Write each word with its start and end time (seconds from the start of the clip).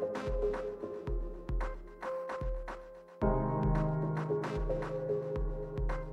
Thank 0.00 0.16
you. 0.42 0.79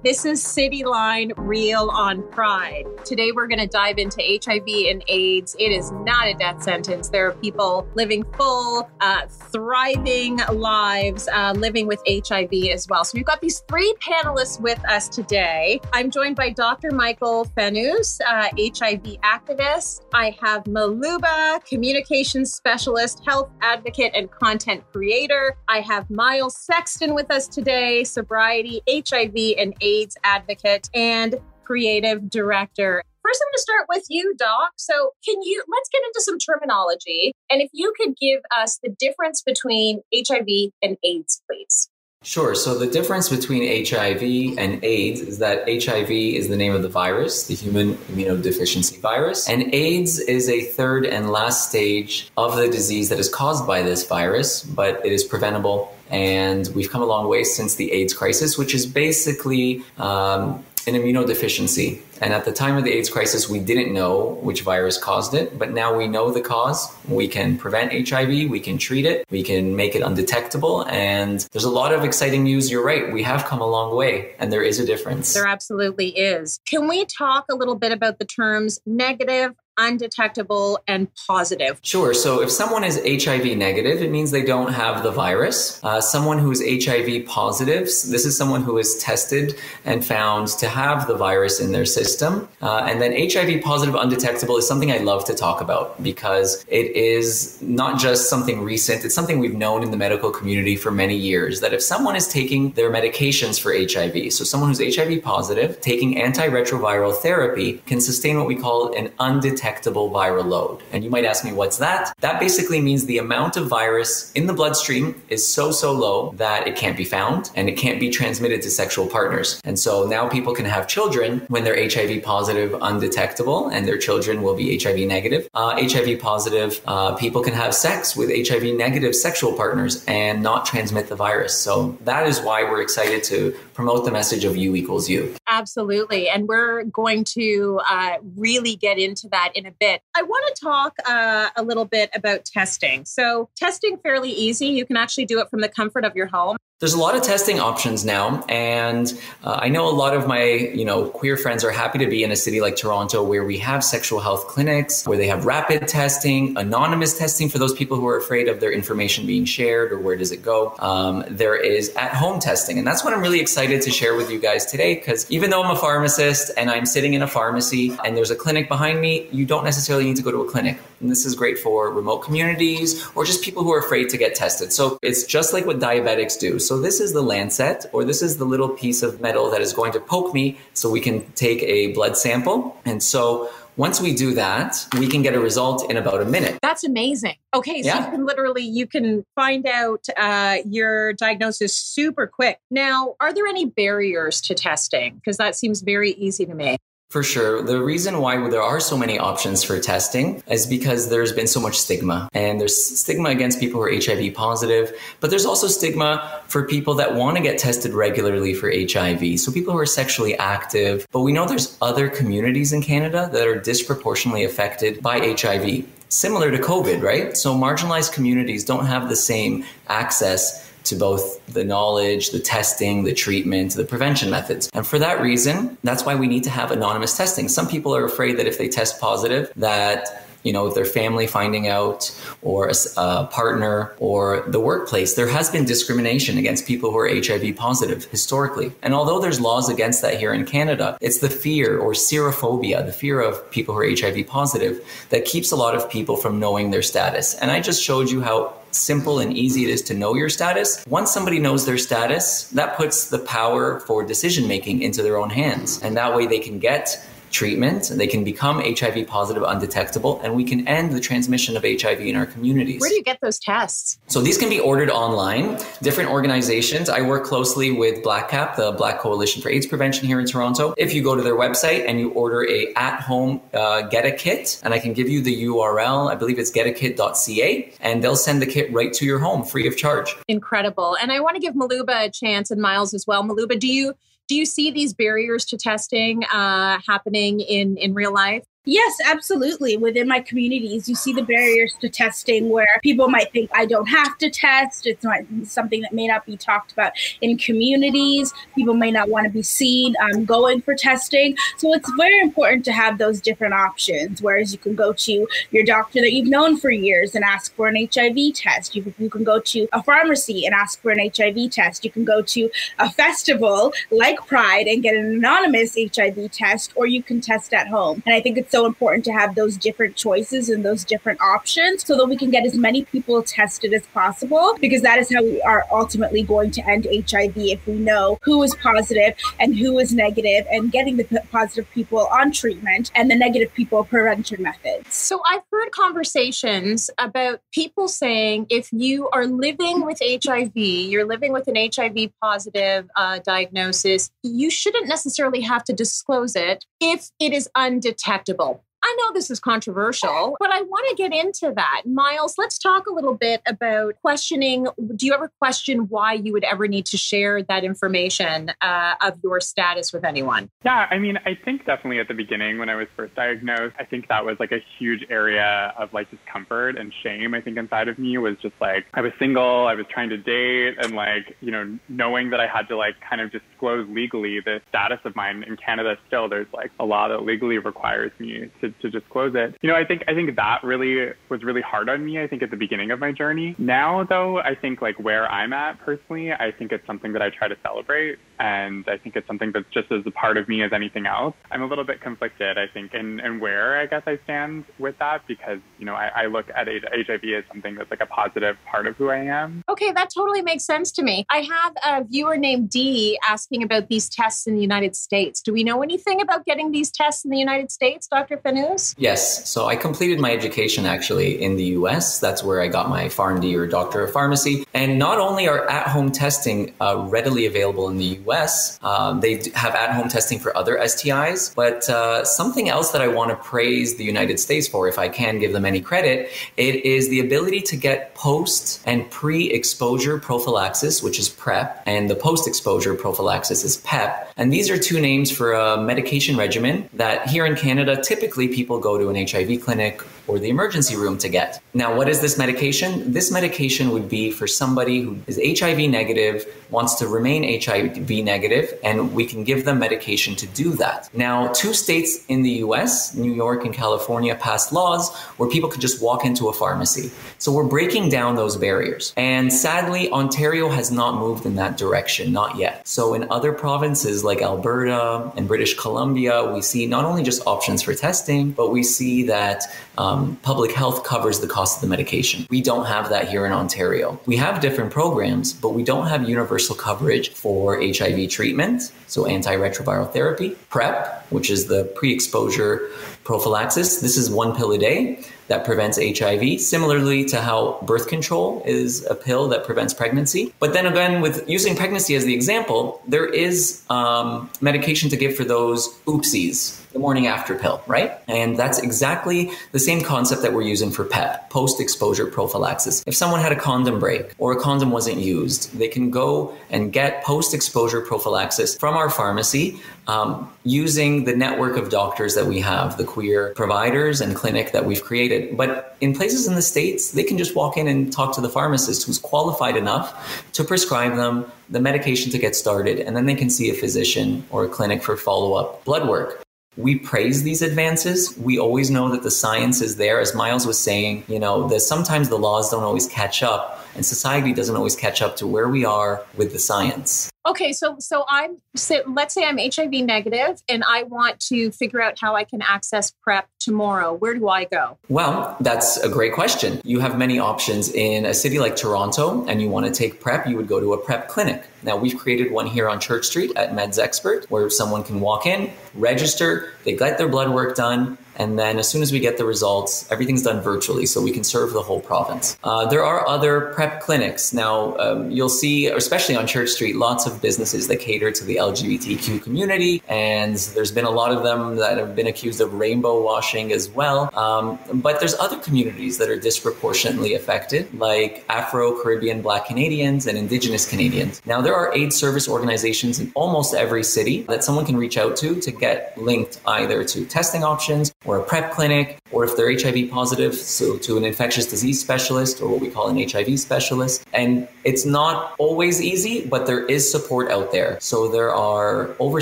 This 0.04 0.25
is 0.25 0.43
City 0.43 0.85
Line 0.85 1.32
Real 1.37 1.90
on 1.90 2.22
Pride. 2.29 2.85
Today 3.03 3.32
we're 3.32 3.47
going 3.47 3.59
to 3.59 3.67
dive 3.67 3.97
into 3.97 4.22
HIV 4.22 4.67
and 4.92 5.04
AIDS. 5.08 5.56
It 5.58 5.72
is 5.72 5.92
not 5.92 6.27
a 6.27 6.35
death 6.35 6.61
sentence. 6.61 7.09
There 7.09 7.27
are 7.27 7.33
people 7.33 7.88
living 7.95 8.23
full, 8.38 8.88
uh, 9.02 9.25
thriving 9.27 10.38
lives, 10.54 11.27
uh, 11.33 11.54
living 11.57 11.88
with 11.88 11.99
HIV 12.07 12.70
as 12.71 12.88
well. 12.88 13.05
So 13.05 13.13
we've 13.15 13.25
got 13.25 13.41
these 13.41 13.61
three 13.68 13.91
panelists 13.99 14.61
with 14.61 14.79
us 14.88 15.09
today. 15.09 15.81
I'm 15.93 16.11
joined 16.11 16.36
by 16.36 16.52
Dr. 16.52 16.91
Michael 16.91 17.45
Fanous, 17.57 18.20
uh, 18.21 18.50
HIV 18.55 19.18
activist. 19.23 20.02
I 20.14 20.38
have 20.43 20.66
Maluba, 20.66 21.66
communications 21.66 22.54
specialist, 22.54 23.23
health 23.25 23.50
advocate, 23.61 24.11
and 24.14 24.29
content 24.29 24.84
creator. 24.91 25.57
I 25.67 25.81
have 25.81 26.07
Miles 26.11 26.55
Sexton 26.55 27.16
with 27.16 27.31
us 27.31 27.48
today, 27.48 28.03
sobriety, 28.03 28.84
HIV, 28.88 29.55
and 29.57 29.73
AIDS 29.81 29.87
AIDS 29.88 30.18
advocate 30.23 30.90
and 30.94 31.36
creative 31.64 32.30
director. 32.30 33.04
First, 33.23 33.41
I'm 33.41 33.48
going 33.48 33.54
to 33.54 33.62
start 33.62 33.86
with 33.90 34.05
you, 34.10 34.36
Doc. 34.38 34.72
So, 34.77 35.12
can 35.26 35.41
you 35.41 35.63
let's 35.68 35.90
get 35.90 36.02
into 36.05 36.22
some 36.22 36.38
terminology, 36.40 37.34
and 37.50 37.62
if 37.62 37.70
you 37.73 37.94
could 37.98 38.16
give 38.20 38.41
us 38.55 38.80
the 38.84 38.90
difference 39.00 39.41
between 39.41 40.02
HIV 40.13 40.72
and 40.82 40.98
AIDS, 41.04 41.41
please. 41.50 41.90
Sure. 42.23 42.55
So 42.55 42.77
the 42.77 42.88
difference 42.88 43.30
between 43.30 43.63
HIV 43.86 44.58
and 44.58 44.84
AIDS 44.84 45.22
is 45.22 45.38
that 45.38 45.63
HIV 45.70 46.10
is 46.10 46.49
the 46.49 46.58
name 46.58 46.74
of 46.74 46.82
the 46.82 46.90
virus, 46.90 47.48
the 47.48 47.54
human 47.54 47.94
immunodeficiency 48.10 48.99
virus, 48.99 49.48
and 49.48 49.74
AIDS 49.74 50.20
is 50.20 50.49
a 50.49 50.63
third 50.63 51.05
and 51.05 51.30
last 51.30 51.70
stage 51.70 52.30
of 52.35 52.55
the 52.55 52.68
disease 52.68 53.10
that 53.10 53.20
is 53.20 53.30
caused 53.30 53.68
by 53.68 53.84
this 53.84 54.05
virus, 54.05 54.63
but 54.63 55.05
it 55.05 55.12
is 55.12 55.24
preventable. 55.24 55.94
And 56.09 56.68
we've 56.76 56.90
come 56.90 57.01
a 57.01 57.05
long 57.05 57.27
way 57.27 57.43
since 57.43 57.76
the 57.76 57.91
AIDS 57.91 58.13
crisis, 58.13 58.57
which 58.57 58.73
is 58.73 58.85
basically 58.85 59.84
um, 59.98 60.63
an 60.87 60.93
immunodeficiency. 60.93 62.01
And 62.21 62.34
at 62.34 62.45
the 62.45 62.51
time 62.51 62.77
of 62.77 62.84
the 62.84 62.91
AIDS 62.91 63.09
crisis, 63.09 63.49
we 63.49 63.59
didn't 63.59 63.93
know 63.93 64.40
which 64.42 64.62
virus 64.62 64.98
caused 64.98 65.34
it, 65.34 65.59
but 65.59 65.72
now 65.72 65.95
we 65.95 66.08
know 66.08 66.32
the 66.32 66.42
cause. 66.42 66.92
We 67.08 67.28
can 67.28 67.58
prevent 67.58 68.09
HIV, 68.09 68.50
we 68.50 68.59
can 68.59 68.78
treat 68.78 69.06
it, 69.06 69.26
we 69.30 69.44
can 69.44 69.76
make 69.76 69.95
it 69.95 70.02
undetectable. 70.02 70.88
And 70.88 71.45
there's 71.52 71.66
a 71.66 71.70
lot 71.70 71.94
of 71.94 72.04
exciting 72.04 72.44
news. 72.44 72.72
You're 72.72 72.84
right. 72.84 73.12
We 73.12 73.22
have 73.23 73.45
come 73.45 73.62
a 73.62 73.67
long 73.67 73.95
way, 73.95 74.34
and 74.39 74.52
there 74.52 74.64
is 74.64 74.80
a 74.80 74.86
difference. 74.86 75.34
There 75.34 75.45
absolutely 75.45 76.10
is. 76.10 76.60
Can 76.66 76.88
we 76.88 77.06
talk 77.06 77.45
a 77.52 77.56
little 77.56 77.76
bit 77.76 77.92
about 77.92 78.17
the 78.17 78.26
terms 78.26 78.80
negative, 78.86 79.54
undetectable 79.78 80.80
and 80.88 81.08
positive? 81.28 81.80
Sure. 81.83 82.14
So 82.14 82.42
if 82.42 82.52
someone 82.52 82.83
is 82.83 82.97
HIV 83.06 83.58
negative, 83.58 84.02
it 84.02 84.11
means 84.11 84.31
they 84.31 84.44
don't 84.44 84.73
have 84.73 85.03
the 85.03 85.11
virus. 85.11 85.80
Uh, 85.83 86.02
someone 86.02 86.39
who 86.39 86.52
is 86.52 86.61
HIV 86.61 87.28
positive, 87.28 87.86
this 87.86 88.25
is 88.25 88.36
someone 88.36 88.64
who 88.64 88.78
is 88.78 88.98
tested 88.98 89.55
and 89.86 90.03
found 90.03 90.48
to 90.48 90.67
have 90.67 91.08
the 91.08 91.16
virus 91.16 91.59
in 91.59 91.72
their 91.72 91.86
system. 91.86 92.48
Uh, 92.61 92.88
and 92.89 93.02
then 93.02 93.11
HIV 93.14 93.61
positive 93.61 93.95
undetectable 93.95 94.58
is 94.58 94.67
something 94.67 94.92
I 94.92 94.98
love 94.98 95.25
to 95.25 95.33
talk 95.33 95.61
about 95.61 96.02
because 96.02 96.66
it 96.67 96.92
is 96.95 97.61
not 97.61 98.00
just 98.00 98.30
something 98.30 98.64
recent, 98.64 99.05
it's 99.05 99.16
something 99.16 99.39
we've 99.39 99.55
known 99.55 99.83
in 99.83 99.92
the 99.92 99.98
medical 99.98 100.31
community 100.31 100.75
for 100.75 100.92
many 100.92 101.16
years 101.16 101.61
that 101.61 101.73
if 101.73 101.81
someone 101.81 102.16
is 102.16 102.28
taking 102.28 102.72
their 102.72 102.92
medications 102.92 103.59
for 103.59 103.72
HIV, 103.73 104.33
so 104.33 104.44
someone 104.44 104.70
who's 104.70 104.95
HIV 104.95 105.22
positive, 105.22 105.80
taking 105.81 106.16
antiretroviral 106.16 107.16
therapy 107.16 107.81
can 107.86 108.02
sustain 108.02 108.38
what 108.38 108.48
we 108.48 108.55
call 108.55 108.94
an 108.95 109.11
undetectable 109.20 109.67
detectable 109.68 110.10
viral 110.10 110.46
load. 110.46 110.82
And 110.94 111.04
you 111.04 111.10
might 111.10 111.26
ask 111.26 111.44
me, 111.44 111.52
what's 111.52 111.78
that? 111.78 112.14
That 112.22 112.40
basically 112.40 112.82
means 112.82 113.06
the 113.06 113.18
amount 113.18 113.58
of 113.58 113.68
virus 113.68 114.32
in 114.32 114.48
the 114.48 114.54
bloodstream 114.54 115.22
is 115.28 115.46
so, 115.48 115.72
so 115.72 115.92
low 115.92 116.32
that 116.38 116.68
it 116.68 116.78
can't 116.78 116.96
be 116.96 117.04
found 117.04 117.52
and 117.56 117.68
it 117.68 117.73
can't 117.73 118.00
be 118.00 118.10
transmitted 118.10 118.62
to 118.62 118.70
sexual 118.70 119.08
partners. 119.08 119.60
And 119.66 119.78
so 119.78 120.08
now 120.08 120.30
people 120.30 120.55
can 120.55 120.66
have 120.66 120.88
children 120.88 121.42
when 121.50 121.66
they're 121.66 121.89
HIV 121.94 122.23
positive, 122.23 122.76
undetectable, 122.82 123.67
and 123.67 123.86
their 123.86 123.98
children 123.98 124.42
will 124.42 124.55
be 124.55 124.78
HIV 124.78 125.00
negative. 125.00 125.50
Uh, 125.54 125.76
HIV 125.78 126.20
positive 126.20 126.80
uh, 126.88 127.16
people 127.16 127.42
can 127.44 127.54
have 127.54 127.73
sex 127.73 128.16
with 128.16 128.29
HIV 128.29 128.78
negative 128.78 129.16
sexual 129.16 129.51
partners 129.51 130.03
and 130.07 130.41
not 130.41 130.66
transmit 130.66 131.09
the 131.09 131.16
virus. 131.16 131.53
So 131.53 131.97
that 132.05 132.25
is 132.25 132.39
why 132.39 132.63
we're 132.63 132.81
excited 132.81 133.22
to 133.25 133.53
promote 133.73 134.05
the 134.05 134.11
message 134.11 134.45
of 134.45 134.55
U 134.55 134.75
equals 134.75 135.09
U. 135.09 135.35
Absolutely. 135.57 136.29
And 136.29 136.47
we're 136.47 136.84
going 136.84 137.23
to 137.23 137.81
uh, 137.90 138.18
really 138.35 138.75
get 138.75 139.00
into 139.00 139.28
that 139.29 139.53
in 139.56 139.66
a 139.66 139.72
bit. 139.72 140.01
I 140.16 140.22
want 140.22 140.56
to 140.56 140.62
talk 140.63 140.95
uh, 141.07 141.50
a 141.56 141.63
little 141.63 141.85
bit 141.85 142.12
about 142.13 142.45
testing. 142.45 143.06
So, 143.06 143.50
testing 143.56 143.97
fairly 143.97 144.29
easy. 144.29 144.67
You 144.67 144.85
can 144.85 144.97
actually 144.97 145.25
do 145.25 145.40
it 145.40 145.50
from 145.50 145.62
the 145.62 145.69
comfort 145.69 146.06
of 146.06 146.16
your 146.16 146.28
home. 146.28 146.57
There's 146.79 146.93
a 146.93 146.99
lot 146.99 147.15
of 147.15 147.23
testing 147.23 147.59
options 147.59 148.05
now, 148.05 148.45
and 148.47 149.11
uh, 149.43 149.57
I 149.59 149.67
know 149.67 149.89
a 149.89 149.97
lot 149.97 150.15
of 150.15 150.27
my 150.27 150.43
you 150.43 150.85
know 150.85 151.09
queer 151.09 151.35
friends 151.35 151.63
are 151.63 151.71
happy 151.71 151.97
to 151.97 152.05
be 152.05 152.23
in 152.23 152.29
a 152.29 152.35
city 152.35 152.61
like 152.61 152.75
Toronto 152.75 153.23
where 153.23 153.43
we 153.43 153.57
have 153.57 153.83
sexual 153.83 154.19
health 154.19 154.45
clinics, 154.45 155.03
where 155.07 155.17
they 155.17 155.25
have 155.25 155.43
rapid 155.43 155.87
testing, 155.87 156.55
anonymous 156.55 157.17
testing 157.17 157.49
for 157.49 157.57
those 157.57 157.73
people 157.73 157.97
who 157.97 158.07
are 158.07 158.16
afraid 158.16 158.47
of 158.47 158.59
their 158.59 158.71
information 158.71 159.25
being 159.25 159.43
shared 159.43 159.91
or 159.91 159.97
where 159.97 160.16
does 160.16 160.31
it 160.31 160.43
go. 160.43 160.75
Um, 160.77 161.25
there 161.31 161.55
is 161.55 161.89
at 161.95 162.13
home 162.13 162.39
testing, 162.39 162.77
and 162.77 162.85
that's 162.85 163.03
what 163.03 163.11
I'm 163.11 163.21
really 163.21 163.39
excited 163.39 163.81
to 163.81 163.89
share 163.89 164.16
with 164.16 164.29
you 164.29 164.37
guys 164.37 164.63
today. 164.67 164.93
Because 164.93 165.25
even 165.31 165.49
though 165.49 165.63
I'm 165.63 165.75
a 165.75 165.79
pharmacist 165.79 166.51
and 166.57 166.69
I'm 166.69 166.85
sitting 166.85 167.16
in 167.16 167.23
a 167.23 167.27
pharmacy 167.27 167.97
and 168.05 168.16
there's 168.16 168.29
a 168.29 168.35
clinic 168.35 168.67
behind 168.67 169.01
me, 169.01 169.27
you 169.31 169.47
don't 169.47 169.63
necessarily 169.63 170.05
need 170.05 170.17
to 170.17 170.21
go 170.21 170.29
to 170.29 170.43
a 170.43 170.51
clinic, 170.51 170.79
and 170.99 171.09
this 171.09 171.25
is 171.25 171.33
great 171.33 171.57
for 171.57 171.91
remote 171.91 172.19
communities 172.19 173.03
or 173.16 173.25
just 173.25 173.43
people 173.43 173.63
who 173.63 173.73
are 173.73 173.79
afraid 173.79 174.09
to 174.09 174.17
get 174.17 174.35
tested. 174.35 174.71
So 174.71 174.99
it's 175.01 175.23
just 175.23 175.53
like 175.53 175.66
what 175.66 175.79
diabetics 175.79 176.39
do. 176.39 176.59
So 176.67 176.78
this 176.78 177.00
is 177.00 177.13
the 177.13 177.22
lancet, 177.22 177.85
or 177.94 178.03
this 178.03 178.22
is 178.22 178.39
the 178.39 178.45
little 178.45 178.67
piece 178.67 179.01
of 179.01 179.22
metal 179.22 179.50
that 179.51 179.61
is 179.61 179.72
going 179.72 179.94
to 179.94 180.01
poke 180.01 180.33
me 180.33 180.57
so 180.73 180.89
we 180.89 181.00
can 181.00 181.25
take 181.31 181.63
a 181.63 181.94
blood 181.94 182.17
sample. 182.17 182.75
And 182.83 183.01
so 183.01 183.50
once 183.78 184.01
we 184.01 184.13
do 184.13 184.33
that, 184.33 184.85
we 185.00 185.07
can 185.07 185.22
get 185.22 185.33
a 185.33 185.39
result 185.39 185.89
in 185.89 185.95
about 185.95 186.22
a 186.22 186.25
minute. 186.25 186.57
That's 186.61 186.83
amazing. 186.83 187.35
Okay, 187.53 187.83
so 187.83 187.88
yeah. 187.88 188.05
you 188.05 188.11
can 188.11 188.25
literally 188.25 188.63
you 188.63 188.85
can 188.85 189.23
find 189.33 189.66
out 189.66 190.07
uh, 190.17 190.57
your 190.66 191.13
diagnosis 191.13 191.73
super 191.73 192.28
quick. 192.28 192.59
Now, 192.69 193.16
are 193.22 193.31
there 193.34 193.45
any 193.45 193.66
barriers 193.66 194.41
to 194.41 194.53
testing? 194.53 195.16
Because 195.16 195.38
that 195.38 195.55
seems 195.55 195.81
very 195.81 196.11
easy 196.13 196.45
to 196.45 196.53
me. 196.53 196.78
For 197.09 197.23
sure. 197.23 197.62
The 197.62 197.81
reason 197.81 198.19
why 198.19 198.50
there 198.50 198.62
are 198.62 198.81
so 198.81 198.97
many 198.97 199.18
options 199.18 199.63
for 199.63 199.79
testing 199.79 200.44
is 200.45 200.66
because 200.66 201.09
there's 201.09 201.31
been 201.31 201.47
so 201.47 201.62
much 201.62 201.78
stigma. 201.78 202.28
And 202.34 202.59
there's 202.59 202.75
stigma 203.00 203.29
against 203.29 203.62
people 203.62 203.79
who 203.79 203.88
are 203.88 203.94
HIV 203.94 204.34
positive, 204.34 204.91
but 205.22 205.29
there's 205.29 205.46
also 205.46 205.67
stigma 205.67 206.41
for 206.47 206.67
people 206.67 206.96
that 206.96 207.16
want 207.16 207.38
to 207.38 207.44
get 207.44 207.59
tested 207.59 207.94
regularly 207.94 208.53
for 208.53 208.69
HIV. 208.69 209.40
So 209.40 209.53
people 209.53 209.72
who 209.72 209.79
are 209.79 209.85
sexually 209.85 210.38
active. 210.38 211.07
But 211.13 211.22
we 211.22 211.31
know 211.31 211.47
there's 211.47 211.78
other 211.81 212.09
communities 212.09 212.73
in 212.73 212.81
Canada 212.81 213.29
that 213.31 213.47
are 213.47 213.57
disproportionately 213.57 214.44
affected 214.44 215.01
by 215.01 215.19
HIV. 215.19 215.85
Similar 216.09 216.51
to 216.51 216.57
COVID, 216.57 217.01
right? 217.01 217.38
So 217.38 217.56
marginalized 217.56 218.12
communities 218.12 218.66
don't 218.66 218.85
have 218.85 219.07
the 219.07 219.16
same 219.16 219.63
access 219.88 220.66
to 220.87 220.95
both 220.95 221.45
the 221.47 221.63
knowledge, 221.63 222.31
the 222.31 222.39
testing, 222.39 223.03
the 223.03 223.13
treatment, 223.13 223.73
the 223.73 223.85
prevention 223.85 224.29
methods. 224.29 224.69
And 224.73 224.85
for 224.85 224.99
that 224.99 225.21
reason, 225.21 225.77
that's 225.83 226.05
why 226.05 226.15
we 226.15 226.27
need 226.27 226.43
to 226.45 226.49
have 226.49 226.71
anonymous 226.71 227.15
testing. 227.15 227.47
Some 227.49 227.67
people 227.67 227.95
are 227.95 228.05
afraid 228.05 228.37
that 228.37 228.47
if 228.47 228.57
they 228.57 228.67
test 228.67 228.99
positive, 228.99 229.51
that 229.55 230.27
you 230.43 230.53
know, 230.53 230.69
their 230.69 230.85
family 230.85 231.27
finding 231.27 231.67
out, 231.67 232.09
or 232.41 232.69
a, 232.69 232.73
a, 232.95 233.27
partner, 233.27 233.93
or 233.99 234.45
the 234.47 234.61
workplace. 234.61 235.15
There 235.15 235.27
has 235.27 235.49
been 235.49 235.65
discrimination 235.65 236.37
against 236.37 236.65
people 236.65 236.89
who 236.89 236.97
are 236.99 237.09
HIV 237.09 237.57
positive 237.57 238.05
historically. 238.05 238.71
And 238.81 238.93
although 238.93 239.19
there's 239.19 239.41
laws 239.41 239.67
against 239.67 240.01
that 240.03 240.17
here 240.17 240.33
in 240.33 240.45
Canada, 240.45 240.97
it's 241.01 241.19
the 241.19 241.29
fear 241.29 241.77
or 241.77 241.91
serophobia, 241.91 242.85
the 242.85 242.93
fear 242.93 243.19
of 243.19 243.51
people 243.51 243.73
who 243.73 243.81
are 243.81 243.89
HIV 243.89 244.27
positive, 244.27 244.79
that 245.09 245.25
keeps 245.25 245.51
a 245.51 245.57
lot 245.57 245.75
of 245.75 245.89
people 245.89 246.15
from 246.15 246.39
knowing 246.39 246.71
their 246.71 246.81
status. 246.81 247.35
And 247.35 247.51
I 247.51 247.59
just 247.59 247.83
showed 247.83 248.09
you 248.09 248.22
how 248.22 248.53
simple 248.72 249.19
and 249.19 249.35
easy 249.35 249.64
it 249.64 249.69
is 249.69 249.81
to 249.84 249.93
know 249.93 250.16
your 250.16 250.29
status. 250.29 250.84
Once 250.87 251.11
somebody 251.11 251.40
knows 251.40 251.66
their 251.66 251.78
status, 251.78 252.49
that 252.49 252.78
puts 252.78 253.09
the 253.09 253.19
power 253.19 253.79
for 253.81 254.03
decision 254.03 254.47
making 254.47 254.81
into 254.81 255.02
their 255.02 255.17
own 255.17 255.29
hands. 255.29 255.81
And 255.81 255.97
that 255.97 256.16
way 256.16 256.28
they 256.28 256.40
can 256.40 256.60
get 256.60 257.04
treatment. 257.38 257.92
And 257.92 258.00
they 258.00 258.07
can 258.07 258.24
become 258.24 258.56
HIV 258.60 259.07
positive 259.07 259.44
undetectable, 259.44 260.19
and 260.24 260.36
we 260.36 260.44
can 260.44 260.68
end 260.68 260.92
the 260.92 261.00
transmission 261.00 261.56
of 261.56 261.63
HIV 261.63 262.01
in 262.01 262.16
our 262.16 262.25
communities. 262.25 262.81
Where 262.81 262.89
do 262.89 262.95
you 262.95 263.04
get 263.04 263.19
those 263.22 263.38
tests? 263.38 264.00
So 264.07 264.22
these 264.22 264.38
can 264.38 264.50
be 264.50 264.60
ordered 264.60 264.89
online. 264.89 265.60
Different 265.81 266.10
organizations. 266.10 266.89
I 266.89 267.01
work 267.01 267.24
closely 267.25 267.72
with 267.72 268.04
Black 268.04 268.30
CAP, 268.30 268.56
the 268.56 268.72
Black 268.72 269.00
Coalition 269.00 269.42
for 269.42 269.50
AIDS 269.50 269.68
Prevention 269.68 270.07
here 270.07 270.19
in 270.19 270.25
Toronto. 270.25 270.74
If 270.78 270.94
you 270.95 271.04
go 271.04 271.16
to 271.16 271.22
their 271.22 271.36
website 271.36 271.88
and 271.88 272.00
you 272.00 272.10
order 272.12 272.48
a 272.50 272.74
at-home 272.74 273.42
uh, 273.54 273.83
get 273.83 274.06
a 274.06 274.12
kit, 274.12 274.60
and 274.63 274.74
I 274.74 274.80
can 274.80 274.94
give 274.94 275.10
you 275.10 275.22
the 275.22 275.45
URL. 275.45 276.10
I 276.10 276.16
believe 276.16 276.40
it's 276.40 276.51
getakit.ca, 276.51 277.74
and 277.81 278.04
they'll 278.04 278.16
send 278.16 278.42
the 278.42 278.45
kit 278.45 278.72
right 278.74 278.92
to 278.94 279.06
your 279.06 279.19
home 279.19 279.44
free 279.44 279.68
of 279.68 279.78
charge. 279.78 280.16
Incredible. 280.28 280.98
And 281.01 281.12
I 281.12 281.19
want 281.19 281.36
to 281.36 281.42
give 281.42 281.54
Maluba 281.54 282.07
a 282.07 282.10
chance 282.10 282.50
and 282.51 282.62
Miles 282.62 282.94
as 282.94 283.06
well. 283.06 283.24
Maluba, 283.24 283.60
do 283.60 283.68
you 283.68 283.94
do 284.28 284.36
you 284.36 284.46
see 284.46 284.72
these 284.72 284.94
barriers 284.94 285.46
to 285.46 285.58
testing 285.58 286.24
uh, 286.26 286.80
happening 286.88 287.40
in 287.40 287.78
in 287.78 287.94
real 287.94 288.14
life? 288.14 288.44
Yes, 288.69 288.98
absolutely. 289.06 289.78
Within 289.78 290.10
my 290.10 290.19
communities, 290.19 290.90
you 290.90 290.96
see 290.96 291.14
the 291.14 291.22
barriers 291.22 291.74
to 291.80 291.88
testing 291.88 292.50
where 292.50 292.68
people 292.84 293.08
might 293.08 293.31
think 293.31 293.50
I 293.56 293.66
don't 293.66 293.86
have 293.86 294.18
to 294.18 294.30
test. 294.30 294.86
It's 294.86 295.06
not 295.06 295.22
something 295.44 295.81
that 295.84 295.94
may 295.94 296.06
not 296.06 296.25
be 296.25 296.36
talked 296.36 296.74
about 296.74 296.92
in 297.22 297.38
communities. 297.38 298.34
People 298.56 298.74
may 298.74 298.92
not 298.92 299.08
want 299.08 299.24
to 299.24 299.30
be 299.30 299.42
seen 299.42 299.96
um, 300.02 300.25
going 300.25 300.62
for 300.62 300.75
testing. 300.75 301.38
So 301.56 301.74
it's 301.74 301.90
very 301.96 302.19
important 302.19 302.66
to 302.66 302.74
have 302.74 302.98
those 302.98 303.22
different 303.22 303.54
options. 303.54 304.22
Whereas 304.22 304.52
you 304.52 304.58
can 304.58 304.75
go 304.75 304.92
to 304.92 305.28
your 305.52 305.64
doctor 305.64 306.02
that 306.02 306.12
you've 306.12 306.28
known 306.28 306.58
for 306.58 306.69
years 306.69 307.16
and 307.16 307.24
ask 307.24 307.56
for 307.56 307.69
an 307.69 307.88
HIV 307.94 308.34
test. 308.34 308.75
You, 308.75 308.94
you 309.00 309.10
can 309.10 309.24
go 309.24 309.40
to 309.40 309.69
a 309.72 309.81
pharmacy 309.81 310.46
and 310.46 310.54
ask 310.54 310.81
for 310.81 310.92
an 310.92 311.10
HIV 311.16 311.52
test. 311.52 311.86
You 311.86 311.92
can 311.92 312.04
go 312.04 312.22
to 312.22 312.50
a 312.80 312.92
festival 312.92 313.72
like 313.92 314.18
Pride 314.28 314.68
and 314.68 314.84
get 314.84 314.94
an 314.94 315.06
anonymous 315.06 315.78
HIV 315.78 316.31
test, 316.34 316.74
or 316.75 316.86
you 316.86 317.02
can 317.02 317.22
test 317.22 317.54
at 317.54 317.69
home. 317.69 318.04
And 318.06 318.14
I 318.14 318.19
think 318.19 318.38
it's 318.38 318.56
so 318.56 318.56
important 318.65 319.06
to 319.06 319.12
have 319.12 319.36
those 319.36 319.57
different 319.57 319.95
choices 319.95 320.50
and 320.50 320.65
those 320.65 320.83
different 320.83 321.21
options 321.21 321.86
so 321.86 321.98
that 321.98 322.06
we 322.07 322.18
can 322.18 322.30
get 322.30 322.45
as 322.45 322.56
many 322.56 322.86
people 322.86 323.21
tested 323.24 323.74
as 323.74 323.86
possible 323.88 324.56
because 324.59 324.81
that 324.81 325.00
is 325.00 325.13
how 325.13 325.21
we 325.24 325.42
are 325.42 325.65
ultimately 325.71 326.24
going 326.24 326.51
to 326.51 326.68
end 326.68 326.88
HIV 326.92 327.33
if 327.38 327.65
we 327.68 327.75
know 327.75 328.18
who 328.24 328.42
is 328.44 328.56
positive 328.56 329.13
and 329.39 329.57
who 329.57 329.80
is 329.80 329.94
negative 329.94 330.45
and 330.51 330.71
getting 330.71 330.98
the 330.98 331.06
positive 331.31 331.69
people 331.71 332.07
on 332.07 332.31
treatment 332.31 332.92
and 332.95 333.09
the 333.09 333.15
negative 333.15 333.54
people 333.54 333.83
prevention 333.83 334.42
methods. 334.42 334.94
So 334.94 335.21
I've 335.30 335.44
heard 335.51 335.71
conversations 335.71 336.89
about 336.98 337.42
people 337.54 337.88
saying 337.88 338.48
if 338.50 338.69
you 338.71 339.09
are 339.09 339.25
living 339.25 339.86
with 339.86 340.00
HIV, 340.01 340.56
you're 340.56 341.06
living 341.06 341.33
with 341.33 341.48
an 341.48 341.56
HIV 341.56 342.12
positive 342.21 342.89
uh, 342.95 343.19
diagnosis, 343.25 344.09
you 344.24 344.50
shouldn't 344.50 344.88
necessarily 344.88 345.42
have 345.42 345.63
to 345.65 345.74
disclose 345.74 346.36
it 346.36 346.65
if 346.80 347.09
it 347.19 347.33
is 347.33 347.50
undetectable. 347.56 348.47
I 348.84 348.96
know 349.00 349.14
this 349.14 349.30
is 349.32 349.40
controversial, 349.40 350.38
but 350.40 350.52
I 350.52 350.62
want 350.62 350.88
to 350.90 350.96
get 350.96 351.14
into 351.14 351.52
that. 351.56 351.82
Miles, 351.86 352.36
let's 352.38 352.58
talk 352.58 352.88
a 352.88 352.94
little 352.94 353.16
bit 353.16 353.42
about 353.48 353.96
questioning. 354.02 354.68
Do 354.96 355.06
you 355.06 355.14
ever 355.14 355.32
question 355.40 355.88
why 355.90 356.14
you 356.14 356.32
would 356.34 356.44
ever 356.44 356.68
need 356.68 356.86
to 356.88 356.98
share 356.98 357.42
that 357.44 357.64
information 357.64 358.52
uh, 358.62 358.96
of 359.02 359.20
your 359.24 359.42
status 359.42 359.92
with 359.92 360.06
anyone? 360.06 360.50
Yeah, 360.64 360.88
I 360.90 361.00
mean, 361.00 361.18
I 361.26 361.38
think 361.44 361.66
definitely 361.66 362.00
at 362.00 362.08
the 362.08 362.14
beginning 362.14 362.60
when 362.60 362.70
I 362.70 362.76
was 362.76 362.88
first 362.96 363.16
diagnosed, 363.16 363.76
I 363.80 363.84
think 363.84 364.08
that 364.10 364.24
was 364.24 364.38
like 364.40 364.52
a 364.52 364.60
huge 364.78 365.06
area 365.10 365.74
of 365.78 365.92
like 365.94 366.10
discomfort 366.12 366.78
and 366.78 366.94
shame. 367.04 367.34
I 367.34 367.42
think 367.42 367.58
inside 367.58 367.88
of 367.88 367.98
me 367.98 368.18
was 368.18 368.36
just 368.42 368.56
like, 368.62 368.86
I 368.94 369.02
was 369.02 369.12
single, 369.20 369.68
I 369.68 369.74
was 369.74 369.86
trying 369.90 370.10
to 370.10 370.18
date, 370.18 370.76
and 370.80 370.94
like, 370.94 371.36
you 371.42 371.52
know, 371.52 371.78
knowing 371.90 372.30
that 372.30 372.40
I 372.40 372.48
had 372.48 372.68
to 372.70 372.78
like 372.78 372.96
kind 373.08 373.22
of 373.22 373.32
disclose 373.32 373.88
legally 373.90 374.40
the 374.40 374.62
status 374.70 375.00
of 375.04 375.16
mine 375.16 375.44
in 375.44 375.58
Canada 375.58 375.98
still, 376.08 376.30
there's 376.30 376.48
like 376.54 376.72
a 376.80 376.86
law 376.86 377.08
that 377.08 377.24
legally 377.24 377.58
requires 377.58 378.12
me 378.20 378.50
to 378.62 378.67
to 378.81 378.90
disclose 378.90 379.34
it. 379.36 379.56
You 379.62 379.69
know, 379.69 379.75
I 379.75 379.86
think 379.86 380.04
I 380.08 380.14
think 380.14 380.36
that 380.36 380.64
really 380.64 381.14
was 381.30 381.44
really 381.44 381.62
hard 381.62 381.90
on 381.90 382.06
me. 382.06 382.22
I 382.22 382.28
think 382.28 382.44
at 382.44 382.52
the 382.52 382.58
beginning 382.58 382.92
of 382.92 383.00
my 383.00 383.12
journey. 383.12 383.56
Now, 383.58 384.04
though, 384.04 384.40
I 384.40 384.56
think 384.56 384.81
like 384.81 385.00
where 385.00 385.30
I'm 385.31 385.54
at 385.54 385.80
personally, 385.80 386.31
I 386.31 386.52
think 386.52 386.72
it's 386.72 386.86
something 386.86 387.14
that 387.14 387.22
I 387.22 387.30
try 387.30 387.48
to 387.48 387.58
celebrate, 387.64 388.19
and 388.40 388.86
I 388.88 388.98
think 388.98 389.16
it's 389.16 389.28
something 389.28 389.52
that's 389.52 389.66
just 389.72 389.92
as 389.92 390.04
a 390.06 390.12
part 390.12 390.38
of 390.38 390.48
me 390.48 390.64
as 390.64 390.74
anything 390.74 391.06
else. 391.06 391.36
I'm 391.52 391.62
a 391.62 391.66
little 391.66 391.84
bit 391.84 392.02
conflicted, 392.02 392.58
I 392.58 392.68
think, 392.68 392.94
in, 392.94 393.19
in 393.19 393.40
where 393.40 393.80
I 393.80 393.86
guess 393.86 394.04
I 394.06 394.19
stand 394.24 394.66
with 394.80 394.98
that 395.00 395.25
because 395.28 395.60
you 395.80 395.86
know 395.86 395.94
I, 395.94 396.24
I 396.24 396.25
look 396.28 396.50
at 396.56 396.68
HIV 396.68 397.24
as 397.36 397.44
something 397.48 397.75
that's 397.75 397.92
like 397.92 398.02
a 398.02 398.06
positive 398.06 398.58
part 398.69 398.88
of 398.88 398.96
who 398.96 399.10
I 399.10 399.19
am. 399.19 399.64
Okay, 399.69 399.92
that 399.92 400.10
totally 400.14 400.42
makes 400.42 400.66
sense 400.66 400.92
to 400.94 401.04
me. 401.04 401.25
I 401.30 401.40
have 401.40 401.75
a 401.86 402.04
viewer 402.04 402.38
named 402.38 402.69
D 402.69 403.19
asking 403.28 403.64
about 403.64 403.90
these 403.90 404.10
tests 404.10 404.48
in 404.48 404.56
the 404.56 404.62
United 404.62 404.96
States. 404.96 405.42
Do 405.42 405.54
we 405.54 405.64
know 405.64 405.81
anything 405.81 406.22
about 406.22 406.46
getting 406.46 406.72
these 406.72 406.92
tests 406.92 407.25
in 407.25 407.31
the 407.31 407.38
United 407.38 407.72
States, 407.72 408.08
Dr. 408.08 408.38
Fanous? 408.57 408.95
Yes. 408.98 409.50
So 409.50 409.68
I 409.68 409.75
completed 409.75 410.19
my 410.19 410.31
education 410.31 410.86
actually 410.86 411.42
in 411.42 411.56
the 411.56 411.65
US. 411.77 412.19
That's 412.19 412.44
where 412.44 412.62
I 412.62 412.68
got 412.68 412.89
my 412.89 413.06
PharmD 413.06 413.57
or 413.57 413.68
Doctor 413.68 414.04
of 414.04 414.12
Pharmacy. 414.12 414.65
And 414.74 414.98
not 415.00 415.19
only 415.19 415.48
are 415.48 415.69
at 415.69 415.88
home 415.88 416.12
testing 416.12 416.74
uh, 416.81 417.06
readily 417.09 417.45
available 417.45 417.89
in 417.89 417.98
the 417.98 418.19
US, 418.25 418.80
um, 418.83 419.19
they 419.19 419.42
have 419.56 419.75
at 419.75 419.94
home 419.94 420.09
testing 420.09 420.39
for 420.39 420.56
other 420.56 420.77
STIs. 420.77 421.54
But 421.56 421.89
uh, 421.89 422.25
something 422.25 422.69
else 422.69 422.92
that 422.92 423.01
I 423.01 423.07
want 423.07 423.31
to 423.31 423.36
praise 423.36 423.95
the 423.95 424.04
United 424.04 424.39
States 424.39 424.68
for, 424.68 424.88
if 424.88 424.98
I 425.00 425.09
can 425.09 425.39
give 425.39 425.54
them 425.54 425.65
any 425.65 425.81
credit, 425.81 426.30
it 426.57 426.86
is 426.86 427.09
the 427.09 427.19
ability 427.19 427.62
to 427.62 427.75
get 427.75 428.15
post 428.15 428.81
and 428.86 429.09
pre 429.12 429.50
exposure 429.51 430.19
prophylaxis, 430.19 431.04
which 431.04 431.19
is 431.19 431.30
PrEP, 431.30 431.83
and 431.86 432.09
the 432.09 432.15
post 432.15 432.48
exposure 432.48 432.95
prophylaxis 432.95 433.63
is 433.63 433.77
PEP. 433.77 434.33
And 434.38 434.54
these 434.54 434.69
are 434.69 434.77
two 434.77 435.00
names 435.00 435.31
for 435.31 435.54
a 435.54 435.77
medication 435.77 436.38
regimen 436.38 436.89
that 436.94 437.27
here 437.27 437.45
in 437.45 437.56
Canada 437.56 438.01
typically 438.01 438.47
people 438.48 438.80
go 438.80 438.98
to 438.98 439.10
an 439.10 439.16
HIV 439.16 439.62
clinic 439.62 440.02
or 440.28 440.40
the 440.40 440.50
emergency 440.50 440.96
room 440.96 441.18
to 441.20 441.30
get. 441.30 441.62
Now, 441.74 441.96
what 441.96 442.10
is 442.10 442.22
this 442.22 442.38
medication? 442.38 443.12
This 443.12 443.32
medication 443.32 443.92
would 443.92 444.10
be 444.10 444.32
for 444.32 444.48
somebody 444.48 445.02
who 445.02 445.18
is 445.28 445.40
HIV 445.60 445.90
negative, 445.90 446.46
wants 446.70 446.96
to 446.96 447.08
remain 447.08 447.62
HIV 447.62 448.10
negative, 448.10 448.78
and 448.84 449.14
we 449.14 449.26
can 449.26 449.44
give 449.44 449.66
them 449.66 449.80
medication 449.80 450.36
to 450.36 450.48
do 450.48 450.72
that. 450.76 451.10
Now, 451.14 451.48
two 451.50 451.74
states 451.74 452.26
in 452.28 452.42
the 452.42 452.56
US, 452.66 453.16
New 453.16 453.34
York 453.34 453.64
and 453.66 453.74
California, 453.74 454.36
passed 454.36 454.74
laws 454.74 455.16
where 455.38 455.50
people 455.50 455.70
could 455.70 455.82
just 455.82 456.02
walk 456.02 456.26
into 456.26 456.50
a 456.50 456.54
pharmacy. 456.54 457.12
So 457.38 457.52
we're 457.52 457.72
breaking 457.78 458.10
down 458.10 458.36
those 458.36 458.58
barriers. 458.58 459.14
And 459.16 459.54
sadly, 459.54 460.12
Ontario 460.12 460.70
has 460.70 460.92
not 460.92 461.20
moved 461.20 461.46
in 461.46 461.56
that 461.56 461.78
direction, 461.78 462.32
not 462.32 462.58
yet. 462.58 462.88
So 462.88 463.14
in 463.14 463.30
other 463.32 463.54
provinces 463.54 464.24
like 464.24 464.42
Alberta 464.42 465.32
and 465.36 465.48
British 465.48 465.76
Columbia, 465.76 466.52
we 466.52 466.62
see 466.62 466.86
not 466.86 467.06
only 467.06 467.24
just 467.24 467.46
options 467.46 467.82
for 467.82 467.94
testing, 467.94 468.52
but 468.52 468.72
we 468.72 468.84
see 468.84 469.24
that 469.24 469.64
um, 469.98 470.17
Um, 470.18 470.36
public 470.38 470.72
health 470.72 471.04
covers 471.04 471.42
the 471.42 471.48
cost 471.48 471.78
of 471.78 471.81
the 471.81 471.88
medication. 471.88 472.48
We 472.50 472.62
don't 472.62 472.86
have 472.86 473.10
that 473.10 473.30
here 473.30 473.46
in 473.46 473.52
Ontario. 473.52 474.19
We 474.25 474.38
have 474.38 474.62
different 474.62 474.92
programs, 474.92 475.54
but 475.54 475.69
we 475.69 475.84
don't 475.84 476.08
have 476.08 476.28
universal 476.28 476.75
coverage 476.75 477.30
for 477.30 477.80
HIV 477.80 478.30
treatment, 478.30 478.92
so 479.06 479.25
antiretroviral 479.25 480.12
therapy, 480.12 480.56
PrEP, 480.69 481.25
which 481.30 481.50
is 481.52 481.68
the 481.68 481.84
pre 481.96 482.14
exposure 482.14 482.90
prophylaxis. 483.25 484.02
This 484.02 484.18
is 484.18 484.30
one 484.30 484.56
pill 484.56 484.72
a 484.72 484.78
day 484.78 485.24
that 485.48 485.66
prevents 485.66 485.98
HIV, 485.98 486.60
similarly 486.62 487.26
to 487.26 487.42
how 487.42 487.80
birth 487.84 488.08
control 488.08 488.62
is 488.66 489.06
a 489.06 489.16
pill 489.16 489.48
that 489.50 489.66
prevents 489.66 489.94
pregnancy. 489.94 490.54
But 490.60 490.74
then 490.74 490.86
again, 490.86 491.22
with 491.22 491.48
using 491.50 491.76
pregnancy 491.76 492.16
as 492.16 492.26
the 492.26 492.34
example, 492.34 493.02
there 493.08 493.26
is 493.26 493.84
um, 493.90 494.50
medication 494.62 495.10
to 495.10 495.18
give 495.18 495.36
for 495.36 495.44
those 495.44 495.90
oopsies, 496.06 496.84
the 496.92 497.00
morning 497.00 497.28
after 497.28 497.56
pill, 497.56 497.82
right? 497.88 498.18
And 498.28 498.58
that's 498.58 498.80
exactly 498.80 499.52
the 499.72 499.80
same 499.80 500.02
concept 500.02 500.42
that 500.42 500.54
we're 500.54 500.64
using 500.64 500.92
for 500.92 501.04
PEP, 501.04 501.50
post 501.50 501.80
exposure 501.80 502.26
prophylaxis. 502.26 503.04
If 503.06 503.16
someone 503.16 503.42
had 503.42 503.52
a 503.52 503.56
condom 503.56 504.00
break 504.00 504.33
or 504.38 504.54
a 504.54 504.60
condom 504.60 504.92
wasn't 504.92 505.18
used, 505.18 505.78
they 505.78 505.88
can 505.88 506.12
go 506.12 506.56
and 506.69 506.92
get 506.92 507.24
post 507.24 507.54
exposure 507.54 508.02
prophylaxis 508.02 508.76
from 508.78 508.95
our 508.95 509.10
pharmacy 509.10 509.80
um, 510.07 510.52
using 510.64 511.26
the 511.26 511.35
network 511.35 511.78
of 511.78 511.90
doctors 511.90 512.35
that 512.35 512.45
we 512.45 512.59
have, 512.61 512.97
the 512.97 513.03
queer 513.03 513.53
providers 513.55 514.21
and 514.21 514.35
clinic 514.35 514.71
that 514.71 514.85
we've 514.85 515.03
created. 515.03 515.57
But 515.57 515.95
in 516.01 516.13
places 516.13 516.47
in 516.47 516.55
the 516.55 516.61
States, 516.61 517.11
they 517.11 517.23
can 517.23 517.37
just 517.37 517.55
walk 517.55 517.77
in 517.77 517.87
and 517.87 518.11
talk 518.11 518.33
to 518.35 518.41
the 518.41 518.49
pharmacist 518.49 519.05
who's 519.05 519.19
qualified 519.19 519.75
enough 519.75 520.51
to 520.53 520.63
prescribe 520.63 521.15
them 521.15 521.51
the 521.69 521.79
medication 521.79 522.31
to 522.31 522.37
get 522.37 522.55
started, 522.55 522.99
and 522.99 523.15
then 523.15 523.25
they 523.25 523.35
can 523.35 523.49
see 523.49 523.69
a 523.69 523.73
physician 523.73 524.45
or 524.49 524.65
a 524.65 524.69
clinic 524.69 525.03
for 525.03 525.17
follow 525.17 525.53
up 525.53 525.83
blood 525.83 526.07
work 526.07 526.41
we 526.77 526.95
praise 526.95 527.41
these 527.41 527.63
advances. 527.63 528.37
We 528.37 528.59
always 528.59 528.91
know 528.91 529.09
that 529.09 529.23
the 529.23 529.31
science 529.31 529.81
is 529.81 529.97
there. 529.97 530.19
As 530.19 530.35
Miles 530.35 530.65
was 530.65 530.77
saying, 530.77 531.23
you 531.27 531.39
know, 531.39 531.67
that 531.69 531.79
sometimes 531.79 532.29
the 532.29 532.37
laws 532.37 532.69
don't 532.69 532.83
always 532.83 533.07
catch 533.07 533.41
up 533.41 533.83
and 533.95 534.05
society 534.05 534.53
doesn't 534.53 534.75
always 534.75 534.95
catch 534.95 535.21
up 535.21 535.35
to 535.37 535.47
where 535.47 535.67
we 535.67 535.83
are 535.83 536.23
with 536.35 536.53
the 536.53 536.59
science. 536.59 537.31
Okay, 537.47 537.71
so 537.71 537.95
so 537.99 538.25
I'm 538.27 538.57
so 538.75 539.01
let's 539.07 539.33
say 539.33 539.45
I'm 539.45 539.57
HIV 539.57 539.93
negative 540.05 540.61
and 540.67 540.83
I 540.83 541.03
want 541.03 541.39
to 541.47 541.71
figure 541.71 542.01
out 542.01 542.19
how 542.19 542.35
I 542.35 542.43
can 542.43 542.61
access 542.61 543.11
PrEP 543.11 543.47
tomorrow. 543.57 544.13
Where 544.13 544.33
do 544.33 544.49
I 544.49 544.65
go? 544.65 544.97
Well, 545.07 545.55
that's 545.61 545.95
a 545.95 546.09
great 546.09 546.33
question. 546.33 546.81
You 546.83 546.99
have 546.99 547.17
many 547.17 547.39
options 547.39 547.89
in 547.89 548.25
a 548.25 548.33
city 548.33 548.59
like 548.59 548.75
Toronto 548.75 549.45
and 549.47 549.61
you 549.61 549.69
want 549.69 549.85
to 549.85 549.93
take 549.93 550.19
PrEP, 550.19 550.47
you 550.47 550.57
would 550.57 550.67
go 550.67 550.81
to 550.81 550.91
a 550.91 550.97
PrEP 550.97 551.29
clinic. 551.29 551.63
Now, 551.83 551.95
we've 551.95 552.17
created 552.17 552.51
one 552.51 552.67
here 552.67 552.89
on 552.89 552.99
Church 552.99 553.25
Street 553.25 553.55
at 553.55 553.71
Meds 553.71 553.97
Expert 553.97 554.45
where 554.49 554.69
someone 554.69 555.03
can 555.03 555.21
walk 555.21 555.45
in, 555.45 555.71
register, 555.95 556.73
they 556.83 556.95
get 556.97 557.17
their 557.17 557.29
blood 557.29 557.53
work 557.53 557.75
done, 557.75 558.17
and 558.38 558.58
then 558.58 558.79
as 558.79 558.88
soon 558.88 559.01
as 559.01 559.12
we 559.12 559.20
get 559.20 559.38
the 559.38 559.46
results, 559.46 560.10
everything's 560.12 560.44
done 560.44 560.62
virtually, 560.62 561.06
so 561.06 561.22
we 561.22 561.32
can 561.32 561.44
serve 561.44 561.74
the 561.74 561.82
whole 561.82 562.00
province. 562.00 562.58
Uh, 562.63 562.86
there 562.86 563.03
are 563.03 563.27
other 563.27 563.74
PrEP 563.74 564.00
clinics. 564.00 564.53
Now, 564.53 564.96
um, 564.98 565.29
you'll 565.29 565.50
see, 565.50 565.88
especially 565.88 566.36
on 566.36 566.48
Church 566.48 566.70
Street, 566.70 566.96
lots 566.96 567.25
of 567.25 567.41
businesses 567.41 567.88
that 567.88 568.00
cater 568.00 568.32
to 568.32 568.44
the 568.44 568.58
LGBTQ 568.58 569.44
community, 569.44 570.01
and 570.08 570.56
there's 570.75 570.91
been 570.91 571.06
a 571.06 571.10
lot 571.10 571.32
of 571.32 571.44
them 571.44 571.75
that 571.77 571.98
have 571.98 572.15
been 572.15 572.27
accused 572.27 572.62
of 572.62 572.74
rainbow 572.74 573.22
washing 573.22 573.72
as 573.72 573.89
well. 573.89 574.29
Um, 574.38 574.79
but 574.94 575.20
there's 575.20 575.36
other 575.36 575.58
communities 575.58 576.17
that 576.20 576.29
are 576.29 576.39
disproportionately 576.39 577.34
affected, 577.34 577.94
like 577.98 578.46
Afro 578.50 579.01
Caribbean 579.01 579.41
Black 579.41 579.65
Canadians 579.65 580.27
and 580.27 580.38
Indigenous 580.38 580.88
Canadians. 580.89 581.41
Now, 581.46 581.62
there 581.62 581.75
are 581.75 581.94
AIDS 581.94 582.15
service 582.15 582.48
organizations 582.48 583.20
in 583.20 583.32
almost 583.36 583.74
every 583.74 584.03
city 584.03 584.44
that 584.44 584.63
someone 584.63 584.86
can 584.86 584.98
reach 584.98 585.17
out 585.17 585.36
to 585.38 585.60
to 585.60 585.72
get 585.72 586.17
linked 586.17 586.60
either 586.67 587.03
to 587.03 587.25
testing 587.25 587.63
options 587.63 588.13
or 588.27 588.38
a 588.38 588.43
PrEP 588.43 588.72
clinic, 588.72 589.17
or 589.31 589.43
if 589.43 589.55
they're 589.57 589.72
HIV 589.74 590.12
positive, 590.12 590.53
so 590.53 590.98
to 590.98 591.17
an 591.17 591.24
infectious 591.24 591.65
disease 591.65 592.00
specialist 592.00 592.62
or 592.62 592.69
what 592.69 592.81
we 592.81 592.89
call 592.89 593.07
an 593.07 593.17
HIV 593.17 593.60
specialist. 593.60 594.24
And 594.34 594.67
it's 594.84 595.05
not 595.05 595.55
always 595.57 596.01
easy, 596.01 596.46
but 596.46 596.67
there 596.67 596.86
is 596.86 597.10
support 597.10 597.50
out 597.50 597.72
there. 597.72 597.98
So 598.00 598.27
there 598.27 598.53
are 598.53 599.15
over 599.19 599.41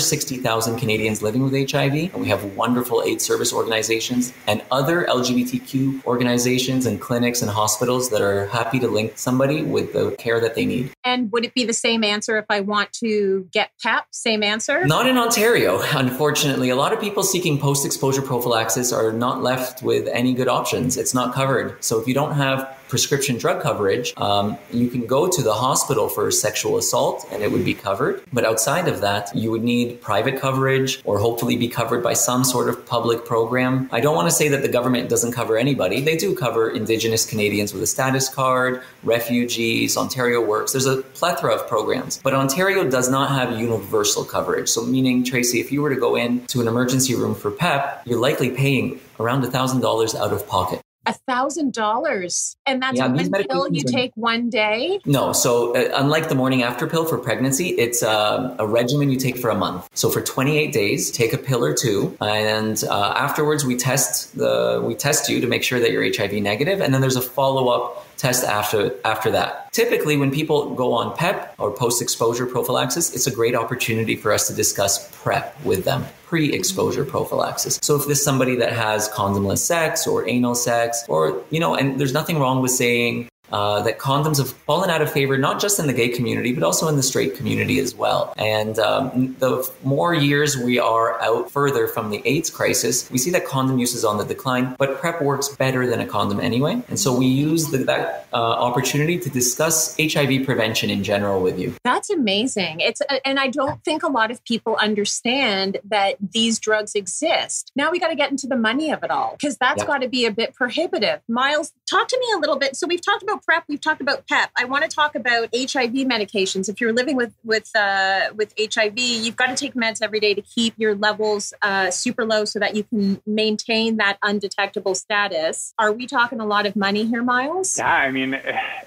60,000 0.00 0.78
Canadians 0.78 1.22
living 1.22 1.42
with 1.42 1.52
HIV, 1.70 2.14
and 2.14 2.14
we 2.14 2.28
have 2.28 2.44
wonderful 2.56 3.02
AIDS 3.02 3.24
service 3.24 3.52
organizations 3.52 4.32
and 4.46 4.62
other 4.70 5.04
LGBTQ 5.04 6.04
organizations 6.04 6.86
and 6.86 7.00
clinics 7.00 7.42
and 7.42 7.50
hospitals 7.50 8.10
that 8.10 8.20
are 8.20 8.46
happy 8.46 8.78
to 8.78 8.88
link 8.88 9.12
somebody 9.16 9.62
with 9.62 9.92
the 9.92 10.12
care 10.12 10.40
that 10.40 10.54
they 10.54 10.64
need. 10.64 10.92
And 11.04 11.30
would 11.32 11.44
it 11.44 11.54
be 11.54 11.64
the 11.64 11.72
same 11.72 12.04
answer 12.04 12.38
if 12.38 12.46
I 12.48 12.60
want 12.60 12.92
to 12.94 13.48
get 13.52 13.70
PEP? 13.82 14.06
Same 14.10 14.42
answer? 14.42 14.84
Not 14.84 15.06
in 15.08 15.18
Ontario, 15.18 15.80
unfortunately. 15.92 16.70
A 16.70 16.76
lot 16.76 16.92
of 16.92 17.00
people 17.00 17.22
seeking 17.22 17.58
post 17.58 17.84
exposure 17.84 18.22
prophylaxis 18.22 18.75
are 18.92 19.12
not 19.12 19.42
left 19.42 19.82
with 19.82 20.08
any 20.08 20.34
good 20.34 20.48
options. 20.48 20.96
It's 20.96 21.14
not 21.14 21.34
covered. 21.34 21.82
So 21.82 22.00
if 22.00 22.06
you 22.06 22.14
don't 22.14 22.32
have 22.32 22.75
prescription 22.88 23.38
drug 23.38 23.62
coverage, 23.62 24.12
um, 24.16 24.56
you 24.72 24.88
can 24.88 25.06
go 25.06 25.28
to 25.28 25.42
the 25.42 25.52
hospital 25.52 26.08
for 26.08 26.30
sexual 26.30 26.76
assault 26.76 27.26
and 27.32 27.42
it 27.42 27.50
would 27.50 27.64
be 27.64 27.74
covered. 27.74 28.22
But 28.32 28.44
outside 28.44 28.88
of 28.88 29.00
that, 29.00 29.34
you 29.34 29.50
would 29.50 29.62
need 29.64 30.00
private 30.00 30.40
coverage 30.40 31.00
or 31.04 31.18
hopefully 31.18 31.56
be 31.56 31.68
covered 31.68 32.02
by 32.02 32.14
some 32.14 32.44
sort 32.44 32.68
of 32.68 32.86
public 32.86 33.24
program. 33.24 33.88
I 33.92 34.00
don't 34.00 34.14
want 34.14 34.28
to 34.28 34.34
say 34.34 34.48
that 34.48 34.62
the 34.62 34.68
government 34.68 35.08
doesn't 35.08 35.32
cover 35.32 35.56
anybody. 35.56 36.00
They 36.00 36.16
do 36.16 36.34
cover 36.34 36.70
Indigenous 36.70 37.26
Canadians 37.26 37.72
with 37.72 37.82
a 37.82 37.86
status 37.86 38.28
card, 38.28 38.82
refugees, 39.02 39.96
Ontario 39.96 40.44
Works. 40.44 40.72
There's 40.72 40.86
a 40.86 41.02
plethora 41.02 41.54
of 41.54 41.68
programs. 41.68 42.18
But 42.18 42.34
Ontario 42.34 42.88
does 42.88 43.08
not 43.08 43.30
have 43.30 43.58
universal 43.58 44.24
coverage. 44.24 44.68
So, 44.68 44.82
meaning, 44.82 45.24
Tracy, 45.24 45.60
if 45.60 45.72
you 45.72 45.82
were 45.82 45.90
to 45.90 46.00
go 46.00 46.16
into 46.16 46.60
an 46.60 46.68
emergency 46.68 47.14
room 47.14 47.34
for 47.34 47.50
PEP, 47.50 48.02
you're 48.06 48.20
likely 48.20 48.50
paying 48.50 49.00
around 49.18 49.42
$1,000 49.42 50.14
out 50.14 50.32
of 50.32 50.46
pocket 50.46 50.80
a 51.06 51.12
thousand 51.12 51.72
dollars. 51.72 52.56
And 52.66 52.82
that's 52.82 52.98
yeah, 52.98 53.08
one 53.08 53.30
pill 53.48 53.72
you 53.72 53.82
take 53.82 54.12
one 54.14 54.50
day? 54.50 55.00
No 55.04 55.32
so 55.32 55.74
uh, 55.74 55.92
unlike 55.96 56.28
the 56.28 56.34
morning 56.34 56.62
after 56.62 56.86
pill 56.86 57.04
for 57.04 57.18
pregnancy 57.18 57.68
it's 57.68 58.02
uh, 58.02 58.54
a 58.58 58.66
regimen 58.66 59.10
you 59.10 59.18
take 59.18 59.38
for 59.38 59.50
a 59.50 59.54
month. 59.54 59.88
So 59.94 60.10
for 60.10 60.20
28 60.20 60.72
days 60.72 61.10
take 61.10 61.32
a 61.32 61.38
pill 61.38 61.64
or 61.64 61.72
two 61.72 62.16
and 62.20 62.82
uh, 62.88 63.14
afterwards 63.16 63.64
we 63.64 63.76
test 63.76 64.36
the 64.36 64.82
we 64.84 64.94
test 64.94 65.28
you 65.28 65.40
to 65.40 65.46
make 65.46 65.62
sure 65.62 65.80
that 65.80 65.90
you're 65.90 66.04
hiv 66.04 66.32
negative 66.32 66.80
and 66.80 66.92
then 66.92 67.00
there's 67.00 67.16
a 67.16 67.22
follow-up 67.22 68.05
test 68.16 68.44
after 68.44 68.94
after 69.04 69.30
that. 69.30 69.72
Typically, 69.72 70.16
when 70.16 70.30
people 70.30 70.74
go 70.74 70.92
on 70.92 71.14
PEP 71.16 71.54
or 71.58 71.70
post-exposure 71.70 72.46
prophylaxis, 72.46 73.14
it's 73.14 73.26
a 73.26 73.30
great 73.30 73.54
opportunity 73.54 74.16
for 74.16 74.32
us 74.32 74.46
to 74.48 74.54
discuss 74.54 75.10
PrEP 75.22 75.54
with 75.64 75.84
them, 75.84 76.04
pre-exposure 76.26 77.02
mm-hmm. 77.02 77.10
prophylaxis. 77.10 77.78
So 77.82 77.96
if 77.96 78.06
this 78.06 78.18
is 78.18 78.24
somebody 78.24 78.56
that 78.56 78.72
has 78.72 79.08
condomless 79.10 79.58
sex 79.58 80.06
or 80.06 80.28
anal 80.28 80.54
sex, 80.54 81.04
or 81.08 81.42
you 81.50 81.60
know, 81.60 81.74
and 81.74 82.00
there's 82.00 82.14
nothing 82.14 82.38
wrong 82.38 82.62
with 82.62 82.70
saying 82.70 83.28
uh, 83.52 83.82
that 83.82 83.98
condoms 83.98 84.38
have 84.38 84.50
fallen 84.50 84.90
out 84.90 85.02
of 85.02 85.10
favor, 85.10 85.38
not 85.38 85.60
just 85.60 85.78
in 85.78 85.86
the 85.86 85.92
gay 85.92 86.08
community, 86.08 86.52
but 86.52 86.62
also 86.62 86.88
in 86.88 86.96
the 86.96 87.02
straight 87.02 87.36
community 87.36 87.78
as 87.78 87.94
well. 87.94 88.34
And 88.36 88.78
um, 88.78 89.36
the 89.38 89.68
more 89.82 90.14
years 90.14 90.56
we 90.56 90.78
are 90.78 91.20
out 91.20 91.50
further 91.50 91.86
from 91.86 92.10
the 92.10 92.22
AIDS 92.24 92.50
crisis, 92.50 93.10
we 93.10 93.18
see 93.18 93.30
that 93.30 93.46
condom 93.46 93.78
use 93.78 93.94
is 93.94 94.04
on 94.04 94.18
the 94.18 94.24
decline, 94.24 94.74
but 94.78 95.00
PrEP 95.00 95.22
works 95.22 95.48
better 95.48 95.86
than 95.86 96.00
a 96.00 96.06
condom 96.06 96.40
anyway. 96.40 96.82
And 96.88 96.98
so 96.98 97.16
we 97.16 97.26
use 97.26 97.70
the, 97.70 97.78
that 97.78 98.26
uh, 98.32 98.36
opportunity 98.36 99.18
to 99.18 99.30
discuss 99.30 99.96
HIV 99.98 100.44
prevention 100.44 100.90
in 100.90 101.04
general 101.04 101.40
with 101.40 101.58
you. 101.58 101.74
That's 101.84 102.10
amazing. 102.10 102.80
It's 102.80 103.00
uh, 103.00 103.18
and 103.24 103.38
I 103.38 103.48
don't 103.48 103.82
think 103.84 104.02
a 104.02 104.08
lot 104.08 104.30
of 104.30 104.42
people 104.44 104.76
understand 104.80 105.78
that 105.84 106.16
these 106.20 106.58
drugs 106.58 106.94
exist. 106.94 107.72
Now 107.76 107.90
we 107.90 107.98
got 107.98 108.08
to 108.08 108.16
get 108.16 108.30
into 108.30 108.46
the 108.46 108.56
money 108.56 108.90
of 108.90 109.02
it 109.02 109.10
all 109.10 109.32
because 109.32 109.56
that's 109.56 109.82
yeah. 109.82 109.86
got 109.86 109.98
to 109.98 110.08
be 110.08 110.26
a 110.26 110.30
bit 110.30 110.54
prohibitive. 110.54 111.20
Miles, 111.28 111.72
talk 111.88 112.08
to 112.08 112.18
me 112.18 112.26
a 112.34 112.38
little 112.38 112.56
bit. 112.56 112.76
So 112.76 112.86
we've 112.86 113.04
talked 113.04 113.22
about 113.22 113.35
PrEP, 113.38 113.64
we've 113.68 113.80
talked 113.80 114.00
about 114.00 114.26
PEP. 114.26 114.50
I 114.56 114.64
want 114.64 114.84
to 114.84 114.88
talk 114.88 115.14
about 115.14 115.48
HIV 115.54 115.92
medications. 115.92 116.68
If 116.68 116.80
you're 116.80 116.92
living 116.92 117.16
with 117.16 117.34
with 117.44 117.70
uh, 117.74 118.30
with 118.34 118.54
HIV, 118.58 118.98
you've 118.98 119.36
got 119.36 119.46
to 119.46 119.56
take 119.56 119.74
meds 119.74 120.02
every 120.02 120.20
day 120.20 120.34
to 120.34 120.42
keep 120.42 120.74
your 120.76 120.94
levels 120.94 121.52
uh, 121.62 121.90
super 121.90 122.24
low 122.24 122.44
so 122.44 122.58
that 122.58 122.76
you 122.76 122.84
can 122.84 123.20
maintain 123.26 123.96
that 123.96 124.18
undetectable 124.22 124.94
status. 124.94 125.74
Are 125.78 125.92
we 125.92 126.06
talking 126.06 126.40
a 126.40 126.46
lot 126.46 126.66
of 126.66 126.76
money 126.76 127.06
here, 127.06 127.22
Miles? 127.22 127.78
Yeah, 127.78 127.92
I 127.92 128.10
mean, 128.10 128.34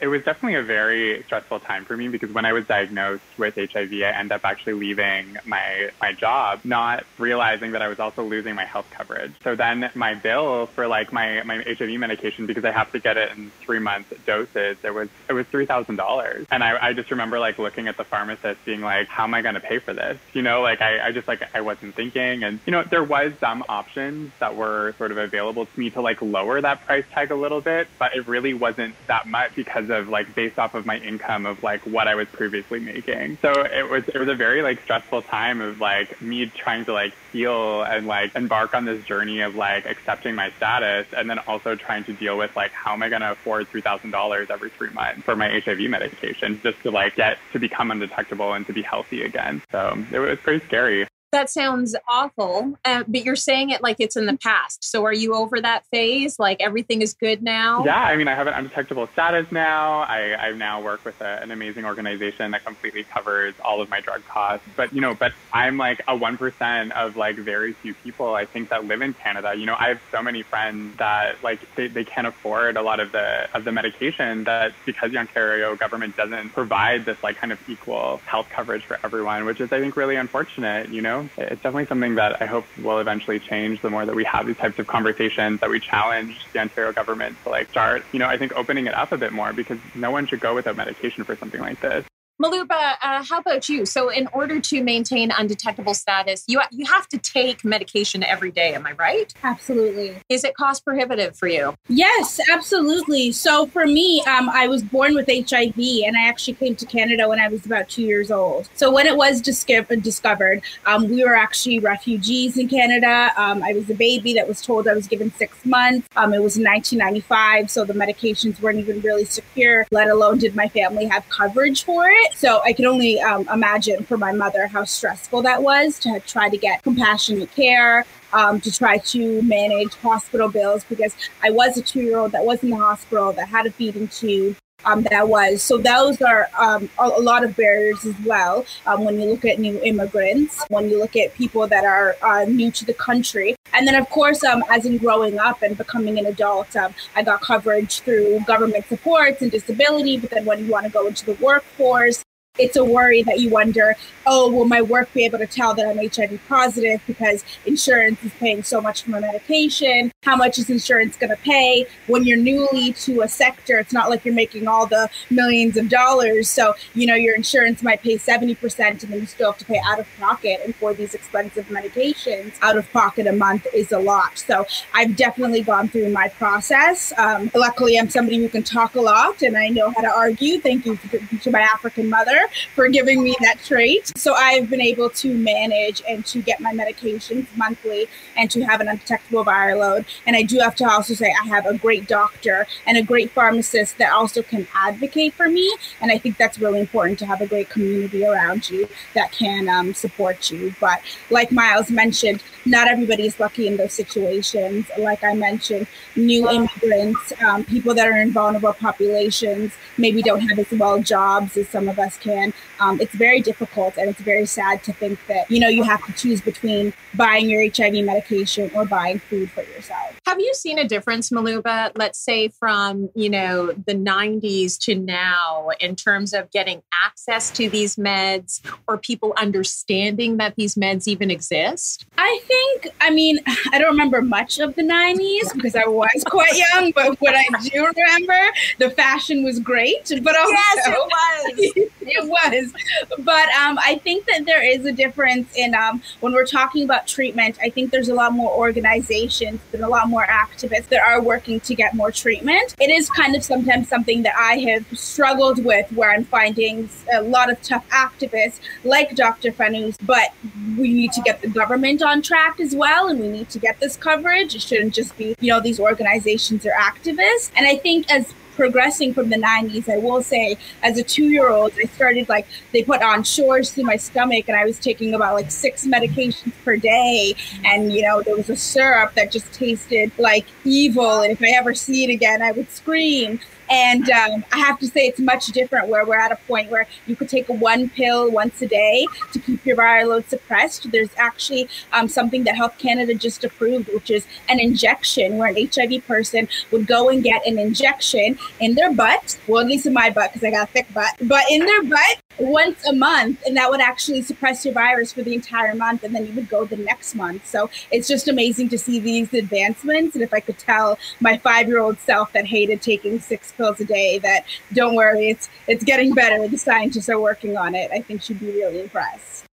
it 0.01 0.07
was 0.07 0.23
definitely 0.23 0.55
a 0.55 0.63
very 0.63 1.23
stressful 1.23 1.59
time 1.61 1.85
for 1.85 1.97
me 1.97 2.07
because 2.07 2.31
when 2.31 2.45
I 2.45 2.53
was 2.53 2.65
diagnosed 2.65 3.23
with 3.37 3.55
HIV, 3.55 3.91
I 3.93 4.11
ended 4.11 4.31
up 4.31 4.45
actually 4.45 4.73
leaving 4.73 5.37
my 5.45 5.91
my 6.01 6.13
job, 6.13 6.61
not 6.63 7.05
realizing 7.17 7.71
that 7.73 7.81
I 7.81 7.87
was 7.87 7.99
also 7.99 8.23
losing 8.23 8.55
my 8.55 8.65
health 8.65 8.89
coverage. 8.91 9.33
So 9.43 9.55
then 9.55 9.89
my 9.95 10.13
bill 10.13 10.67
for 10.67 10.87
like 10.87 11.11
my 11.11 11.43
my 11.43 11.63
HIV 11.63 11.99
medication 11.99 12.45
because 12.45 12.63
I 12.63 12.71
have 12.71 12.91
to 12.93 12.99
get 12.99 13.17
it 13.17 13.35
in 13.35 13.51
three 13.61 13.79
months 13.79 14.13
dose 14.25 14.38
doses, 14.45 14.77
it 14.83 14.93
was 14.93 15.09
it 15.27 15.33
was 15.33 15.45
three 15.47 15.65
thousand 15.65 15.95
dollars. 15.95 16.45
And 16.51 16.63
I, 16.63 16.87
I 16.87 16.93
just 16.93 17.11
remember 17.11 17.39
like 17.39 17.57
looking 17.57 17.87
at 17.87 17.97
the 17.97 18.03
pharmacist 18.03 18.63
being 18.65 18.81
like, 18.81 19.07
How 19.07 19.23
am 19.23 19.33
I 19.33 19.41
gonna 19.41 19.59
pay 19.59 19.79
for 19.79 19.93
this? 19.93 20.17
You 20.33 20.41
know, 20.41 20.61
like 20.61 20.81
I, 20.81 21.07
I 21.07 21.11
just 21.11 21.27
like 21.27 21.43
I 21.53 21.61
wasn't 21.61 21.95
thinking 21.95 22.43
and 22.43 22.59
you 22.65 22.71
know, 22.71 22.83
there 22.83 23.03
was 23.03 23.33
some 23.39 23.63
options 23.69 24.31
that 24.39 24.55
were 24.55 24.93
sort 24.97 25.11
of 25.11 25.17
available 25.17 25.65
to 25.65 25.79
me 25.79 25.89
to 25.91 26.01
like 26.01 26.21
lower 26.21 26.61
that 26.61 26.85
price 26.85 27.05
tag 27.13 27.31
a 27.31 27.35
little 27.35 27.61
bit, 27.61 27.87
but 27.97 28.15
it 28.15 28.27
really 28.27 28.53
wasn't 28.53 28.95
that 29.07 29.27
much 29.27 29.55
because 29.55 29.89
of 29.89 30.09
like 30.09 30.33
based 30.35 30.59
off 30.59 30.73
of 30.73 30.85
my 30.85 30.97
income 30.97 31.45
of 31.45 31.61
like 31.63 31.85
what 31.85 32.07
I 32.07 32.15
was 32.15 32.27
previously 32.29 32.79
making. 32.79 33.37
So 33.41 33.51
it 33.61 33.89
was 33.89 34.03
it 34.07 34.17
was 34.17 34.29
a 34.29 34.35
very 34.35 34.61
like 34.61 34.81
stressful 34.83 35.23
time 35.23 35.61
of 35.61 35.79
like 35.79 36.21
me 36.21 36.51
trying 36.55 36.85
to 36.85 36.93
like 36.93 37.13
heal 37.31 37.83
and 37.83 38.07
like 38.07 38.35
embark 38.35 38.73
on 38.73 38.85
this 38.85 39.03
journey 39.05 39.41
of 39.41 39.55
like 39.55 39.85
accepting 39.85 40.35
my 40.35 40.51
status 40.57 41.07
and 41.15 41.29
then 41.29 41.39
also 41.39 41.75
trying 41.75 42.03
to 42.05 42.13
deal 42.13 42.37
with 42.37 42.55
like 42.55 42.71
how 42.71 42.93
am 42.93 43.03
I 43.03 43.09
gonna 43.09 43.31
afford 43.33 43.67
three 43.69 43.81
thousand 43.81 44.11
dollars 44.11 44.28
dollars 44.29 44.47
every 44.51 44.69
three 44.77 44.91
months 44.91 45.23
for 45.23 45.35
my 45.35 45.59
HIV 45.65 45.89
medication 45.89 46.59
just 46.63 46.81
to 46.83 46.91
like 46.91 47.15
get 47.15 47.37
to 47.53 47.59
become 47.59 47.91
undetectable 47.91 48.53
and 48.53 48.65
to 48.67 48.73
be 48.73 48.81
healthy 48.81 49.23
again. 49.23 49.61
So 49.71 49.97
it 50.11 50.19
was 50.19 50.37
pretty 50.43 50.63
scary. 50.65 51.08
That 51.31 51.49
sounds 51.49 51.95
awful, 52.07 52.75
uh, 52.83 53.03
but 53.07 53.23
you're 53.23 53.35
saying 53.35 53.69
it 53.69 53.83
like 53.83 53.97
it's 53.99 54.17
in 54.17 54.25
the 54.25 54.37
past. 54.37 54.83
So 54.83 55.05
are 55.05 55.13
you 55.13 55.35
over 55.35 55.61
that 55.61 55.85
phase? 55.91 56.39
Like 56.39 56.59
everything 56.59 57.03
is 57.03 57.13
good 57.13 57.43
now? 57.43 57.85
Yeah, 57.85 58.01
I 58.01 58.15
mean, 58.15 58.27
I 58.27 58.33
have 58.33 58.47
an 58.47 58.55
undetectable 58.55 59.05
status 59.13 59.51
now. 59.51 59.99
I, 59.99 60.33
I 60.33 60.51
now 60.53 60.81
work 60.81 61.05
with 61.05 61.21
a, 61.21 61.39
an 61.43 61.51
amazing 61.51 61.85
organization 61.85 62.49
that 62.51 62.65
completely 62.65 63.03
covers 63.03 63.53
all 63.63 63.79
of 63.79 63.91
my 63.91 63.99
drug 63.99 64.25
costs. 64.25 64.65
But, 64.75 64.91
you 64.91 65.01
know, 65.01 65.13
but 65.13 65.33
I'm 65.53 65.77
like 65.77 65.99
a 66.07 66.17
1% 66.17 66.91
of 66.91 67.15
like 67.15 67.35
very 67.35 67.73
few 67.73 67.93
people 67.93 68.33
I 68.33 68.45
think 68.45 68.69
that 68.69 68.85
live 68.85 69.03
in 69.03 69.13
Canada. 69.13 69.53
You 69.55 69.67
know, 69.67 69.75
I 69.77 69.89
have 69.89 70.01
so 70.11 70.23
many 70.23 70.41
friends 70.41 70.97
that 70.97 71.43
like 71.43 71.59
they, 71.75 71.87
they 71.87 72.05
can't 72.05 72.25
afford 72.25 72.75
a 72.75 72.81
lot 72.81 72.99
of 72.99 73.11
the, 73.11 73.47
of 73.53 73.65
the 73.65 73.71
medication 73.71 74.45
that 74.45 74.73
because 74.83 75.11
the 75.11 75.19
Ontario 75.19 75.75
government 75.75 76.17
doesn't 76.17 76.49
provide 76.49 77.05
this 77.05 77.21
like 77.21 77.35
kind 77.35 77.51
of 77.51 77.69
equal 77.69 78.17
health 78.25 78.49
coverage 78.49 78.83
for 78.83 78.97
everyone, 79.03 79.45
which 79.45 79.61
is, 79.61 79.71
I 79.71 79.79
think, 79.79 79.95
really 79.95 80.15
unfortunate, 80.15 80.89
you 80.89 81.03
know? 81.03 81.18
It's 81.37 81.61
definitely 81.61 81.87
something 81.87 82.15
that 82.15 82.41
I 82.41 82.45
hope 82.45 82.65
will 82.77 82.99
eventually 82.99 83.39
change 83.39 83.81
the 83.81 83.89
more 83.89 84.05
that 84.05 84.15
we 84.15 84.25
have 84.31 84.47
these 84.47 84.57
types 84.57 84.79
of 84.79 84.87
conversations, 84.87 85.59
that 85.61 85.69
we 85.69 85.79
challenge 85.79 86.33
the 86.53 86.59
Ontario 86.59 86.93
government 86.93 87.37
to 87.43 87.49
like 87.49 87.69
start, 87.69 88.03
you 88.11 88.19
know, 88.19 88.27
I 88.27 88.37
think 88.37 88.53
opening 88.55 88.87
it 88.87 88.93
up 88.93 89.11
a 89.11 89.17
bit 89.17 89.33
more 89.33 89.53
because 89.53 89.79
no 89.95 90.11
one 90.11 90.27
should 90.27 90.39
go 90.39 90.55
without 90.55 90.75
medication 90.75 91.25
for 91.25 91.37
something 91.39 91.61
like 91.61 91.79
this. 91.81 92.05
Maluba, 92.41 92.95
uh, 93.03 93.21
how 93.21 93.39
about 93.39 93.67
you? 93.67 93.85
So, 93.85 94.07
in 94.07 94.27
order 94.31 94.61
to 94.61 94.81
maintain 94.81 95.29
undetectable 95.29 95.93
status, 95.93 96.45
you 96.47 96.61
you 96.71 96.85
have 96.85 97.05
to 97.09 97.17
take 97.17 97.65
medication 97.65 98.23
every 98.23 98.49
day. 98.49 98.73
Am 98.73 98.87
I 98.87 98.93
right? 98.93 99.33
Absolutely. 99.43 100.15
Is 100.29 100.45
it 100.45 100.55
cost 100.55 100.85
prohibitive 100.85 101.35
for 101.35 101.49
you? 101.49 101.75
Yes, 101.89 102.39
absolutely. 102.49 103.33
So, 103.33 103.67
for 103.67 103.85
me, 103.85 104.23
um, 104.25 104.47
I 104.47 104.69
was 104.69 104.83
born 104.83 105.15
with 105.15 105.27
HIV, 105.27 105.77
and 105.77 106.15
I 106.15 106.29
actually 106.29 106.53
came 106.53 106.77
to 106.77 106.85
Canada 106.85 107.27
when 107.27 107.41
I 107.41 107.49
was 107.49 107.65
about 107.65 107.89
two 107.89 108.03
years 108.03 108.31
old. 108.31 108.69
So, 108.73 108.89
when 108.89 109.05
it 109.05 109.17
was 109.17 109.41
discovered, 109.41 110.01
discovered 110.01 110.61
um, 110.85 111.09
we 111.09 111.25
were 111.25 111.35
actually 111.35 111.79
refugees 111.79 112.57
in 112.57 112.69
Canada. 112.69 113.33
Um, 113.35 113.61
I 113.63 113.73
was 113.73 113.89
a 113.89 113.95
baby 113.95 114.33
that 114.35 114.47
was 114.47 114.61
told 114.61 114.87
I 114.87 114.93
was 114.93 115.09
given 115.09 115.29
six 115.33 115.65
months. 115.65 116.07
Um, 116.15 116.33
it 116.33 116.41
was 116.41 116.57
1995, 116.57 117.69
so 117.69 117.83
the 117.83 117.93
medications 117.93 118.61
weren't 118.61 118.79
even 118.79 119.01
really 119.01 119.25
secure. 119.25 119.85
Let 119.91 120.07
alone 120.07 120.37
did 120.37 120.55
my 120.55 120.69
family 120.69 121.03
have 121.07 121.27
coverage 121.27 121.83
for 121.83 122.07
it. 122.07 122.28
So 122.35 122.61
I 122.63 122.73
can 122.73 122.85
only 122.85 123.19
um, 123.19 123.47
imagine 123.49 124.03
for 124.05 124.17
my 124.17 124.31
mother 124.31 124.67
how 124.67 124.83
stressful 124.85 125.41
that 125.43 125.61
was 125.61 125.99
to 125.99 126.19
try 126.21 126.49
to 126.49 126.57
get 126.57 126.83
compassionate 126.83 127.51
care, 127.51 128.05
um, 128.33 128.61
to 128.61 128.71
try 128.71 128.97
to 128.97 129.41
manage 129.41 129.93
hospital 129.95 130.49
bills 130.49 130.83
because 130.85 131.15
I 131.43 131.51
was 131.51 131.77
a 131.77 131.81
two 131.81 132.01
year 132.01 132.17
old 132.17 132.31
that 132.31 132.45
was 132.45 132.63
in 132.63 132.69
the 132.69 132.77
hospital 132.77 133.33
that 133.33 133.49
had 133.49 133.65
a 133.65 133.71
feeding 133.71 134.07
tube 134.07 134.55
um, 134.85 135.03
that 135.09 135.27
was. 135.27 135.61
So 135.61 135.77
those 135.77 136.21
are 136.21 136.47
um, 136.57 136.89
a, 136.99 137.03
a, 137.03 137.21
lot 137.21 137.43
of 137.43 137.55
barriers 137.55 138.05
as 138.05 138.15
well. 138.25 138.65
Um, 138.85 139.05
when 139.05 139.19
you 139.19 139.29
look 139.29 139.45
at 139.45 139.59
new 139.59 139.79
immigrants, 139.83 140.63
when 140.69 140.89
you 140.89 140.99
look 140.99 141.15
at 141.15 141.33
people 141.35 141.67
that 141.67 141.83
are 141.83 142.15
uh, 142.21 142.45
new 142.45 142.71
to 142.71 142.85
the 142.85 142.93
country, 142.93 143.55
and 143.73 143.87
then 143.87 143.95
of 143.95 144.09
course, 144.09 144.43
um, 144.43 144.63
as 144.69 144.85
in 144.85 144.97
growing 144.97 145.39
up 145.39 145.61
and 145.61 145.77
becoming 145.77 146.17
an 146.17 146.25
adult, 146.25 146.75
um, 146.75 146.93
I 147.15 147.23
got 147.23 147.41
coverage 147.41 148.01
through 148.01 148.41
government 148.47 148.85
supports 148.87 149.41
and 149.41 149.51
disability. 149.51 150.17
But 150.17 150.31
then 150.31 150.45
when 150.45 150.65
you 150.65 150.71
want 150.71 150.85
to 150.85 150.91
go 150.91 151.07
into 151.07 151.25
the 151.25 151.33
workforce, 151.33 152.23
it's 152.59 152.75
a 152.75 152.83
worry 152.83 153.23
that 153.23 153.39
you 153.39 153.49
wonder, 153.49 153.95
oh, 154.27 154.51
will 154.51 154.65
my 154.65 154.81
work 154.81 155.11
be 155.13 155.25
able 155.25 155.39
to 155.39 155.47
tell 155.47 155.73
that 155.73 155.87
I'm 155.87 155.97
HIV 155.97 156.39
positive 156.47 157.01
because 157.07 157.43
insurance 157.65 158.21
is 158.23 158.31
paying 158.33 158.63
so 158.63 158.81
much 158.81 159.03
for 159.03 159.11
my 159.11 159.19
medication? 159.19 160.11
How 160.23 160.35
much 160.35 160.59
is 160.59 160.69
insurance 160.69 161.15
going 161.15 161.29
to 161.29 161.41
pay? 161.41 161.87
When 162.07 162.25
you're 162.25 162.37
newly 162.37 162.91
to 162.93 163.21
a 163.21 163.27
sector, 163.27 163.79
it's 163.79 163.93
not 163.93 164.09
like 164.09 164.25
you're 164.25 164.33
making 164.33 164.67
all 164.67 164.85
the 164.85 165.09
millions 165.29 165.77
of 165.77 165.89
dollars. 165.89 166.49
So, 166.49 166.75
you 166.93 167.07
know, 167.07 167.15
your 167.15 167.33
insurance 167.33 167.81
might 167.81 168.01
pay 168.01 168.17
70% 168.17 168.79
and 168.89 168.99
then 168.99 169.21
you 169.21 169.25
still 169.25 169.51
have 169.51 169.59
to 169.59 169.65
pay 169.65 169.81
out 169.85 169.99
of 169.99 170.07
pocket. 170.19 170.59
And 170.63 170.75
for 170.75 170.93
these 170.93 171.15
expensive 171.15 171.67
medications, 171.69 172.53
out 172.61 172.77
of 172.77 172.91
pocket 172.91 173.25
a 173.25 173.31
month 173.31 173.65
is 173.73 173.91
a 173.91 173.99
lot. 173.99 174.37
So 174.37 174.67
I've 174.93 175.15
definitely 175.15 175.61
gone 175.61 175.87
through 175.87 176.09
my 176.09 176.27
process. 176.27 177.13
Um, 177.17 177.49
luckily, 177.55 177.97
I'm 177.97 178.09
somebody 178.09 178.37
who 178.37 178.49
can 178.49 178.63
talk 178.63 178.95
a 178.95 179.01
lot 179.01 179.41
and 179.41 179.57
I 179.57 179.69
know 179.69 179.91
how 179.91 180.01
to 180.01 180.11
argue. 180.11 180.59
Thank 180.59 180.85
you 180.85 180.99
to 181.41 181.51
my 181.51 181.61
African 181.61 182.09
mother 182.09 182.48
for 182.75 182.87
giving 182.87 183.23
me 183.23 183.35
that 183.41 183.59
trait. 183.63 184.11
So 184.17 184.33
I've 184.33 184.69
been 184.69 184.81
able 184.81 185.09
to 185.09 185.33
manage 185.33 186.01
and 186.07 186.25
to 186.27 186.41
get 186.41 186.59
my 186.59 186.73
medications 186.73 187.47
monthly 187.55 188.07
and 188.37 188.49
to 188.51 188.61
have 188.63 188.81
an 188.81 188.87
undetectable 188.87 189.45
viral 189.45 189.79
load. 189.79 190.05
And 190.25 190.35
I 190.35 190.43
do 190.43 190.59
have 190.59 190.75
to 190.75 190.89
also 190.89 191.13
say 191.13 191.33
I 191.43 191.47
have 191.47 191.65
a 191.65 191.77
great 191.77 192.07
doctor 192.07 192.67
and 192.85 192.97
a 192.97 193.01
great 193.01 193.31
pharmacist 193.31 193.97
that 193.97 194.11
also 194.11 194.41
can 194.41 194.67
advocate 194.73 195.33
for 195.33 195.49
me. 195.49 195.75
And 196.01 196.11
I 196.11 196.17
think 196.17 196.37
that's 196.37 196.59
really 196.59 196.79
important 196.79 197.19
to 197.19 197.25
have 197.25 197.41
a 197.41 197.47
great 197.47 197.69
community 197.69 198.25
around 198.25 198.69
you 198.69 198.87
that 199.13 199.31
can 199.31 199.67
um, 199.69 199.93
support 199.93 200.51
you. 200.51 200.73
But 200.79 201.01
like 201.29 201.51
Miles 201.51 201.89
mentioned, 201.89 202.43
not 202.65 202.87
everybody 202.87 203.25
is 203.25 203.39
lucky 203.39 203.67
in 203.67 203.77
those 203.77 203.93
situations. 203.93 204.85
Like 204.97 205.23
I 205.23 205.33
mentioned, 205.33 205.87
new 206.15 206.49
immigrants, 206.49 207.33
um, 207.43 207.63
people 207.63 207.93
that 207.95 208.07
are 208.07 208.17
in 208.17 208.31
vulnerable 208.31 208.73
populations, 208.73 209.73
maybe 209.97 210.21
don't 210.21 210.41
have 210.41 210.59
as 210.59 210.71
well 210.71 211.01
jobs 211.01 211.57
as 211.57 211.67
some 211.69 211.87
of 211.87 211.99
us 211.99 212.17
can. 212.17 212.38
Um, 212.79 212.99
it's 213.01 213.13
very 213.13 213.41
difficult 213.41 213.97
and 213.97 214.09
it's 214.09 214.21
very 214.21 214.45
sad 214.45 214.83
to 214.83 214.93
think 214.93 215.19
that, 215.27 215.49
you 215.49 215.59
know, 215.59 215.67
you 215.67 215.83
have 215.83 216.05
to 216.05 216.13
choose 216.13 216.41
between 216.41 216.93
buying 217.15 217.49
your 217.49 217.69
HIV 217.69 218.05
medication 218.05 218.71
or 218.73 218.85
buying 218.85 219.19
food 219.19 219.51
for 219.51 219.63
yourself. 219.63 220.19
Have 220.25 220.39
you 220.39 220.53
seen 220.53 220.77
a 220.77 220.87
difference, 220.87 221.31
Maluba, 221.31 221.91
let's 221.95 222.19
say 222.19 222.49
from, 222.49 223.09
you 223.15 223.29
know, 223.29 223.73
the 223.73 223.95
90s 223.95 224.77
to 224.81 224.95
now 224.95 225.69
in 225.79 225.95
terms 225.95 226.33
of 226.33 226.51
getting 226.51 226.81
access 227.03 227.49
to 227.51 227.69
these 227.69 227.95
meds 227.95 228.61
or 228.87 228.97
people 228.97 229.33
understanding 229.37 230.37
that 230.37 230.55
these 230.55 230.75
meds 230.75 231.07
even 231.07 231.31
exist? 231.31 232.05
I 232.17 232.39
think, 232.43 232.93
I 233.01 233.09
mean, 233.09 233.39
I 233.71 233.79
don't 233.79 233.89
remember 233.89 234.21
much 234.21 234.59
of 234.59 234.75
the 234.75 234.83
90s 234.83 235.53
because 235.53 235.75
I 235.75 235.87
was 235.87 236.23
quite 236.27 236.53
young, 236.73 236.91
but 236.91 237.19
what 237.19 237.35
I 237.35 237.45
do 237.63 237.87
remember, 237.87 238.39
the 238.77 238.91
fashion 238.91 239.43
was 239.43 239.59
great. 239.59 240.11
But 240.21 240.37
also, 240.37 240.51
yes, 240.51 240.87
it 240.87 240.91
was. 240.91 241.89
it 242.01 242.28
was. 242.29 242.73
But 243.19 243.49
um, 243.49 243.77
I 243.79 243.99
think 244.03 244.25
that 244.27 244.45
there 244.45 244.63
is 244.63 244.85
a 244.85 244.91
difference 244.91 245.55
in 245.55 245.75
um, 245.75 246.01
when 246.19 246.33
we're 246.33 246.45
talking 246.45 246.83
about 246.83 247.07
treatment. 247.07 247.57
I 247.61 247.69
think 247.69 247.91
there's 247.91 248.09
a 248.09 248.13
lot 248.13 248.33
more 248.33 248.51
organizations 248.51 249.59
and 249.73 249.83
a 249.83 249.87
lot 249.87 250.07
more 250.07 250.25
activists 250.25 250.87
that 250.89 251.01
are 251.01 251.21
working 251.21 251.59
to 251.61 251.75
get 251.75 251.93
more 251.93 252.11
treatment. 252.11 252.75
It 252.79 252.89
is 252.89 253.09
kind 253.09 253.35
of 253.35 253.43
sometimes 253.43 253.87
something 253.89 254.23
that 254.23 254.35
I 254.37 254.57
have 254.59 254.85
struggled 254.97 255.63
with 255.63 255.91
where 255.91 256.11
I'm 256.11 256.25
finding 256.25 256.89
a 257.13 257.21
lot 257.21 257.51
of 257.51 257.61
tough 257.61 257.87
activists 257.89 258.59
like 258.83 259.15
Dr. 259.15 259.51
Fanous, 259.51 259.97
but 260.05 260.29
we 260.77 260.93
need 260.93 261.11
to 261.13 261.21
get 261.21 261.41
the 261.41 261.47
government 261.47 262.01
on 262.01 262.21
track 262.21 262.59
as 262.59 262.75
well 262.75 263.07
and 263.07 263.19
we 263.19 263.27
need 263.27 263.49
to 263.49 263.59
get 263.59 263.79
this 263.79 263.97
coverage. 263.97 264.55
It 264.55 264.61
shouldn't 264.61 264.93
just 264.93 265.17
be, 265.17 265.35
you 265.39 265.51
know, 265.51 265.59
these 265.59 265.79
organizations 265.79 266.65
or 266.65 266.71
activists. 266.71 267.51
And 267.55 267.67
I 267.67 267.77
think 267.77 268.09
as 268.11 268.33
progressing 268.59 269.13
from 269.13 269.29
the 269.29 269.37
90s, 269.37 269.87
I 269.87 269.97
will 269.97 270.21
say, 270.21 270.57
as 270.83 270.97
a 270.97 271.03
two 271.03 271.29
year 271.29 271.49
old, 271.49 271.71
I 271.81 271.87
started 271.87 272.27
like, 272.27 272.45
they 272.73 272.83
put 272.83 273.01
Ensures 273.01 273.71
through 273.71 273.85
my 273.85 273.95
stomach, 273.95 274.49
and 274.49 274.57
I 274.57 274.65
was 274.65 274.77
taking 274.77 275.13
about 275.13 275.35
like 275.35 275.49
six 275.49 275.87
medications 275.87 276.51
per 276.65 276.75
day. 276.75 277.35
And, 277.63 277.93
you 277.93 278.01
know, 278.01 278.21
there 278.21 278.35
was 278.35 278.49
a 278.49 278.57
syrup 278.57 279.13
that 279.15 279.31
just 279.31 279.51
tasted 279.53 280.11
like 280.17 280.45
evil. 280.65 281.21
And 281.21 281.31
if 281.31 281.41
I 281.41 281.51
ever 281.55 281.73
see 281.73 282.03
it 282.03 282.09
again, 282.09 282.41
I 282.41 282.51
would 282.51 282.69
scream. 282.69 283.39
And 283.69 284.09
um, 284.09 284.43
I 284.51 284.57
have 284.59 284.79
to 284.79 284.87
say, 284.87 285.07
it's 285.07 285.19
much 285.19 285.47
different 285.47 285.87
where 285.87 286.05
we're 286.05 286.19
at 286.19 286.31
a 286.31 286.35
point 286.47 286.71
where 286.71 286.87
you 287.07 287.15
could 287.15 287.29
take 287.29 287.47
one 287.47 287.89
pill 287.89 288.31
once 288.31 288.61
a 288.61 288.67
day 288.67 289.05
to 289.31 289.39
keep 289.39 289.65
your 289.65 289.77
viral 289.77 290.09
load 290.09 290.29
suppressed. 290.29 290.91
There's 290.91 291.09
actually 291.17 291.69
um, 291.93 292.07
something 292.07 292.43
that 292.45 292.55
Health 292.55 292.77
Canada 292.77 293.13
just 293.13 293.43
approved, 293.43 293.89
which 293.93 294.09
is 294.09 294.25
an 294.47 294.59
injection 294.59 295.37
where 295.37 295.49
an 295.49 295.69
HIV 295.73 296.05
person 296.07 296.47
would 296.71 296.87
go 296.87 297.09
and 297.09 297.23
get 297.23 297.45
an 297.45 297.59
injection 297.59 298.37
in 298.59 298.75
their 298.75 298.93
butt. 298.93 299.39
Well, 299.47 299.61
at 299.61 299.67
least 299.67 299.85
in 299.85 299.93
my 299.93 300.09
butt, 300.09 300.33
because 300.33 300.47
I 300.47 300.51
got 300.51 300.69
a 300.69 300.71
thick 300.71 300.91
butt, 300.93 301.15
but 301.21 301.43
in 301.49 301.65
their 301.65 301.83
butt 301.83 302.21
once 302.39 302.85
a 302.85 302.93
month. 302.93 303.41
And 303.45 303.55
that 303.57 303.69
would 303.69 303.81
actually 303.81 304.21
suppress 304.21 304.65
your 304.65 304.73
virus 304.73 305.13
for 305.13 305.21
the 305.21 305.33
entire 305.33 305.75
month. 305.75 306.03
And 306.03 306.13
then 306.15 306.25
you 306.25 306.33
would 306.33 306.49
go 306.49 306.65
the 306.65 306.77
next 306.77 307.15
month. 307.15 307.47
So 307.47 307.69
it's 307.91 308.07
just 308.07 308.27
amazing 308.27 308.69
to 308.69 308.77
see 308.77 308.99
these 308.99 309.33
advancements. 309.33 310.15
And 310.15 310.23
if 310.23 310.33
I 310.33 310.39
could 310.39 310.57
tell 310.57 310.97
my 311.19 311.37
five 311.37 311.67
year 311.67 311.79
old 311.79 311.99
self 311.99 312.31
that 312.33 312.45
hated 312.45 312.81
taking 312.81 313.19
six 313.19 313.51
pills 313.51 313.79
a 313.79 313.85
day 313.85 314.19
that 314.19 314.45
don't 314.73 314.95
worry, 314.95 315.29
it's 315.29 315.49
it's 315.67 315.83
getting 315.83 316.13
better. 316.13 316.47
The 316.47 316.57
scientists 316.57 317.09
are 317.09 317.19
working 317.19 317.57
on 317.57 317.75
it. 317.75 317.91
I 317.91 318.01
think 318.01 318.21
she'd 318.21 318.39
be 318.39 318.47
really 318.47 318.81
impressed. 318.81 319.45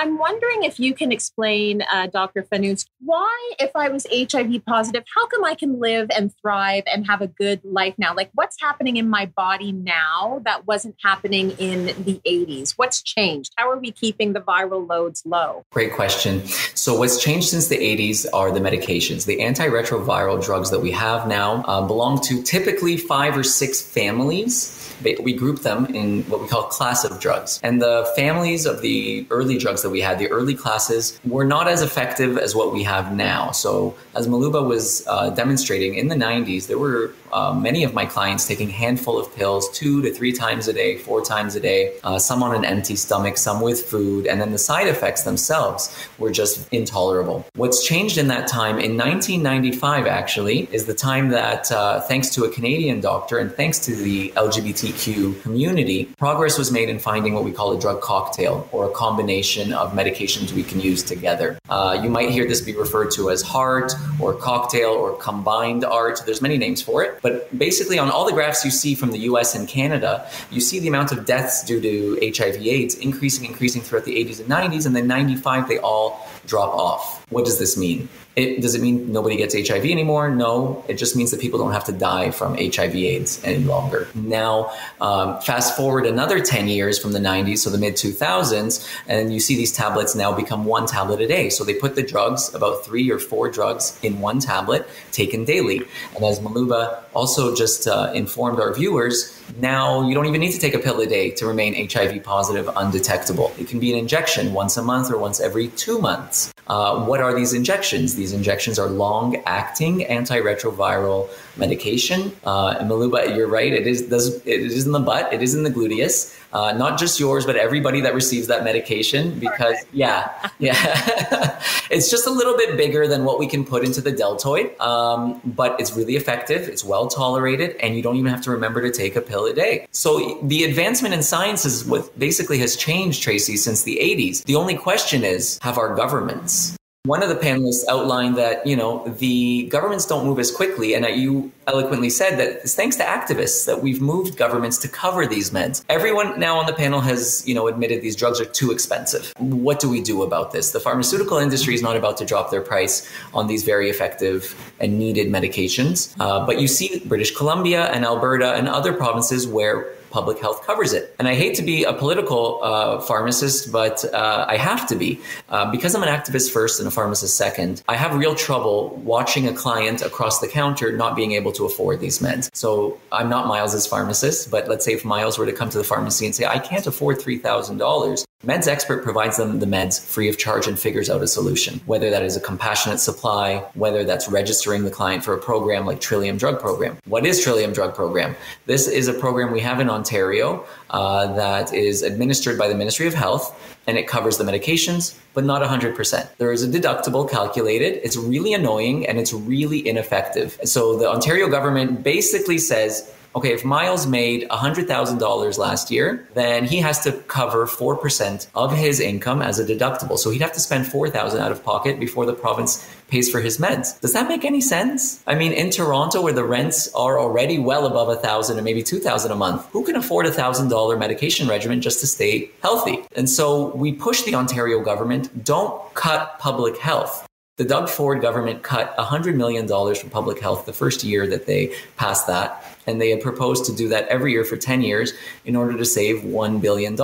I'm 0.00 0.16
wondering 0.16 0.62
if 0.62 0.78
you 0.78 0.94
can 0.94 1.10
explain, 1.10 1.82
uh, 1.92 2.06
Dr. 2.06 2.44
Fanous, 2.44 2.86
why, 3.00 3.52
if 3.60 3.70
I 3.74 3.88
was 3.88 4.06
HIV 4.12 4.64
positive, 4.66 5.04
how 5.14 5.26
come 5.28 5.44
I 5.44 5.54
can 5.54 5.78
live 5.78 6.08
and 6.16 6.32
thrive 6.40 6.84
and 6.92 7.06
have 7.06 7.20
a 7.20 7.28
good 7.28 7.60
life 7.64 7.94
now? 7.96 8.14
Like, 8.14 8.30
what's 8.34 8.60
happening 8.60 8.96
in 8.96 9.08
my 9.08 9.26
body 9.26 9.72
now 9.72 10.42
that 10.44 10.66
wasn't 10.66 10.96
happening 11.02 11.52
in 11.52 11.86
the 11.86 12.20
80s? 12.26 12.72
What's 12.76 13.02
changed? 13.02 13.52
How 13.56 13.70
are 13.70 13.78
we 13.78 13.92
keeping 13.92 14.32
the 14.32 14.40
viral 14.40 14.88
loads 14.88 15.22
low? 15.24 15.64
Great 15.70 15.92
question. 15.92 16.44
So, 16.74 16.98
what's 16.98 17.22
changed 17.22 17.48
since 17.48 17.68
the 17.68 17.78
80s 17.78 18.26
are 18.32 18.50
the 18.50 18.60
medications. 18.60 19.26
The 19.26 19.38
antiretroviral 19.38 20.44
drugs 20.44 20.70
that 20.70 20.80
we 20.80 20.90
have 20.92 21.28
now 21.28 21.62
uh, 21.62 21.86
belong 21.86 22.20
to 22.22 22.42
typically 22.42 22.96
five 22.96 23.36
or 23.36 23.44
six 23.44 23.80
families 23.80 24.78
we 25.02 25.32
group 25.32 25.60
them 25.60 25.86
in 25.86 26.22
what 26.24 26.40
we 26.40 26.48
call 26.48 26.64
class 26.64 27.04
of 27.04 27.20
drugs. 27.20 27.60
And 27.62 27.80
the 27.80 28.10
families 28.16 28.66
of 28.66 28.80
the 28.80 29.26
early 29.30 29.58
drugs 29.58 29.82
that 29.82 29.90
we 29.90 30.00
had, 30.00 30.18
the 30.18 30.28
early 30.28 30.54
classes, 30.54 31.18
were 31.24 31.44
not 31.44 31.68
as 31.68 31.82
effective 31.82 32.38
as 32.38 32.54
what 32.54 32.72
we 32.72 32.82
have 32.88 33.14
now. 33.14 33.50
So, 33.52 33.94
as 34.14 34.26
Maluba 34.26 34.66
was 34.66 35.06
uh, 35.06 35.30
demonstrating 35.30 35.94
in 35.94 36.08
the 36.08 36.14
90s, 36.16 36.66
there 36.66 36.78
were 36.78 37.12
uh, 37.32 37.52
many 37.52 37.84
of 37.84 37.94
my 37.94 38.06
clients 38.06 38.46
taking 38.46 38.70
handful 38.70 39.18
of 39.18 39.34
pills 39.34 39.70
two 39.70 40.02
to 40.02 40.12
three 40.12 40.32
times 40.32 40.68
a 40.68 40.72
day, 40.72 40.96
four 40.96 41.22
times 41.22 41.54
a 41.54 41.60
day, 41.60 41.94
uh, 42.04 42.18
some 42.18 42.42
on 42.42 42.54
an 42.54 42.64
empty 42.64 42.96
stomach, 42.96 43.36
some 43.36 43.60
with 43.60 43.82
food, 43.82 44.26
and 44.26 44.40
then 44.40 44.52
the 44.52 44.58
side 44.58 44.88
effects 44.88 45.22
themselves 45.24 46.08
were 46.18 46.30
just 46.30 46.66
intolerable. 46.72 47.44
What's 47.54 47.84
changed 47.84 48.18
in 48.18 48.28
that 48.28 48.48
time, 48.48 48.78
in 48.78 48.96
1995 48.96 50.06
actually, 50.06 50.68
is 50.72 50.86
the 50.86 50.94
time 50.94 51.28
that 51.28 51.70
uh, 51.70 52.00
thanks 52.00 52.28
to 52.30 52.44
a 52.44 52.50
Canadian 52.50 53.00
doctor 53.00 53.38
and 53.38 53.52
thanks 53.52 53.78
to 53.80 53.94
the 53.94 54.30
LGBTQ 54.30 55.42
community, 55.42 56.06
progress 56.18 56.58
was 56.58 56.72
made 56.72 56.88
in 56.88 56.98
finding 56.98 57.34
what 57.34 57.44
we 57.44 57.52
call 57.52 57.76
a 57.76 57.80
drug 57.80 58.00
cocktail 58.00 58.68
or 58.72 58.88
a 58.90 58.92
combination 58.92 59.72
of 59.72 59.92
medications 59.92 60.52
we 60.52 60.62
can 60.62 60.80
use 60.80 61.02
together. 61.02 61.58
Uh, 61.68 61.98
you 62.02 62.08
might 62.08 62.30
hear 62.30 62.46
this 62.46 62.60
be 62.60 62.74
referred 62.78 63.10
to 63.12 63.30
as 63.30 63.42
HAART 63.42 63.92
or 64.20 64.34
cocktail 64.34 64.90
or 64.90 65.16
combined 65.16 65.84
ART. 65.84 66.22
There's 66.24 66.40
many 66.40 66.58
names 66.58 66.80
for 66.80 67.02
it. 67.02 67.18
But 67.22 67.56
basically, 67.58 67.98
on 67.98 68.10
all 68.10 68.24
the 68.24 68.32
graphs 68.32 68.64
you 68.64 68.70
see 68.70 68.94
from 68.94 69.10
the 69.10 69.20
US 69.20 69.54
and 69.54 69.68
Canada, 69.68 70.28
you 70.50 70.60
see 70.60 70.78
the 70.78 70.88
amount 70.88 71.12
of 71.12 71.24
deaths 71.24 71.64
due 71.64 71.80
to 71.80 72.18
HIV/AIDS 72.22 72.94
increasing, 72.96 73.44
increasing 73.44 73.82
throughout 73.82 74.04
the 74.04 74.16
80s 74.16 74.40
and 74.40 74.48
90s, 74.48 74.86
and 74.86 74.94
then 74.94 75.06
95 75.06 75.68
they 75.68 75.78
all 75.78 76.26
drop 76.46 76.74
off. 76.74 77.17
What 77.30 77.44
does 77.44 77.58
this 77.58 77.76
mean? 77.76 78.08
It, 78.36 78.62
does 78.62 78.74
it 78.74 78.80
mean 78.80 79.12
nobody 79.12 79.36
gets 79.36 79.54
HIV 79.54 79.84
anymore? 79.84 80.30
No. 80.30 80.84
It 80.88 80.94
just 80.94 81.16
means 81.16 81.30
that 81.32 81.40
people 81.40 81.58
don't 81.58 81.72
have 81.72 81.84
to 81.84 81.92
die 81.92 82.30
from 82.30 82.54
HIV/AIDS 82.54 83.42
any 83.44 83.64
longer. 83.64 84.08
Now, 84.14 84.72
um, 85.00 85.40
fast 85.40 85.76
forward 85.76 86.06
another 86.06 86.40
10 86.40 86.68
years 86.68 86.98
from 86.98 87.12
the 87.12 87.18
90s, 87.18 87.58
so 87.58 87.70
the 87.70 87.78
mid 87.78 87.94
2000s, 87.94 88.88
and 89.08 89.34
you 89.34 89.40
see 89.40 89.56
these 89.56 89.72
tablets 89.72 90.14
now 90.14 90.32
become 90.32 90.64
one 90.64 90.86
tablet 90.86 91.20
a 91.20 91.26
day. 91.26 91.50
So 91.50 91.64
they 91.64 91.74
put 91.74 91.96
the 91.96 92.02
drugs, 92.02 92.54
about 92.54 92.84
three 92.84 93.10
or 93.10 93.18
four 93.18 93.50
drugs, 93.50 93.98
in 94.02 94.20
one 94.20 94.38
tablet, 94.38 94.88
taken 95.12 95.44
daily. 95.44 95.82
And 96.14 96.24
as 96.24 96.38
Maluba 96.40 97.02
also 97.14 97.54
just 97.54 97.88
uh, 97.88 98.12
informed 98.14 98.60
our 98.60 98.72
viewers, 98.72 99.34
now 99.58 100.06
you 100.06 100.14
don't 100.14 100.26
even 100.26 100.40
need 100.40 100.52
to 100.52 100.60
take 100.60 100.74
a 100.74 100.78
pill 100.78 101.00
a 101.00 101.06
day 101.06 101.30
to 101.32 101.46
remain 101.46 101.88
HIV 101.88 102.22
positive 102.22 102.70
undetectable. 102.76 103.52
It 103.58 103.68
can 103.68 103.80
be 103.80 103.92
an 103.92 103.98
injection 103.98 104.52
once 104.52 104.76
a 104.76 104.82
month 104.82 105.10
or 105.10 105.18
once 105.18 105.40
every 105.40 105.68
two 105.68 105.98
months. 105.98 106.52
Uh, 106.68 107.04
what 107.06 107.17
are 107.20 107.34
these 107.34 107.52
injections? 107.52 108.14
These 108.14 108.32
injections 108.32 108.78
are 108.78 108.88
long 108.88 109.36
acting 109.46 110.00
antiretroviral 110.00 111.28
medication. 111.56 112.32
Uh, 112.44 112.76
and 112.78 112.90
Maluba, 112.90 113.36
you're 113.36 113.48
right. 113.48 113.72
It 113.72 113.86
is, 113.86 114.02
does, 114.02 114.36
it 114.46 114.60
is 114.60 114.86
in 114.86 114.92
the 114.92 115.00
butt, 115.00 115.32
it 115.32 115.42
is 115.42 115.54
in 115.54 115.62
the 115.62 115.70
gluteus. 115.70 116.34
Uh, 116.50 116.72
not 116.72 116.98
just 116.98 117.20
yours, 117.20 117.44
but 117.44 117.56
everybody 117.56 118.00
that 118.00 118.14
receives 118.14 118.46
that 118.46 118.64
medication. 118.64 119.38
Because, 119.38 119.76
yeah, 119.92 120.50
yeah, 120.58 120.74
it's 121.90 122.10
just 122.10 122.26
a 122.26 122.30
little 122.30 122.56
bit 122.56 122.76
bigger 122.76 123.06
than 123.06 123.24
what 123.24 123.38
we 123.38 123.46
can 123.46 123.64
put 123.64 123.84
into 123.84 124.00
the 124.00 124.12
deltoid, 124.12 124.78
um, 124.80 125.42
but 125.44 125.78
it's 125.78 125.94
really 125.94 126.16
effective. 126.16 126.66
It's 126.68 126.84
well 126.84 127.06
tolerated, 127.06 127.76
and 127.76 127.96
you 127.96 128.02
don't 128.02 128.16
even 128.16 128.30
have 128.30 128.40
to 128.42 128.50
remember 128.50 128.80
to 128.80 128.90
take 128.90 129.14
a 129.14 129.20
pill 129.20 129.44
a 129.44 129.52
day. 129.52 129.86
So 129.90 130.38
the 130.42 130.64
advancement 130.64 131.12
in 131.12 131.22
science 131.22 131.66
is 131.66 131.84
what 131.84 132.18
basically 132.18 132.58
has 132.58 132.76
changed, 132.76 133.22
Tracy, 133.22 133.56
since 133.56 133.82
the 133.82 133.98
80s. 134.00 134.44
The 134.44 134.56
only 134.56 134.76
question 134.76 135.24
is, 135.24 135.58
have 135.60 135.76
our 135.76 135.94
governments 135.94 136.77
one 137.04 137.22
of 137.22 137.28
the 137.28 137.36
panelists 137.36 137.84
outlined 137.88 138.36
that 138.36 138.66
you 138.66 138.76
know 138.76 139.06
the 139.18 139.66
governments 139.68 140.04
don't 140.04 140.26
move 140.26 140.38
as 140.38 140.50
quickly 140.50 140.94
and 140.94 141.06
you 141.06 141.50
eloquently 141.66 142.10
said 142.10 142.38
that 142.38 142.48
it's 142.48 142.74
thanks 142.74 142.96
to 142.96 143.02
activists 143.02 143.66
that 143.66 143.82
we've 143.82 144.00
moved 144.00 144.36
governments 144.36 144.78
to 144.78 144.88
cover 144.88 145.26
these 145.26 145.50
meds. 145.50 145.84
Everyone 145.88 146.38
now 146.38 146.58
on 146.58 146.66
the 146.66 146.72
panel 146.72 147.00
has 147.00 147.46
you 147.46 147.54
know 147.54 147.66
admitted 147.68 148.02
these 148.02 148.16
drugs 148.16 148.40
are 148.40 148.44
too 148.44 148.70
expensive. 148.70 149.32
What 149.38 149.80
do 149.80 149.88
we 149.88 150.02
do 150.02 150.22
about 150.22 150.52
this? 150.52 150.72
The 150.72 150.80
pharmaceutical 150.80 151.38
industry 151.38 151.74
is 151.74 151.82
not 151.82 151.96
about 151.96 152.16
to 152.18 152.26
drop 152.26 152.50
their 152.50 152.62
price 152.62 153.08
on 153.32 153.46
these 153.46 153.62
very 153.62 153.88
effective 153.88 154.54
and 154.80 154.98
needed 154.98 155.28
medications. 155.28 156.14
Uh, 156.20 156.44
but 156.44 156.60
you 156.60 156.68
see 156.68 156.98
british 157.06 157.34
columbia 157.34 157.84
and 157.86 158.04
alberta 158.04 158.52
and 158.54 158.68
other 158.68 158.92
provinces 158.92 159.46
where 159.46 159.94
public 160.10 160.38
health 160.38 160.66
covers 160.66 160.92
it. 160.92 161.14
And 161.18 161.28
I 161.28 161.34
hate 161.34 161.54
to 161.56 161.62
be 161.62 161.84
a 161.84 161.92
political 161.92 162.60
uh, 162.62 163.00
pharmacist, 163.00 163.72
but 163.72 164.04
uh, 164.12 164.46
I 164.48 164.56
have 164.56 164.86
to 164.88 164.96
be. 164.96 165.20
Uh, 165.48 165.70
because 165.70 165.94
I'm 165.94 166.02
an 166.02 166.08
activist 166.08 166.50
first 166.50 166.80
and 166.80 166.88
a 166.88 166.90
pharmacist 166.90 167.36
second, 167.36 167.82
I 167.88 167.96
have 167.96 168.14
real 168.14 168.34
trouble 168.34 168.96
watching 169.04 169.46
a 169.46 169.52
client 169.52 170.02
across 170.02 170.40
the 170.40 170.48
counter 170.48 170.92
not 170.96 171.16
being 171.16 171.32
able 171.32 171.52
to 171.52 171.64
afford 171.64 172.00
these 172.00 172.18
meds. 172.18 172.50
So 172.54 172.98
I'm 173.12 173.28
not 173.28 173.46
Miles's 173.46 173.86
pharmacist, 173.86 174.50
but 174.50 174.68
let's 174.68 174.84
say 174.84 174.92
if 174.92 175.04
Miles 175.04 175.38
were 175.38 175.46
to 175.46 175.52
come 175.52 175.70
to 175.70 175.78
the 175.78 175.84
pharmacy 175.84 176.26
and 176.26 176.34
say, 176.34 176.46
I 176.46 176.58
can't 176.58 176.86
afford 176.86 177.18
$3,000, 177.18 178.24
Meds 178.46 178.68
Expert 178.68 179.02
provides 179.02 179.36
them 179.36 179.58
the 179.58 179.66
meds 179.66 179.98
free 179.98 180.28
of 180.28 180.38
charge 180.38 180.68
and 180.68 180.78
figures 180.78 181.10
out 181.10 181.22
a 181.22 181.26
solution, 181.26 181.80
whether 181.86 182.08
that 182.08 182.22
is 182.22 182.36
a 182.36 182.40
compassionate 182.40 183.00
supply, 183.00 183.58
whether 183.74 184.04
that's 184.04 184.28
registering 184.28 184.84
the 184.84 184.92
client 184.92 185.24
for 185.24 185.34
a 185.34 185.38
program 185.38 185.84
like 185.84 186.00
Trillium 186.00 186.36
Drug 186.36 186.60
Program. 186.60 186.96
What 187.06 187.26
is 187.26 187.42
Trillium 187.42 187.72
Drug 187.72 187.96
Program? 187.96 188.36
This 188.66 188.86
is 188.86 189.08
a 189.08 189.12
program 189.12 189.50
we 189.50 189.58
have 189.62 189.80
in 189.80 189.90
Ontario 189.90 190.64
uh, 190.90 191.34
that 191.34 191.74
is 191.74 192.02
administered 192.02 192.56
by 192.56 192.68
the 192.68 192.76
Ministry 192.76 193.08
of 193.08 193.14
Health 193.14 193.60
and 193.88 193.98
it 193.98 194.06
covers 194.06 194.38
the 194.38 194.44
medications, 194.44 195.18
but 195.34 195.42
not 195.42 195.60
100%. 195.60 196.28
There 196.36 196.52
is 196.52 196.62
a 196.62 196.68
deductible 196.68 197.28
calculated. 197.28 198.00
It's 198.04 198.16
really 198.16 198.54
annoying 198.54 199.04
and 199.08 199.18
it's 199.18 199.32
really 199.32 199.88
ineffective. 199.88 200.60
So 200.62 200.96
the 200.96 201.10
Ontario 201.10 201.48
government 201.48 202.04
basically 202.04 202.58
says 202.58 203.12
okay, 203.34 203.52
if 203.52 203.64
Miles 203.64 204.06
made 204.06 204.48
$100,000 204.48 205.58
last 205.58 205.90
year, 205.90 206.28
then 206.34 206.64
he 206.64 206.78
has 206.78 207.00
to 207.04 207.12
cover 207.12 207.66
4% 207.66 208.46
of 208.54 208.72
his 208.76 209.00
income 209.00 209.42
as 209.42 209.58
a 209.58 209.64
deductible. 209.64 210.18
So 210.18 210.30
he'd 210.30 210.42
have 210.42 210.52
to 210.52 210.60
spend 210.60 210.86
4000 210.86 211.40
out 211.40 211.52
of 211.52 211.64
pocket 211.64 212.00
before 212.00 212.26
the 212.26 212.32
province 212.32 212.88
pays 213.08 213.30
for 213.30 213.40
his 213.40 213.58
meds. 213.58 213.98
Does 214.00 214.12
that 214.12 214.28
make 214.28 214.44
any 214.44 214.60
sense? 214.60 215.22
I 215.26 215.34
mean, 215.34 215.52
in 215.52 215.70
Toronto, 215.70 216.22
where 216.22 216.32
the 216.32 216.44
rents 216.44 216.92
are 216.94 217.18
already 217.18 217.58
well 217.58 217.86
above 217.86 218.08
a 218.08 218.16
thousand 218.16 218.58
and 218.58 218.64
maybe 218.64 218.82
two 218.82 218.98
thousand 218.98 219.32
a 219.32 219.36
month, 219.36 219.66
who 219.72 219.84
can 219.84 219.96
afford 219.96 220.26
a 220.26 220.32
thousand 220.32 220.68
dollar 220.68 220.96
medication 220.96 221.48
regimen 221.48 221.80
just 221.80 222.00
to 222.00 222.06
stay 222.06 222.50
healthy? 222.62 223.04
And 223.16 223.28
so 223.28 223.74
we 223.74 223.92
push 223.92 224.22
the 224.22 224.34
Ontario 224.34 224.80
government: 224.82 225.44
don't 225.44 225.94
cut 225.94 226.38
public 226.38 226.76
health. 226.78 227.27
The 227.58 227.64
Doug 227.64 227.88
Ford 227.88 228.20
government 228.20 228.62
cut 228.62 228.96
$100 228.96 229.34
million 229.34 229.66
from 229.66 230.10
public 230.10 230.38
health 230.38 230.64
the 230.64 230.72
first 230.72 231.02
year 231.02 231.26
that 231.26 231.46
they 231.46 231.74
passed 231.96 232.28
that. 232.28 232.64
And 232.86 233.00
they 233.00 233.10
had 233.10 233.20
proposed 233.20 233.64
to 233.64 233.74
do 233.74 233.88
that 233.88 234.06
every 234.06 234.30
year 234.30 234.44
for 234.44 234.56
10 234.56 234.80
years 234.80 235.12
in 235.44 235.56
order 235.56 235.76
to 235.76 235.84
save 235.84 236.22
$1 236.22 236.60
billion. 236.60 236.96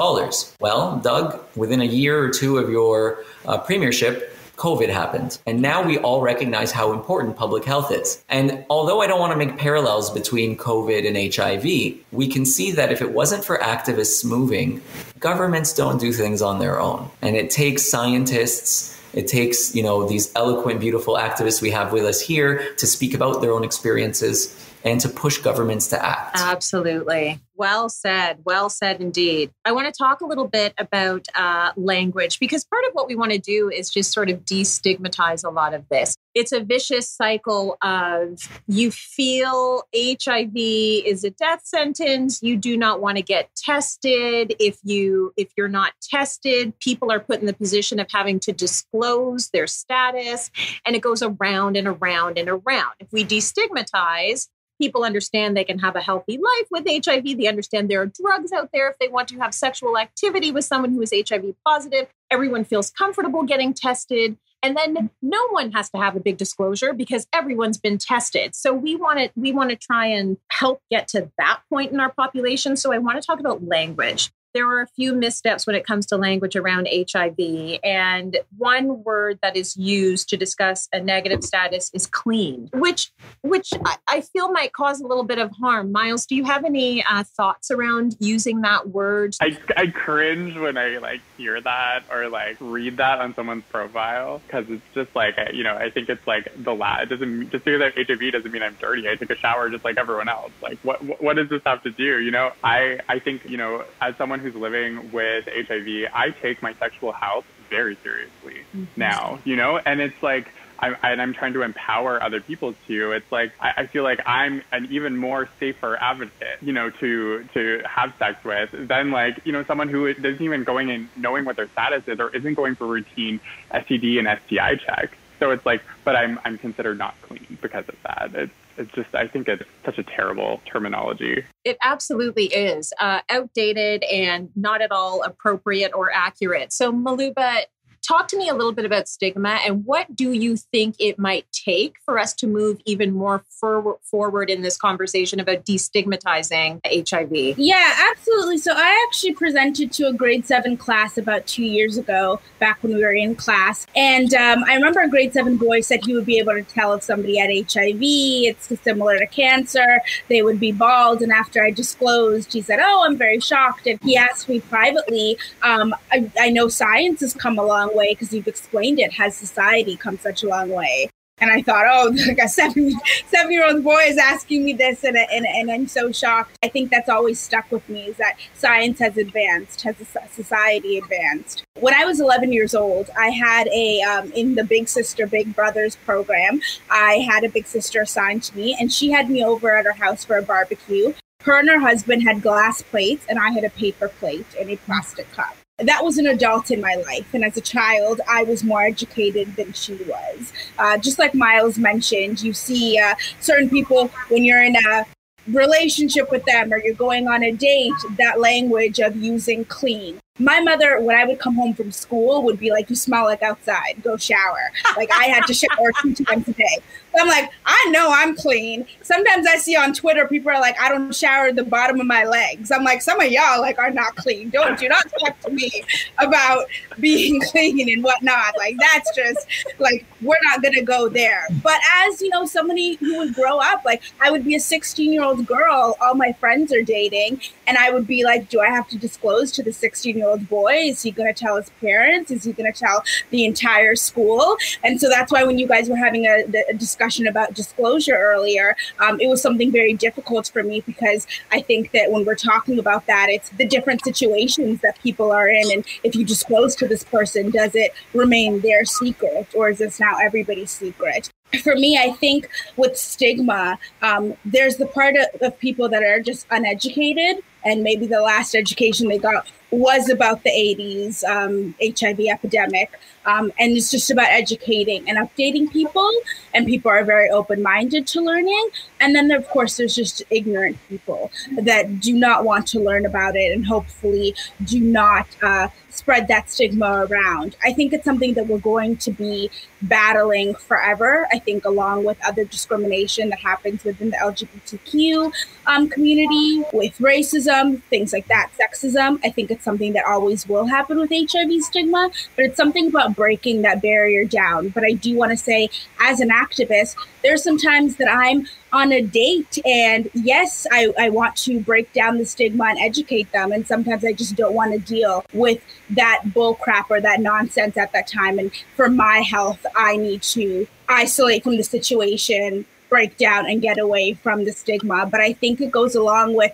Well, 0.61 0.99
Doug, 0.99 1.40
within 1.57 1.81
a 1.81 1.85
year 1.85 2.23
or 2.23 2.31
two 2.31 2.59
of 2.59 2.71
your 2.71 3.25
uh, 3.45 3.59
premiership, 3.59 4.33
COVID 4.55 4.88
happened. 4.90 5.38
And 5.45 5.61
now 5.61 5.83
we 5.83 5.99
all 5.99 6.21
recognize 6.21 6.71
how 6.71 6.93
important 6.93 7.37
public 7.37 7.64
health 7.64 7.90
is. 7.90 8.23
And 8.29 8.64
although 8.71 9.01
I 9.01 9.09
don't 9.09 9.19
want 9.19 9.33
to 9.33 9.37
make 9.37 9.59
parallels 9.59 10.09
between 10.09 10.57
COVID 10.57 11.05
and 11.05 11.35
HIV, 11.35 11.99
we 12.12 12.29
can 12.29 12.47
see 12.47 12.71
that 12.71 12.93
if 12.93 13.03
it 13.03 13.11
wasn't 13.11 13.45
for 13.45 13.59
activists 13.59 14.25
moving, 14.25 14.81
governments 15.19 15.73
don't 15.73 15.99
do 15.99 16.12
things 16.12 16.40
on 16.40 16.61
their 16.61 16.79
own. 16.79 17.11
And 17.23 17.35
it 17.35 17.51
takes 17.51 17.83
scientists 17.90 18.94
it 19.14 19.29
takes, 19.29 19.74
you 19.74 19.83
know, 19.83 20.09
these 20.09 20.33
eloquent, 20.35 20.81
beautiful 20.81 21.14
activists 21.14 21.62
we 21.62 21.70
have 21.70 21.92
with 21.92 22.05
us 22.05 22.20
here 22.20 22.74
to 22.74 22.87
speak 22.87 23.14
about 23.14 23.40
their 23.40 23.53
own 23.53 23.64
experiences 23.64 24.55
and 24.85 25.01
to 25.01 25.09
push 25.09 25.38
governments 25.38 25.88
to 25.88 26.05
act. 26.05 26.37
Absolutely. 26.38 27.40
Well 27.57 27.88
said. 27.88 28.40
Well 28.44 28.68
said 28.68 29.01
indeed. 29.01 29.51
I 29.64 29.73
want 29.73 29.92
to 29.92 29.97
talk 29.97 30.20
a 30.20 30.27
little 30.27 30.49
bit 30.49 30.75
about 30.77 31.27
uh, 31.35 31.73
language 31.77 32.40
because 32.40 32.64
part 32.64 32.85
of 32.88 32.94
what 32.94 33.07
we 33.07 33.14
want 33.14 33.33
to 33.33 33.38
do 33.38 33.70
is 33.70 33.90
just 33.90 34.12
sort 34.12 34.29
of 34.29 34.44
destigmatize 34.44 35.44
a 35.44 35.51
lot 35.51 35.73
of 35.73 35.88
this. 35.88 36.16
It's 36.35 36.51
a 36.51 36.61
vicious 36.61 37.09
cycle 37.09 37.79
of 37.81 38.49
you 38.66 38.90
feel 38.90 39.85
HIV 39.94 40.53
is 40.57 41.23
a 41.23 41.31
death 41.31 41.62
sentence. 41.64 42.42
You 42.42 42.57
do 42.57 42.77
not 42.77 43.01
want 43.01 43.18
to 43.18 43.23
get 43.23 43.51
tested. 43.57 44.57
If 44.59 44.79
you 44.83 45.33
if 45.37 45.53
you're 45.57 45.68
not 45.68 45.92
tested, 46.03 46.77
people 46.81 47.12
are 47.12 47.20
put 47.20 47.40
in 47.40 47.47
the 47.47 47.55
position 47.55 48.01
of 48.01 48.09
having 48.11 48.40
to 48.40 48.53
disclose 48.53 49.51
their 49.51 49.68
status, 49.68 50.51
and 50.85 50.97
it 50.97 51.03
goes 51.03 51.23
around 51.23 51.77
and 51.77 51.87
around 51.87 52.37
and 52.37 52.49
around. 52.49 52.94
If 52.99 53.12
we 53.12 53.25
destigmatize, 53.25 54.49
people 54.81 55.05
understand 55.05 55.57
they 55.57 55.65
can 55.65 55.79
have 55.79 55.97
a 55.97 56.01
healthy 56.01 56.39
life 56.39 56.67
with 56.71 56.87
HIV. 56.87 57.25
They 57.39 57.47
understand 57.47 57.89
there 57.89 58.03
are 58.03 58.07
drugs 58.07 58.53
out 58.53 58.71
there 58.73 58.89
if 58.89 58.99
they 58.99 59.09
want 59.09 59.29
to 59.29 59.39
have 59.39 59.55
sexual 59.55 59.99
activity 59.99 60.51
with 60.51 60.65
someone 60.65 60.93
who 60.93 61.03
is 61.03 61.13
HIV 61.13 61.55
positive. 61.65 62.09
Everyone 62.31 62.65
feels 62.65 62.91
comfortable 62.91 63.43
getting 63.43 63.73
tested. 63.75 64.37
And 64.63 64.77
then 64.77 65.11
no 65.21 65.49
one 65.51 65.73
has 65.73 65.91
to 65.91 65.99
have 65.99 66.17
a 66.17 66.21
big 66.21 66.39
disclosure 66.39 66.95
because 66.95 67.27
everyone's 67.35 67.77
been 67.77 67.99
tested. 67.99 68.55
So 68.55 68.73
we 68.73 68.97
want 68.97 69.19
to 69.19 69.31
we 69.37 69.53
want 69.53 69.71
to 69.71 69.77
try 69.77 70.07
and 70.07 70.39
help 70.51 70.81
get 70.91 71.07
to 71.09 71.31
that 71.37 71.61
point 71.69 71.93
in 71.93 72.01
our 72.01 72.11
population. 72.11 72.77
So 72.77 72.91
I 72.91 72.99
want 72.99 73.21
to 73.21 73.27
talk 73.27 73.41
about 73.41 73.63
language 73.63 74.33
there 74.55 74.69
are 74.69 74.81
a 74.81 74.87
few 74.87 75.12
missteps 75.14 75.67
when 75.67 75.75
it 75.75 75.85
comes 75.85 76.07
to 76.07 76.17
language 76.17 76.55
around 76.55 76.88
HIV. 76.90 77.81
And 77.83 78.38
one 78.57 79.03
word 79.03 79.40
that 79.43 79.57
is 79.57 79.77
used 79.77 80.29
to 80.29 80.37
discuss 80.37 80.88
a 80.93 81.01
negative 81.01 81.43
status 81.43 81.90
is 81.93 82.07
clean, 82.07 82.71
which 82.73 83.12
which 83.43 83.73
I, 84.07 84.21
feel 84.21 84.51
might 84.53 84.73
cause 84.73 85.01
a 85.01 85.07
little 85.07 85.25
bit 85.25 85.38
of 85.38 85.51
harm. 85.51 85.93
Miles, 85.93 86.25
do 86.25 86.35
you 86.35 86.45
have 86.45 86.64
any 86.64 87.05
uh, 87.05 87.25
thoughts 87.25 87.71
around 87.71 88.17
using 88.21 88.62
that 88.62 88.88
word? 88.88 89.35
I, 89.40 89.59
I 89.77 89.88
cringe 89.88 90.57
when 90.57 90.79
I 90.79 90.99
like 90.99 91.21
hear 91.37 91.61
that 91.61 92.05
or 92.11 92.29
like 92.29 92.57
read 92.61 92.97
that 92.99 93.21
on 93.21 93.35
someone's 93.35 93.64
profile 93.71 94.40
because 94.47 94.64
it's 94.71 94.83
just 94.95 95.14
like 95.17 95.37
you 95.53 95.64
know 95.64 95.77
I 95.77 95.90
think 95.90 96.09
it's 96.09 96.27
like 96.27 96.51
the 96.62 96.75
la 96.75 97.01
it 97.01 97.09
doesn't 97.09 97.51
just 97.51 97.64
because 97.64 97.83
I 97.83 97.87
have 97.87 97.95
HIV 97.95 98.33
doesn't 98.33 98.53
mean 98.53 98.62
I'm 98.62 98.77
dirty. 98.81 99.09
I 99.09 99.17
take 99.17 99.31
a 99.31 99.37
shower 99.37 99.69
just 99.69 99.85
like 99.85 99.99
everyone 99.99 100.29
else. 100.29 100.53
Like 100.62 100.79
what 100.83 101.23
what 101.23 101.35
does 101.35 101.49
this 101.49 101.62
have 101.67 101.83
to 101.83 101.90
do? 101.90 102.21
You 102.21 102.31
know 102.31 102.53
I 102.62 103.01
I 103.09 103.19
think 103.19 103.45
you 103.49 103.57
know 103.57 103.85
as 104.01 104.17
someone 104.17 104.44
who's 104.45 104.55
living 104.55 105.11
with 105.11 105.47
HIV, 105.47 106.11
I 106.13 106.31
take 106.31 106.63
my 106.63 106.75
sexual 106.75 107.13
health 107.13 107.45
very 107.71 107.97
seriously 108.03 108.61
mm-hmm. 108.77 108.85
now, 108.97 109.41
you 109.45 109.57
know, 109.57 109.81
and 109.85 110.01
it's 110.01 110.23
like, 110.23 110.49
I'm, 110.79 110.97
and 111.03 111.23
I'm 111.23 111.33
trying 111.33 111.53
to 111.55 111.63
empower 111.63 112.23
other 112.23 112.41
people 112.41 112.75
to. 112.89 113.13
It's 113.13 113.31
like 113.31 113.53
I, 113.61 113.73
I 113.79 113.87
feel 113.87 114.03
like 114.03 114.21
I'm 114.27 114.63
an 114.73 114.89
even 114.91 115.17
more 115.17 115.49
safer 115.61 115.97
advocate, 115.97 116.59
you 116.61 116.73
know, 116.73 116.91
to 116.91 117.45
to 117.55 117.83
have 117.87 118.13
sex 118.19 118.45
with 118.45 118.71
than 118.73 119.11
like 119.11 119.41
you 119.45 119.53
know 119.53 119.65
someone 119.65 119.89
who 119.89 120.07
isn't 120.07 120.41
even 120.41 120.65
going 120.65 120.91
and 120.91 121.09
knowing 121.17 121.45
what 121.45 121.57
their 121.57 121.69
status 121.69 122.03
is 122.07 122.19
or 122.19 122.29
isn't 122.31 122.55
going 122.55 122.75
for 122.75 122.87
routine 122.87 123.41
STD 123.73 124.19
and 124.19 124.41
STI 124.47 124.77
checks. 124.77 125.17
So 125.39 125.53
it's 125.53 125.65
like, 125.65 125.83
but 126.05 126.17
I'm 126.17 126.41
I'm 126.45 126.59
considered 126.59 126.99
not 126.99 127.15
clean 127.23 127.59
because 127.63 127.89
of 127.89 127.97
that. 128.03 128.31
It's 128.35 128.53
it's 128.77 128.91
just 128.93 129.15
I 129.15 129.27
think 129.27 129.49
it's 129.49 129.63
such 129.85 129.99
a 129.99 130.03
terrible 130.03 130.61
terminology. 130.71 131.45
It 131.65 131.77
absolutely 131.83 132.47
is 132.47 132.93
uh, 133.01 133.21
outdated 133.31 134.05
and 134.05 134.51
not 134.57 134.83
at 134.83 134.93
all 134.93 135.23
appropriate 135.23 135.93
or 135.95 136.13
accurate. 136.13 136.73
So 136.73 136.93
Maluba, 136.93 137.63
talk 138.07 138.29
to 138.29 138.38
me 138.38 138.49
a 138.49 138.55
little 138.55 138.73
bit 138.73 138.85
about 138.85 139.09
stigma 139.09 139.59
and 139.67 139.85
what 139.85 140.14
do 140.14 140.33
you 140.33 140.57
think 140.57 140.97
it 140.99 141.19
might 141.19 141.47
take 141.53 141.97
for 142.05 142.19
us 142.19 142.33
to 142.35 142.47
move 142.47 142.81
even 142.85 143.12
more 143.12 143.45
for- 143.49 143.99
forward 144.03 144.51
in 144.51 144.62
this 144.62 144.77
conversation 144.77 145.40
about 145.40 145.64
destigmatizing 145.64 146.81
HIV? 146.85 147.59
Yeah, 147.59 148.09
absolutely. 148.11 148.59
So 148.59 148.73
I 148.75 149.07
actually 149.09 149.35
presented 149.35 149.93
to 149.93 150.09
a 150.09 150.12
grade 150.12 150.47
seven 150.47 150.77
class 150.77 151.19
about 151.19 151.47
two 151.47 151.64
years 151.64 151.97
ago, 151.97 152.40
back 152.59 152.83
when 152.83 152.95
we 152.95 153.03
were 153.03 153.12
in 153.12 153.35
class. 153.35 153.87
And 153.97 154.33
um, 154.35 154.64
I 154.64 154.75
remember 154.75 155.01
a 155.01 155.09
grade 155.09 155.33
seven 155.33 155.57
boy 155.57 155.81
said 155.81 156.05
he 156.05 156.14
would 156.14 156.27
be 156.27 156.38
able 156.38 156.53
to 156.53 156.62
tell 156.62 156.93
if 156.95 157.03
somebody 157.03 157.38
had 157.38 157.51
HIV. 157.51 157.99
It's 158.01 158.73
similar 158.83 159.19
to 159.19 159.27
cancer. 159.27 160.01
They 160.29 160.43
would 160.43 160.61
be 160.61 160.73
bald. 160.73 161.23
And 161.23 161.33
after 161.33 161.64
I 161.64 161.71
disclosed, 161.71 162.53
he 162.53 162.61
said, 162.61 162.79
Oh, 162.83 163.05
I'm 163.05 163.17
very 163.17 163.40
shocked. 163.40 163.87
And 163.87 163.99
he 164.03 164.17
asked 164.17 164.49
me 164.49 164.61
privately, 164.61 165.38
um, 165.62 165.95
I, 166.12 166.31
I 166.38 166.51
know 166.51 166.69
science 166.69 167.21
has 167.21 167.35
come 167.35 167.59
a 167.59 167.64
along 167.64 167.94
way 167.95 168.13
because 168.13 168.33
you've 168.33 168.49
explained 168.49 168.99
it. 168.99 169.13
Has 169.13 169.37
society 169.37 169.97
come 169.97 170.19
such 170.19 170.43
a 170.43 170.49
long 170.49 170.71
way? 170.71 171.09
And 171.39 171.51
I 171.51 171.63
thought, 171.63 171.85
oh, 171.89 172.15
like 172.29 172.39
a 172.39 172.49
seven 172.49 172.93
seven 173.27 173.53
year 173.53 173.67
old 173.67 173.83
boy 173.83 174.03
is 174.07 174.19
asking 174.19 174.65
me 174.65 174.73
this, 174.73 175.03
and, 175.05 175.17
and, 175.17 175.47
and 175.47 175.71
I'm 175.71 175.89
so 175.89 176.13
shocked. 176.13 176.57
I 176.63 176.69
think 176.69 176.91
that's 176.91 177.09
always 177.09 177.41
stuck 177.41 177.71
with 177.73 177.89
me 177.89 178.07
is 178.07 178.17
that 178.19 178.37
science 178.55 179.01
has 179.01 179.17
advanced, 179.17 179.83
has 179.83 179.97
society 180.31 180.99
advanced. 180.99 181.65
When 181.81 181.95
I 181.95 182.05
was 182.05 182.21
11 182.21 182.53
years 182.53 182.75
old, 182.75 183.11
I 183.19 183.31
had 183.31 183.67
a, 183.69 184.01
um, 184.03 184.31
in 184.33 184.55
the 184.55 184.65
Big 184.65 184.89
Sister, 184.89 185.27
Big 185.27 185.55
Brothers 185.57 185.97
program, 185.97 186.61
I 186.89 187.27
had 187.29 187.43
a 187.43 187.49
big 187.49 187.67
sister 187.67 188.03
assigned 188.03 188.45
to 188.45 188.57
me, 188.57 188.77
and 188.79 188.93
she 188.93 189.11
had 189.11 189.29
me 189.29 189.45
over 189.45 189.75
at 189.75 189.87
her 189.87 189.93
house 189.93 190.25
for 190.25 190.39
a 190.39 190.43
barbecue. 190.43 191.13
Her 191.43 191.59
and 191.59 191.69
her 191.69 191.81
husband 191.81 192.23
had 192.23 192.43
glass 192.43 192.81
plates, 192.81 193.27
and 193.29 193.39
I 193.39 193.51
had 193.51 193.65
a 193.65 193.71
paper 193.71 194.09
plate 194.09 194.47
and 194.59 194.71
a 194.71 194.77
plastic 194.77 195.31
cup 195.33 195.57
that 195.79 196.05
was 196.05 196.19
an 196.19 196.27
adult 196.27 196.71
in 196.71 196.81
my 196.81 196.95
life. 197.07 197.27
And 197.35 197.45
as 197.45 197.57
a 197.57 197.61
child, 197.61 198.21
I 198.29 198.45
was 198.45 198.63
more 198.63 198.85
educated 198.85 199.57
than 199.57 199.73
she 199.73 199.95
was. 199.95 200.53
Uh, 200.79 200.99
just 200.99 201.19
like 201.19 201.35
Miles 201.35 201.79
mentioned, 201.79 202.43
you 202.43 202.53
see 202.53 202.99
uh, 202.99 203.15
certain 203.41 203.69
people 203.69 204.09
when 204.29 204.45
you're 204.45 204.63
in 204.63 204.77
a 204.77 205.05
relationship 205.49 206.31
with 206.31 206.45
them 206.45 206.73
or 206.73 206.79
you're 206.79 206.95
going 206.95 207.29
on 207.29 207.43
a 207.43 207.53
date, 207.53 207.93
that 208.17 208.41
language 208.41 209.01
of 209.01 209.17
using 209.17 209.65
clean 209.65 210.21
my 210.40 210.59
mother, 210.59 211.01
when 211.01 211.14
I 211.14 211.25
would 211.25 211.38
come 211.38 211.55
home 211.55 211.75
from 211.75 211.92
school, 211.92 212.42
would 212.42 212.59
be 212.59 212.73
like, 212.73 212.90
"You 212.90 212.97
smell 212.97 213.23
like 213.23 213.40
outside. 213.40 214.03
Go 214.03 214.16
shower." 214.16 214.73
Like 214.97 215.09
I 215.12 215.27
had 215.27 215.47
to 215.47 215.55
shower 215.55 215.92
two 216.03 216.12
times 216.12 216.49
a 216.49 216.53
day. 216.53 216.79
So 217.14 217.20
I'm 217.20 217.29
like, 217.29 217.53
I 217.64 217.88
know 217.90 218.11
I'm 218.11 218.35
clean. 218.35 218.85
Sometimes 219.03 219.47
I 219.47 219.57
see 219.57 219.77
on 219.77 219.92
Twitter 219.92 220.27
people 220.27 220.51
are 220.51 220.61
like, 220.61 220.75
"I 220.81 220.88
don't 220.88 221.14
shower 221.14 221.53
the 221.53 221.62
bottom 221.62 222.01
of 222.01 222.09
my 222.09 222.25
legs." 222.25 222.73
I'm 222.73 222.83
like, 222.83 223.01
some 223.01 223.20
of 223.20 223.31
y'all 223.31 223.61
like 223.61 223.79
are 223.79 223.92
not 223.92 224.16
clean. 224.16 224.51
Don't 224.51 224.77
do 224.77 224.88
not 224.88 225.05
talk 225.20 225.38
to 225.42 225.51
me 225.51 225.70
about 226.18 226.66
being 226.99 227.40
clean 227.53 227.88
and 227.88 228.03
whatnot. 228.03 228.59
Like 228.59 228.77
that's 228.81 229.14
just 229.14 229.47
like 229.79 230.05
we're 230.20 230.37
not 230.51 230.64
gonna 230.64 230.83
go 230.83 231.09
there. 231.09 231.47
But 231.62 231.79
as 232.07 232.20
you 232.20 232.31
know, 232.31 232.44
somebody 232.44 232.97
who 232.97 233.18
would 233.18 233.35
grow 233.35 233.61
up, 233.61 233.85
like 233.85 234.03
I 234.20 234.33
would 234.33 234.44
be 234.44 234.57
a 234.57 234.61
16 234.61 235.12
year 235.12 235.23
old 235.23 235.47
girl, 235.47 235.97
all 236.01 236.14
my 236.14 236.33
friends 236.33 236.73
are 236.73 236.83
dating, 236.83 237.40
and 237.68 237.79
I 237.79 237.92
would 237.92 238.09
be 238.09 238.25
like, 238.25 238.49
"Do 238.49 238.59
I 238.59 238.68
have 238.68 238.88
to 238.88 238.99
disclose 238.99 239.53
to 239.53 239.62
the 239.62 239.73
16 239.73 240.16
year 240.16 240.24
old 240.25 240.49
boy? 240.49 240.73
Is 240.73 241.03
he 241.03 241.11
going 241.11 241.33
to 241.33 241.39
tell 241.39 241.57
his 241.57 241.71
parents? 241.81 242.31
Is 242.31 242.45
he 242.45 242.53
going 242.53 242.73
to 242.73 242.79
tell 242.79 243.05
the 243.31 243.45
entire 243.45 243.97
school? 243.97 244.57
And 244.83 245.01
so 245.01 245.09
that's 245.09 245.33
why 245.33 245.45
when 245.45 245.59
you 245.59 245.67
guys 245.67 245.89
were 245.89 245.97
having 245.97 246.27
a, 246.27 246.45
a 246.69 246.75
discussion 246.75 247.27
about 247.27 247.55
disclosure 247.55 248.17
earlier, 248.17 248.77
um, 248.99 249.21
it 249.21 249.29
was 249.29 249.43
something 249.43 249.71
very 249.71 249.95
difficult 249.95 250.51
for 250.53 250.63
me 250.63 250.83
because 250.83 251.27
I 251.53 251.61
think 251.61 251.93
that 251.93 252.11
when 252.11 252.25
we're 252.25 252.35
talking 252.35 252.79
about 252.79 253.07
that, 253.07 253.29
it's 253.29 253.51
the 253.51 253.67
different 253.67 254.05
situations 254.05 254.81
that 254.81 254.99
people 255.03 255.31
are 255.31 255.49
in. 255.49 255.71
And 255.73 255.85
if 256.03 256.15
you 256.15 256.25
disclose 256.25 256.75
to 256.77 256.89
this 256.89 257.05
person, 257.05 257.51
does 257.51 257.75
it 257.75 257.93
remain 258.13 258.61
their 258.61 258.85
secret 258.85 259.49
or 259.55 259.71
is 259.71 259.79
this 259.79 260.01
now 260.01 260.19
everybody's 260.19 260.71
secret? 260.71 261.31
for 261.63 261.75
me, 261.77 261.99
I 261.99 262.13
think 262.13 262.49
with 262.77 262.97
stigma, 262.97 263.79
um, 264.03 264.35
there's 264.45 264.77
the 264.77 264.87
part 264.87 265.17
of, 265.17 265.43
of, 265.43 265.59
people 265.59 265.89
that 265.89 266.03
are 266.03 266.21
just 266.21 266.47
uneducated, 266.51 267.43
and 267.65 267.83
maybe 267.83 268.07
the 268.07 268.21
last 268.21 268.55
education 268.55 269.09
they 269.09 269.19
got 269.19 269.47
was 269.75 270.09
about 270.09 270.43
the 270.45 270.51
80s 270.51 271.25
um, 271.25 271.75
HIV 271.81 272.21
epidemic. 272.31 272.99
Um, 273.27 273.53
and 273.59 273.77
it's 273.77 273.91
just 273.91 274.11
about 274.11 274.29
educating 274.29 275.09
and 275.09 275.19
updating 275.19 275.71
people. 275.71 276.11
And 276.55 276.67
people 276.67 276.91
are 276.91 277.05
very 277.05 277.31
open 277.31 277.63
minded 277.63 278.07
to 278.09 278.21
learning. 278.21 278.69
And 279.01 279.15
then, 279.15 279.31
of 279.31 279.49
course, 279.49 279.77
there's 279.77 279.95
just 279.95 280.23
ignorant 280.31 280.79
people 280.89 281.31
that 281.63 282.01
do 282.01 282.13
not 282.13 282.45
want 282.45 282.67
to 282.69 282.81
learn 282.81 283.07
about 283.07 283.37
it 283.37 283.53
and 283.53 283.67
hopefully 283.67 284.35
do 284.65 284.81
not 284.81 285.27
uh, 285.43 285.69
spread 285.95 286.29
that 286.29 286.51
stigma 286.51 287.07
around. 287.09 287.57
I 287.63 287.73
think 287.73 287.93
it's 287.93 288.05
something 288.05 288.35
that 288.35 288.47
we're 288.47 288.59
going 288.59 288.97
to 288.99 289.11
be 289.13 289.51
battling 289.83 290.55
forever. 290.55 291.27
I 291.33 291.39
think, 291.39 291.65
along 291.65 292.05
with 292.05 292.19
other 292.27 292.45
discrimination 292.45 293.31
that 293.31 293.39
happens 293.39 293.85
within 293.85 294.11
the 294.11 294.17
LGBTQ 294.17 295.33
um, 295.67 295.89
community, 295.89 296.65
with 296.73 296.99
racism, 296.99 297.83
things 297.85 298.13
like 298.13 298.27
that, 298.29 298.51
sexism. 298.59 299.21
I 299.25 299.31
think 299.31 299.51
it's 299.51 299.65
something 299.65 299.93
that 299.93 300.05
always 300.05 300.49
will 300.49 300.67
happen 300.67 300.99
with 300.99 301.11
HIV 301.11 301.63
stigma, 301.63 302.11
but 302.37 302.45
it's 302.45 302.57
something 302.57 302.89
about 302.89 303.13
breaking 303.14 303.62
that 303.62 303.83
barrier 303.83 304.24
down. 304.24 304.68
But 304.68 304.85
I 304.85 304.92
do 304.92 305.16
want 305.16 305.31
to 305.31 305.37
say, 305.37 305.68
as 306.00 306.20
an 306.20 306.31
activist, 306.31 306.96
there's 307.22 307.42
some 307.42 307.59
times 307.59 307.96
that 307.96 308.09
I'm 308.09 308.46
on 308.72 308.92
a 308.92 309.00
date 309.00 309.59
and 309.64 310.11
yes, 310.14 310.66
I, 310.70 310.92
I 310.98 311.09
want 311.09 311.37
to 311.37 311.61
break 311.61 311.92
down 311.92 312.18
the 312.18 312.27
stigma 312.27 312.64
and 312.64 312.79
educate 312.79 313.31
them. 313.33 313.53
And 313.53 313.66
sometimes 313.66 314.05
I 314.05 314.12
just 314.12 314.35
don't 314.35 314.55
want 314.55 314.72
to 314.72 314.79
deal 314.79 315.24
with 315.33 315.62
that 315.90 316.22
bull 316.35 316.55
crap 316.57 316.90
or 316.90 317.00
that 317.00 317.20
nonsense 317.20 317.77
at 317.77 317.92
that 317.92 318.09
time. 318.09 318.38
And 318.38 318.50
for 318.74 318.88
my 318.88 319.18
health, 319.18 319.64
I 319.77 319.96
need 319.96 320.22
to 320.22 320.66
isolate 320.88 321.44
from 321.44 321.57
the 321.57 321.62
situation, 321.62 322.66
break 322.95 323.19
down 323.19 323.45
and 323.51 323.61
get 323.61 323.77
away 323.77 324.15
from 324.15 324.45
the 324.45 324.53
stigma. 324.53 325.05
But 325.05 325.21
I 325.21 325.33
think 325.33 325.61
it 325.61 325.73
goes 325.73 325.97
along 325.97 326.35
with 326.35 326.53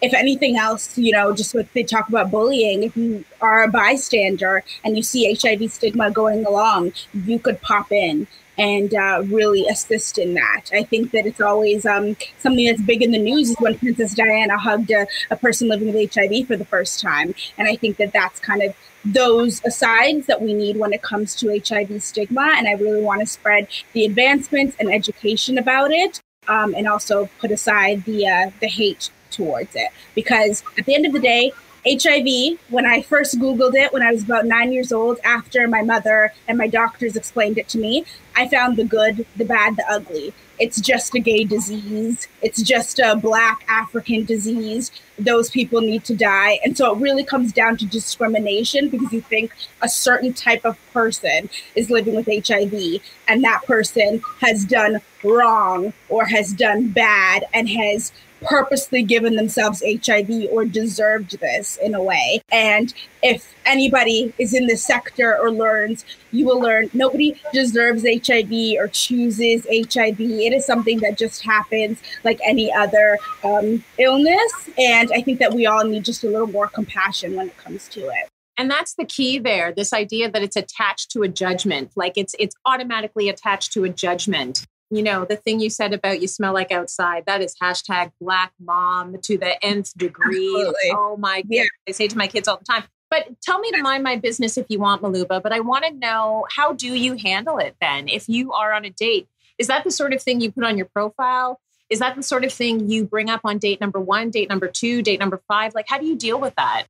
if 0.00 0.14
anything 0.14 0.56
else, 0.56 0.96
you 0.96 1.10
know, 1.10 1.34
just 1.34 1.52
what 1.52 1.66
they 1.74 1.82
talk 1.82 2.08
about 2.08 2.30
bullying, 2.30 2.84
if 2.84 2.96
you 2.96 3.24
are 3.40 3.64
a 3.64 3.68
bystander 3.68 4.62
and 4.84 4.96
you 4.96 5.02
see 5.02 5.22
HIV 5.34 5.72
stigma 5.72 6.12
going 6.12 6.46
along, 6.46 6.92
you 7.12 7.40
could 7.40 7.60
pop 7.60 7.90
in 7.90 8.28
and 8.56 8.94
uh, 8.94 9.22
really 9.26 9.66
assist 9.66 10.16
in 10.16 10.34
that. 10.34 10.66
I 10.72 10.84
think 10.84 11.10
that 11.10 11.26
it's 11.26 11.40
always 11.40 11.84
um, 11.84 12.16
something 12.38 12.66
that's 12.66 12.82
big 12.82 13.02
in 13.02 13.10
the 13.10 13.18
news 13.18 13.50
is 13.50 13.56
when 13.58 13.76
Princess 13.76 14.14
Diana 14.14 14.58
hugged 14.58 14.92
a, 14.92 15.08
a 15.30 15.36
person 15.36 15.66
living 15.68 15.92
with 15.92 16.14
HIV 16.14 16.46
for 16.46 16.56
the 16.56 16.64
first 16.64 17.00
time. 17.00 17.34
And 17.58 17.66
I 17.66 17.74
think 17.74 17.96
that 17.96 18.12
that's 18.12 18.38
kind 18.38 18.62
of 18.62 18.76
those 19.04 19.62
asides 19.64 20.26
that 20.26 20.42
we 20.42 20.52
need 20.54 20.76
when 20.76 20.92
it 20.92 21.02
comes 21.02 21.34
to 21.36 21.60
HIV 21.66 22.02
stigma. 22.02 22.54
And 22.56 22.68
I 22.68 22.72
really 22.72 23.02
want 23.02 23.20
to 23.20 23.26
spread 23.26 23.68
the 23.92 24.04
advancements 24.04 24.76
and 24.78 24.92
education 24.92 25.58
about 25.58 25.90
it. 25.90 26.20
Um, 26.48 26.74
and 26.74 26.88
also 26.88 27.28
put 27.38 27.50
aside 27.50 28.04
the 28.06 28.26
uh, 28.26 28.50
the 28.60 28.66
hate 28.66 29.10
towards 29.30 29.76
it 29.76 29.90
because 30.14 30.64
at 30.78 30.86
the 30.86 30.94
end 30.94 31.06
of 31.06 31.12
the 31.12 31.20
day 31.20 31.52
HIV, 31.86 32.58
when 32.68 32.84
I 32.84 33.02
first 33.02 33.38
Googled 33.38 33.74
it 33.74 33.92
when 33.92 34.02
I 34.02 34.12
was 34.12 34.22
about 34.22 34.44
nine 34.44 34.72
years 34.72 34.92
old, 34.92 35.18
after 35.24 35.66
my 35.66 35.82
mother 35.82 36.32
and 36.46 36.58
my 36.58 36.66
doctors 36.66 37.16
explained 37.16 37.58
it 37.58 37.68
to 37.68 37.78
me, 37.78 38.04
I 38.36 38.48
found 38.48 38.76
the 38.76 38.84
good, 38.84 39.26
the 39.36 39.44
bad, 39.44 39.76
the 39.76 39.84
ugly. 39.90 40.34
It's 40.58 40.78
just 40.78 41.14
a 41.14 41.18
gay 41.18 41.44
disease. 41.44 42.28
It's 42.42 42.60
just 42.60 42.98
a 42.98 43.16
black 43.16 43.64
African 43.66 44.26
disease. 44.26 44.90
Those 45.18 45.48
people 45.48 45.80
need 45.80 46.04
to 46.04 46.14
die. 46.14 46.58
And 46.62 46.76
so 46.76 46.94
it 46.94 47.00
really 47.00 47.24
comes 47.24 47.50
down 47.50 47.78
to 47.78 47.86
discrimination 47.86 48.90
because 48.90 49.10
you 49.10 49.22
think 49.22 49.54
a 49.80 49.88
certain 49.88 50.34
type 50.34 50.66
of 50.66 50.78
person 50.92 51.48
is 51.74 51.88
living 51.88 52.14
with 52.14 52.26
HIV 52.26 53.00
and 53.26 53.42
that 53.42 53.62
person 53.64 54.20
has 54.40 54.66
done 54.66 55.00
wrong 55.24 55.94
or 56.10 56.26
has 56.26 56.52
done 56.52 56.88
bad 56.88 57.44
and 57.54 57.66
has 57.70 58.12
purposely 58.42 59.02
given 59.02 59.36
themselves 59.36 59.82
HIV 59.86 60.48
or 60.50 60.64
deserved 60.64 61.38
this 61.40 61.76
in 61.76 61.94
a 61.94 62.02
way. 62.02 62.42
And 62.50 62.92
if 63.22 63.54
anybody 63.66 64.32
is 64.38 64.54
in 64.54 64.66
this 64.66 64.82
sector 64.82 65.38
or 65.38 65.50
learns, 65.50 66.04
you 66.32 66.46
will 66.46 66.60
learn 66.60 66.90
nobody 66.92 67.40
deserves 67.52 68.02
HIV 68.02 68.78
or 68.78 68.88
chooses 68.88 69.66
HIV. 69.66 70.20
It 70.20 70.52
is 70.52 70.64
something 70.64 71.00
that 71.00 71.18
just 71.18 71.42
happens 71.42 72.00
like 72.24 72.40
any 72.44 72.72
other 72.72 73.18
um, 73.44 73.84
illness. 73.98 74.70
And 74.78 75.10
I 75.12 75.22
think 75.22 75.38
that 75.38 75.54
we 75.54 75.66
all 75.66 75.84
need 75.84 76.04
just 76.04 76.24
a 76.24 76.28
little 76.28 76.46
more 76.46 76.68
compassion 76.68 77.36
when 77.36 77.48
it 77.48 77.56
comes 77.58 77.88
to 77.88 78.00
it. 78.00 78.28
And 78.56 78.70
that's 78.70 78.94
the 78.94 79.06
key 79.06 79.38
there, 79.38 79.72
this 79.72 79.94
idea 79.94 80.30
that 80.30 80.42
it's 80.42 80.56
attached 80.56 81.10
to 81.12 81.22
a 81.22 81.28
judgment, 81.28 81.92
like 81.96 82.18
it's 82.18 82.34
it's 82.38 82.54
automatically 82.66 83.30
attached 83.30 83.72
to 83.72 83.84
a 83.84 83.88
judgment 83.88 84.66
you 84.90 85.02
know, 85.02 85.24
the 85.24 85.36
thing 85.36 85.60
you 85.60 85.70
said 85.70 85.92
about 85.92 86.20
you 86.20 86.26
smell 86.26 86.52
like 86.52 86.72
outside, 86.72 87.24
that 87.26 87.40
is 87.40 87.54
hashtag 87.62 88.10
black 88.20 88.52
mom 88.60 89.16
to 89.22 89.38
the 89.38 89.64
nth 89.64 89.96
degree. 89.96 90.48
Absolutely. 90.48 90.90
Oh 90.92 91.16
my 91.16 91.42
God. 91.42 91.48
Yeah. 91.48 91.64
I 91.88 91.92
say 91.92 92.08
to 92.08 92.18
my 92.18 92.26
kids 92.26 92.48
all 92.48 92.58
the 92.58 92.64
time. 92.64 92.84
But 93.08 93.40
tell 93.40 93.58
me 93.58 93.70
to 93.72 93.82
mind 93.82 94.04
my 94.04 94.16
business 94.16 94.56
if 94.56 94.66
you 94.68 94.78
want, 94.78 95.02
Maluba. 95.02 95.42
But 95.42 95.52
I 95.52 95.60
want 95.60 95.84
to 95.84 95.92
know 95.92 96.46
how 96.54 96.72
do 96.72 96.88
you 96.88 97.14
handle 97.14 97.58
it 97.58 97.76
then? 97.80 98.08
If 98.08 98.28
you 98.28 98.52
are 98.52 98.72
on 98.72 98.84
a 98.84 98.90
date, 98.90 99.28
is 99.58 99.66
that 99.66 99.84
the 99.84 99.90
sort 99.90 100.12
of 100.12 100.22
thing 100.22 100.40
you 100.40 100.50
put 100.50 100.64
on 100.64 100.76
your 100.76 100.86
profile? 100.86 101.60
Is 101.88 101.98
that 101.98 102.14
the 102.14 102.22
sort 102.22 102.44
of 102.44 102.52
thing 102.52 102.88
you 102.88 103.04
bring 103.04 103.28
up 103.28 103.40
on 103.44 103.58
date 103.58 103.80
number 103.80 104.00
one, 104.00 104.30
date 104.30 104.48
number 104.48 104.68
two, 104.68 105.02
date 105.02 105.18
number 105.18 105.42
five? 105.48 105.74
Like, 105.74 105.86
how 105.88 105.98
do 105.98 106.06
you 106.06 106.16
deal 106.16 106.40
with 106.40 106.54
that? 106.54 106.84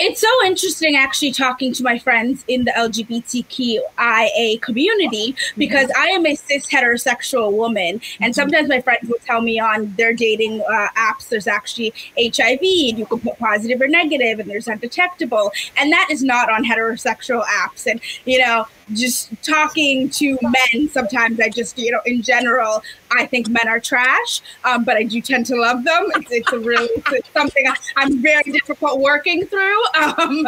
It's 0.00 0.20
so 0.20 0.28
interesting 0.44 0.96
actually 0.96 1.30
talking 1.30 1.72
to 1.74 1.84
my 1.84 2.00
friends 2.00 2.44
in 2.48 2.64
the 2.64 2.72
LGBTQIA 2.72 4.60
community 4.60 5.36
because 5.56 5.88
I 5.96 6.06
am 6.08 6.26
a 6.26 6.34
cis 6.34 6.66
heterosexual 6.66 7.52
woman. 7.52 7.78
And 7.90 8.02
mm-hmm. 8.02 8.32
sometimes 8.32 8.68
my 8.68 8.80
friends 8.80 9.08
will 9.08 9.20
tell 9.24 9.40
me 9.40 9.60
on 9.60 9.94
their 9.94 10.12
dating 10.12 10.62
uh, 10.62 10.88
apps 10.96 11.28
there's 11.28 11.46
actually 11.46 11.94
HIV 12.18 12.58
and 12.60 12.98
you 12.98 13.06
can 13.06 13.20
put 13.20 13.38
positive 13.38 13.80
or 13.80 13.86
negative 13.86 14.40
and 14.40 14.50
there's 14.50 14.66
undetectable. 14.66 15.52
And 15.76 15.92
that 15.92 16.08
is 16.10 16.24
not 16.24 16.50
on 16.50 16.64
heterosexual 16.64 17.44
apps. 17.44 17.86
And, 17.86 18.00
you 18.24 18.40
know, 18.40 18.66
just 18.92 19.30
talking 19.42 20.10
to 20.10 20.38
men, 20.42 20.88
sometimes 20.90 21.40
I 21.40 21.48
just, 21.48 21.78
you 21.78 21.90
know, 21.90 22.00
in 22.06 22.22
general, 22.22 22.82
I 23.10 23.26
think 23.26 23.48
men 23.48 23.68
are 23.68 23.80
trash, 23.80 24.40
um, 24.64 24.84
but 24.84 24.96
I 24.96 25.04
do 25.04 25.20
tend 25.20 25.46
to 25.46 25.56
love 25.56 25.84
them. 25.84 26.06
It's, 26.16 26.30
it's 26.30 26.52
a 26.52 26.58
really 26.58 26.88
it's 27.12 27.30
something 27.32 27.64
I'm 27.96 28.20
very 28.20 28.42
difficult 28.44 29.00
working 29.00 29.46
through. 29.46 29.82
Um, 30.04 30.46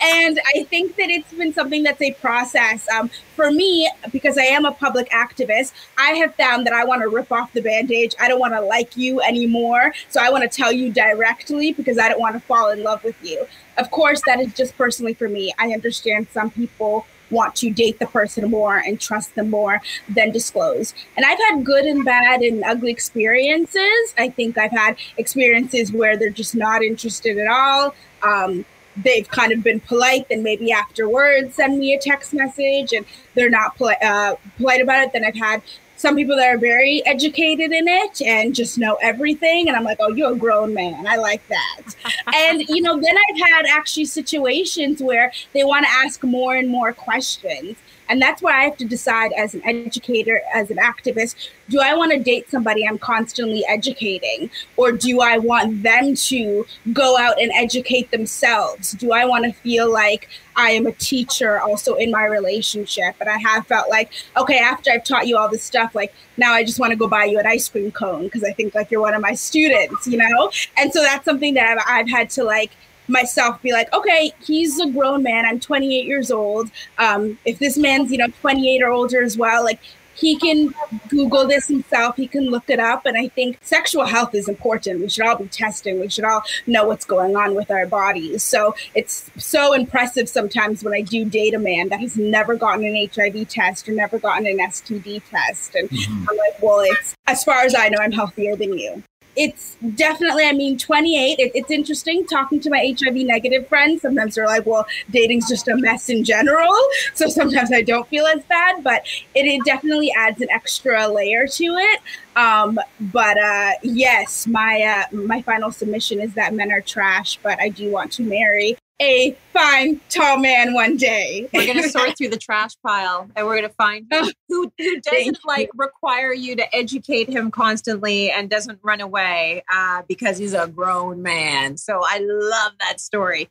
and 0.00 0.38
I 0.54 0.64
think 0.64 0.96
that 0.96 1.08
it's 1.08 1.32
been 1.32 1.52
something 1.52 1.82
that's 1.82 2.00
a 2.00 2.12
process. 2.14 2.86
Um, 2.90 3.10
for 3.34 3.50
me, 3.50 3.90
because 4.12 4.36
I 4.36 4.42
am 4.42 4.64
a 4.64 4.72
public 4.72 5.08
activist, 5.10 5.72
I 5.96 6.10
have 6.10 6.34
found 6.34 6.66
that 6.66 6.72
I 6.72 6.84
want 6.84 7.02
to 7.02 7.08
rip 7.08 7.32
off 7.32 7.52
the 7.52 7.62
bandage. 7.62 8.14
I 8.20 8.28
don't 8.28 8.38
want 8.38 8.54
to 8.54 8.60
like 8.60 8.96
you 8.96 9.20
anymore. 9.22 9.92
So 10.08 10.20
I 10.20 10.30
want 10.30 10.42
to 10.42 10.48
tell 10.48 10.72
you 10.72 10.92
directly 10.92 11.72
because 11.72 11.98
I 11.98 12.08
don't 12.08 12.20
want 12.20 12.34
to 12.34 12.40
fall 12.40 12.70
in 12.70 12.82
love 12.82 13.02
with 13.02 13.16
you. 13.22 13.46
Of 13.76 13.90
course, 13.90 14.20
that 14.26 14.40
is 14.40 14.52
just 14.54 14.76
personally 14.76 15.14
for 15.14 15.28
me. 15.28 15.54
I 15.58 15.72
understand 15.72 16.28
some 16.32 16.50
people 16.50 17.06
want 17.30 17.54
to 17.56 17.70
date 17.70 17.98
the 17.98 18.06
person 18.06 18.50
more 18.50 18.78
and 18.78 19.00
trust 19.00 19.34
them 19.34 19.50
more 19.50 19.80
than 20.08 20.30
disclose. 20.30 20.94
And 21.16 21.24
I've 21.24 21.38
had 21.38 21.64
good 21.64 21.84
and 21.84 22.04
bad 22.04 22.40
and 22.40 22.64
ugly 22.64 22.90
experiences. 22.90 24.14
I 24.16 24.30
think 24.30 24.58
I've 24.58 24.70
had 24.70 24.96
experiences 25.16 25.92
where 25.92 26.16
they're 26.16 26.30
just 26.30 26.54
not 26.54 26.82
interested 26.82 27.38
at 27.38 27.48
all. 27.48 27.94
Um, 28.22 28.64
they've 28.96 29.28
kind 29.28 29.52
of 29.52 29.62
been 29.62 29.80
polite, 29.80 30.28
then 30.28 30.42
maybe 30.42 30.72
afterwards 30.72 31.54
send 31.54 31.78
me 31.78 31.94
a 31.94 31.98
text 31.98 32.34
message 32.34 32.92
and 32.92 33.06
they're 33.34 33.50
not 33.50 33.76
poli- 33.76 33.96
uh, 34.02 34.34
polite 34.56 34.80
about 34.80 35.04
it. 35.04 35.12
Then 35.12 35.24
I've 35.24 35.36
had 35.36 35.62
some 35.98 36.14
people 36.14 36.36
that 36.36 36.46
are 36.48 36.58
very 36.58 37.04
educated 37.06 37.72
in 37.72 37.88
it 37.88 38.22
and 38.22 38.54
just 38.54 38.78
know 38.78 38.96
everything. 39.02 39.68
And 39.68 39.76
I'm 39.76 39.82
like, 39.82 39.98
oh, 40.00 40.10
you're 40.10 40.32
a 40.32 40.36
grown 40.36 40.72
man. 40.72 41.06
I 41.06 41.16
like 41.16 41.46
that. 41.48 41.82
and, 42.34 42.62
you 42.68 42.80
know, 42.80 42.98
then 42.98 43.16
I've 43.16 43.40
had 43.50 43.66
actually 43.66 44.04
situations 44.04 45.02
where 45.02 45.32
they 45.52 45.64
want 45.64 45.84
to 45.86 45.90
ask 45.90 46.22
more 46.22 46.54
and 46.54 46.68
more 46.68 46.92
questions. 46.92 47.76
And 48.08 48.20
that's 48.20 48.42
why 48.42 48.60
I 48.60 48.64
have 48.64 48.76
to 48.78 48.84
decide 48.84 49.32
as 49.32 49.54
an 49.54 49.64
educator, 49.64 50.40
as 50.54 50.70
an 50.70 50.78
activist, 50.78 51.50
do 51.68 51.80
I 51.80 51.94
want 51.94 52.12
to 52.12 52.18
date 52.18 52.50
somebody 52.50 52.86
I'm 52.86 52.98
constantly 52.98 53.64
educating? 53.68 54.50
Or 54.76 54.92
do 54.92 55.20
I 55.20 55.38
want 55.38 55.82
them 55.82 56.14
to 56.14 56.66
go 56.92 57.18
out 57.18 57.40
and 57.40 57.52
educate 57.54 58.10
themselves? 58.10 58.92
Do 58.92 59.12
I 59.12 59.24
want 59.24 59.44
to 59.44 59.52
feel 59.52 59.92
like 59.92 60.28
I 60.56 60.70
am 60.70 60.86
a 60.86 60.92
teacher 60.92 61.60
also 61.60 61.94
in 61.94 62.10
my 62.10 62.24
relationship? 62.24 63.14
And 63.20 63.28
I 63.28 63.38
have 63.38 63.66
felt 63.66 63.90
like, 63.90 64.10
okay, 64.36 64.58
after 64.58 64.90
I've 64.90 65.04
taught 65.04 65.26
you 65.26 65.36
all 65.36 65.48
this 65.48 65.62
stuff, 65.62 65.94
like 65.94 66.14
now 66.36 66.52
I 66.52 66.64
just 66.64 66.80
want 66.80 66.92
to 66.92 66.96
go 66.96 67.08
buy 67.08 67.24
you 67.24 67.38
an 67.38 67.46
ice 67.46 67.68
cream 67.68 67.90
cone 67.90 68.24
because 68.24 68.44
I 68.44 68.52
think 68.52 68.74
like 68.74 68.90
you're 68.90 69.00
one 69.00 69.14
of 69.14 69.20
my 69.20 69.34
students, 69.34 70.06
you 70.06 70.16
know? 70.16 70.50
And 70.78 70.92
so 70.92 71.02
that's 71.02 71.24
something 71.24 71.54
that 71.54 71.66
I've, 71.66 71.84
I've 71.86 72.08
had 72.08 72.30
to 72.30 72.44
like 72.44 72.70
myself 73.08 73.60
be 73.62 73.72
like, 73.72 73.92
okay, 73.92 74.32
he's 74.40 74.78
a 74.80 74.90
grown 74.90 75.22
man. 75.22 75.44
I'm 75.46 75.60
28 75.60 76.06
years 76.06 76.30
old. 76.30 76.70
Um, 76.98 77.38
if 77.44 77.58
this 77.58 77.76
man's, 77.76 78.12
you 78.12 78.18
know, 78.18 78.28
28 78.40 78.82
or 78.82 78.90
older 78.90 79.22
as 79.22 79.36
well, 79.36 79.64
like 79.64 79.80
he 80.18 80.36
can 80.36 80.74
Google 81.08 81.46
this 81.46 81.68
himself. 81.68 82.16
He 82.16 82.26
can 82.26 82.50
look 82.50 82.68
it 82.68 82.80
up. 82.80 83.06
And 83.06 83.16
I 83.16 83.28
think 83.28 83.58
sexual 83.62 84.04
health 84.04 84.34
is 84.34 84.48
important. 84.48 85.00
We 85.00 85.08
should 85.08 85.26
all 85.26 85.36
be 85.36 85.46
testing. 85.46 86.00
We 86.00 86.08
should 86.08 86.24
all 86.24 86.42
know 86.66 86.86
what's 86.86 87.04
going 87.04 87.36
on 87.36 87.54
with 87.54 87.70
our 87.70 87.86
bodies. 87.86 88.42
So 88.42 88.74
it's 88.94 89.30
so 89.36 89.72
impressive 89.72 90.28
sometimes 90.28 90.82
when 90.82 90.92
I 90.92 91.02
do 91.02 91.24
date 91.24 91.54
a 91.54 91.58
man 91.58 91.88
that 91.90 92.00
has 92.00 92.16
never 92.16 92.56
gotten 92.56 92.84
an 92.84 93.08
HIV 93.14 93.48
test 93.48 93.88
or 93.88 93.92
never 93.92 94.18
gotten 94.18 94.46
an 94.46 94.58
STD 94.58 95.22
test. 95.30 95.74
And 95.74 95.88
mm-hmm. 95.88 96.26
I'm 96.28 96.36
like, 96.36 96.62
well, 96.62 96.80
it's 96.80 97.14
as 97.26 97.44
far 97.44 97.62
as 97.62 97.74
I 97.76 97.88
know, 97.88 97.98
I'm 98.00 98.12
healthier 98.12 98.56
than 98.56 98.76
you 98.76 99.02
it's 99.38 99.76
definitely, 99.94 100.44
I 100.44 100.52
mean, 100.52 100.76
28. 100.76 101.38
It, 101.38 101.52
it's 101.54 101.70
interesting 101.70 102.26
talking 102.26 102.58
to 102.60 102.70
my 102.70 102.94
HIV 102.98 103.14
negative 103.14 103.68
friends. 103.68 104.02
Sometimes 104.02 104.34
they're 104.34 104.46
like, 104.46 104.66
well, 104.66 104.84
dating's 105.10 105.48
just 105.48 105.68
a 105.68 105.76
mess 105.76 106.08
in 106.08 106.24
general. 106.24 106.74
So 107.14 107.28
sometimes 107.28 107.72
I 107.72 107.82
don't 107.82 108.06
feel 108.08 108.26
as 108.26 108.42
bad, 108.44 108.82
but 108.82 109.06
it, 109.34 109.46
it 109.46 109.64
definitely 109.64 110.12
adds 110.16 110.40
an 110.40 110.50
extra 110.50 111.06
layer 111.06 111.46
to 111.46 111.64
it. 111.64 112.00
Um, 112.34 112.80
but 113.00 113.38
uh, 113.38 113.72
yes, 113.82 114.46
my 114.46 114.82
uh, 114.82 115.16
my 115.16 115.42
final 115.42 115.70
submission 115.70 116.20
is 116.20 116.34
that 116.34 116.54
men 116.54 116.72
are 116.72 116.80
trash, 116.80 117.38
but 117.42 117.60
I 117.60 117.68
do 117.68 117.90
want 117.90 118.12
to 118.12 118.22
marry 118.22 118.76
a 119.00 119.36
fine 119.52 120.00
tall 120.08 120.38
man 120.38 120.74
one 120.74 120.96
day. 120.96 121.48
We're 121.52 121.66
gonna 121.66 121.88
sort 121.88 122.16
through 122.16 122.30
the 122.30 122.36
trash 122.36 122.72
pile 122.84 123.28
and 123.36 123.46
we're 123.46 123.56
gonna 123.56 123.68
find 123.68 124.06
who, 124.10 124.32
who, 124.48 124.72
who 124.76 125.00
doesn't 125.00 125.38
like 125.44 125.70
require 125.76 126.32
you 126.32 126.56
to 126.56 126.76
educate 126.76 127.28
him 127.28 127.50
constantly 127.50 128.30
and 128.30 128.50
doesn't 128.50 128.80
run 128.82 129.00
away 129.00 129.62
uh, 129.72 130.02
because 130.08 130.38
he's 130.38 130.54
a 130.54 130.66
grown 130.66 131.22
man. 131.22 131.76
So 131.76 132.00
I 132.04 132.18
love 132.20 132.72
that 132.80 133.00
story. 133.00 133.48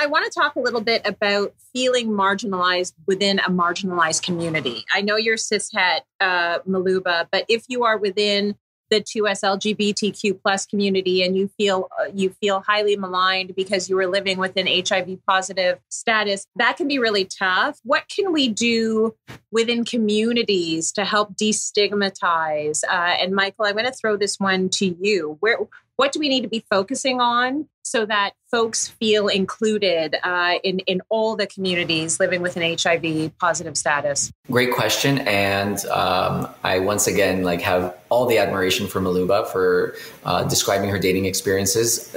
I 0.00 0.06
want 0.06 0.24
to 0.24 0.30
talk 0.30 0.56
a 0.56 0.60
little 0.60 0.80
bit 0.80 1.02
about 1.04 1.54
feeling 1.74 2.08
marginalized 2.08 2.94
within 3.06 3.38
a 3.40 3.50
marginalized 3.50 4.22
community. 4.22 4.86
I 4.94 5.02
know 5.02 5.16
you're 5.16 5.36
cishet, 5.36 6.00
uh, 6.20 6.60
Muluba, 6.60 7.28
but 7.30 7.44
if 7.48 7.64
you 7.68 7.84
are 7.84 7.98
within 7.98 8.56
the 8.90 9.00
2S 9.00 9.42
LGBTQ 9.42 10.40
plus 10.42 10.66
community 10.66 11.22
and 11.22 11.36
you 11.36 11.48
feel 11.56 11.88
uh, 11.98 12.10
you 12.14 12.30
feel 12.40 12.62
highly 12.66 12.96
maligned 12.96 13.54
because 13.54 13.88
you 13.88 13.96
were 13.96 14.06
living 14.06 14.38
with 14.38 14.56
an 14.56 14.66
HIV 14.66 15.18
positive 15.26 15.78
status, 15.88 16.46
that 16.56 16.76
can 16.76 16.88
be 16.88 16.98
really 16.98 17.24
tough. 17.24 17.78
What 17.84 18.04
can 18.08 18.32
we 18.32 18.48
do 18.48 19.14
within 19.52 19.84
communities 19.84 20.92
to 20.92 21.04
help 21.04 21.36
destigmatize? 21.36 22.82
Uh, 22.84 23.16
and 23.20 23.34
Michael, 23.34 23.66
I'm 23.66 23.74
going 23.74 23.86
to 23.86 23.92
throw 23.92 24.16
this 24.16 24.38
one 24.38 24.68
to 24.70 24.86
you. 25.00 25.36
Where 25.40 25.58
what 25.96 26.12
do 26.12 26.18
we 26.18 26.28
need 26.28 26.42
to 26.42 26.48
be 26.48 26.64
focusing 26.70 27.20
on 27.20 27.68
so 27.90 28.06
that 28.06 28.34
folks 28.52 28.86
feel 28.86 29.26
included 29.26 30.14
uh, 30.22 30.54
in 30.62 30.78
in 30.80 31.00
all 31.08 31.34
the 31.34 31.46
communities 31.46 32.20
living 32.20 32.40
with 32.40 32.56
an 32.56 32.62
HIV 32.62 33.36
positive 33.38 33.76
status? 33.76 34.32
Great 34.48 34.72
question, 34.72 35.18
and 35.26 35.84
um, 35.86 36.48
I 36.62 36.78
once 36.78 37.08
again 37.08 37.42
like 37.42 37.60
have 37.62 37.96
all 38.08 38.26
the 38.26 38.38
admiration 38.38 38.86
for 38.86 39.00
Muluba 39.00 39.48
for 39.48 39.96
uh, 40.24 40.44
describing 40.44 40.88
her 40.88 41.00
dating 41.00 41.24
experiences. 41.24 42.14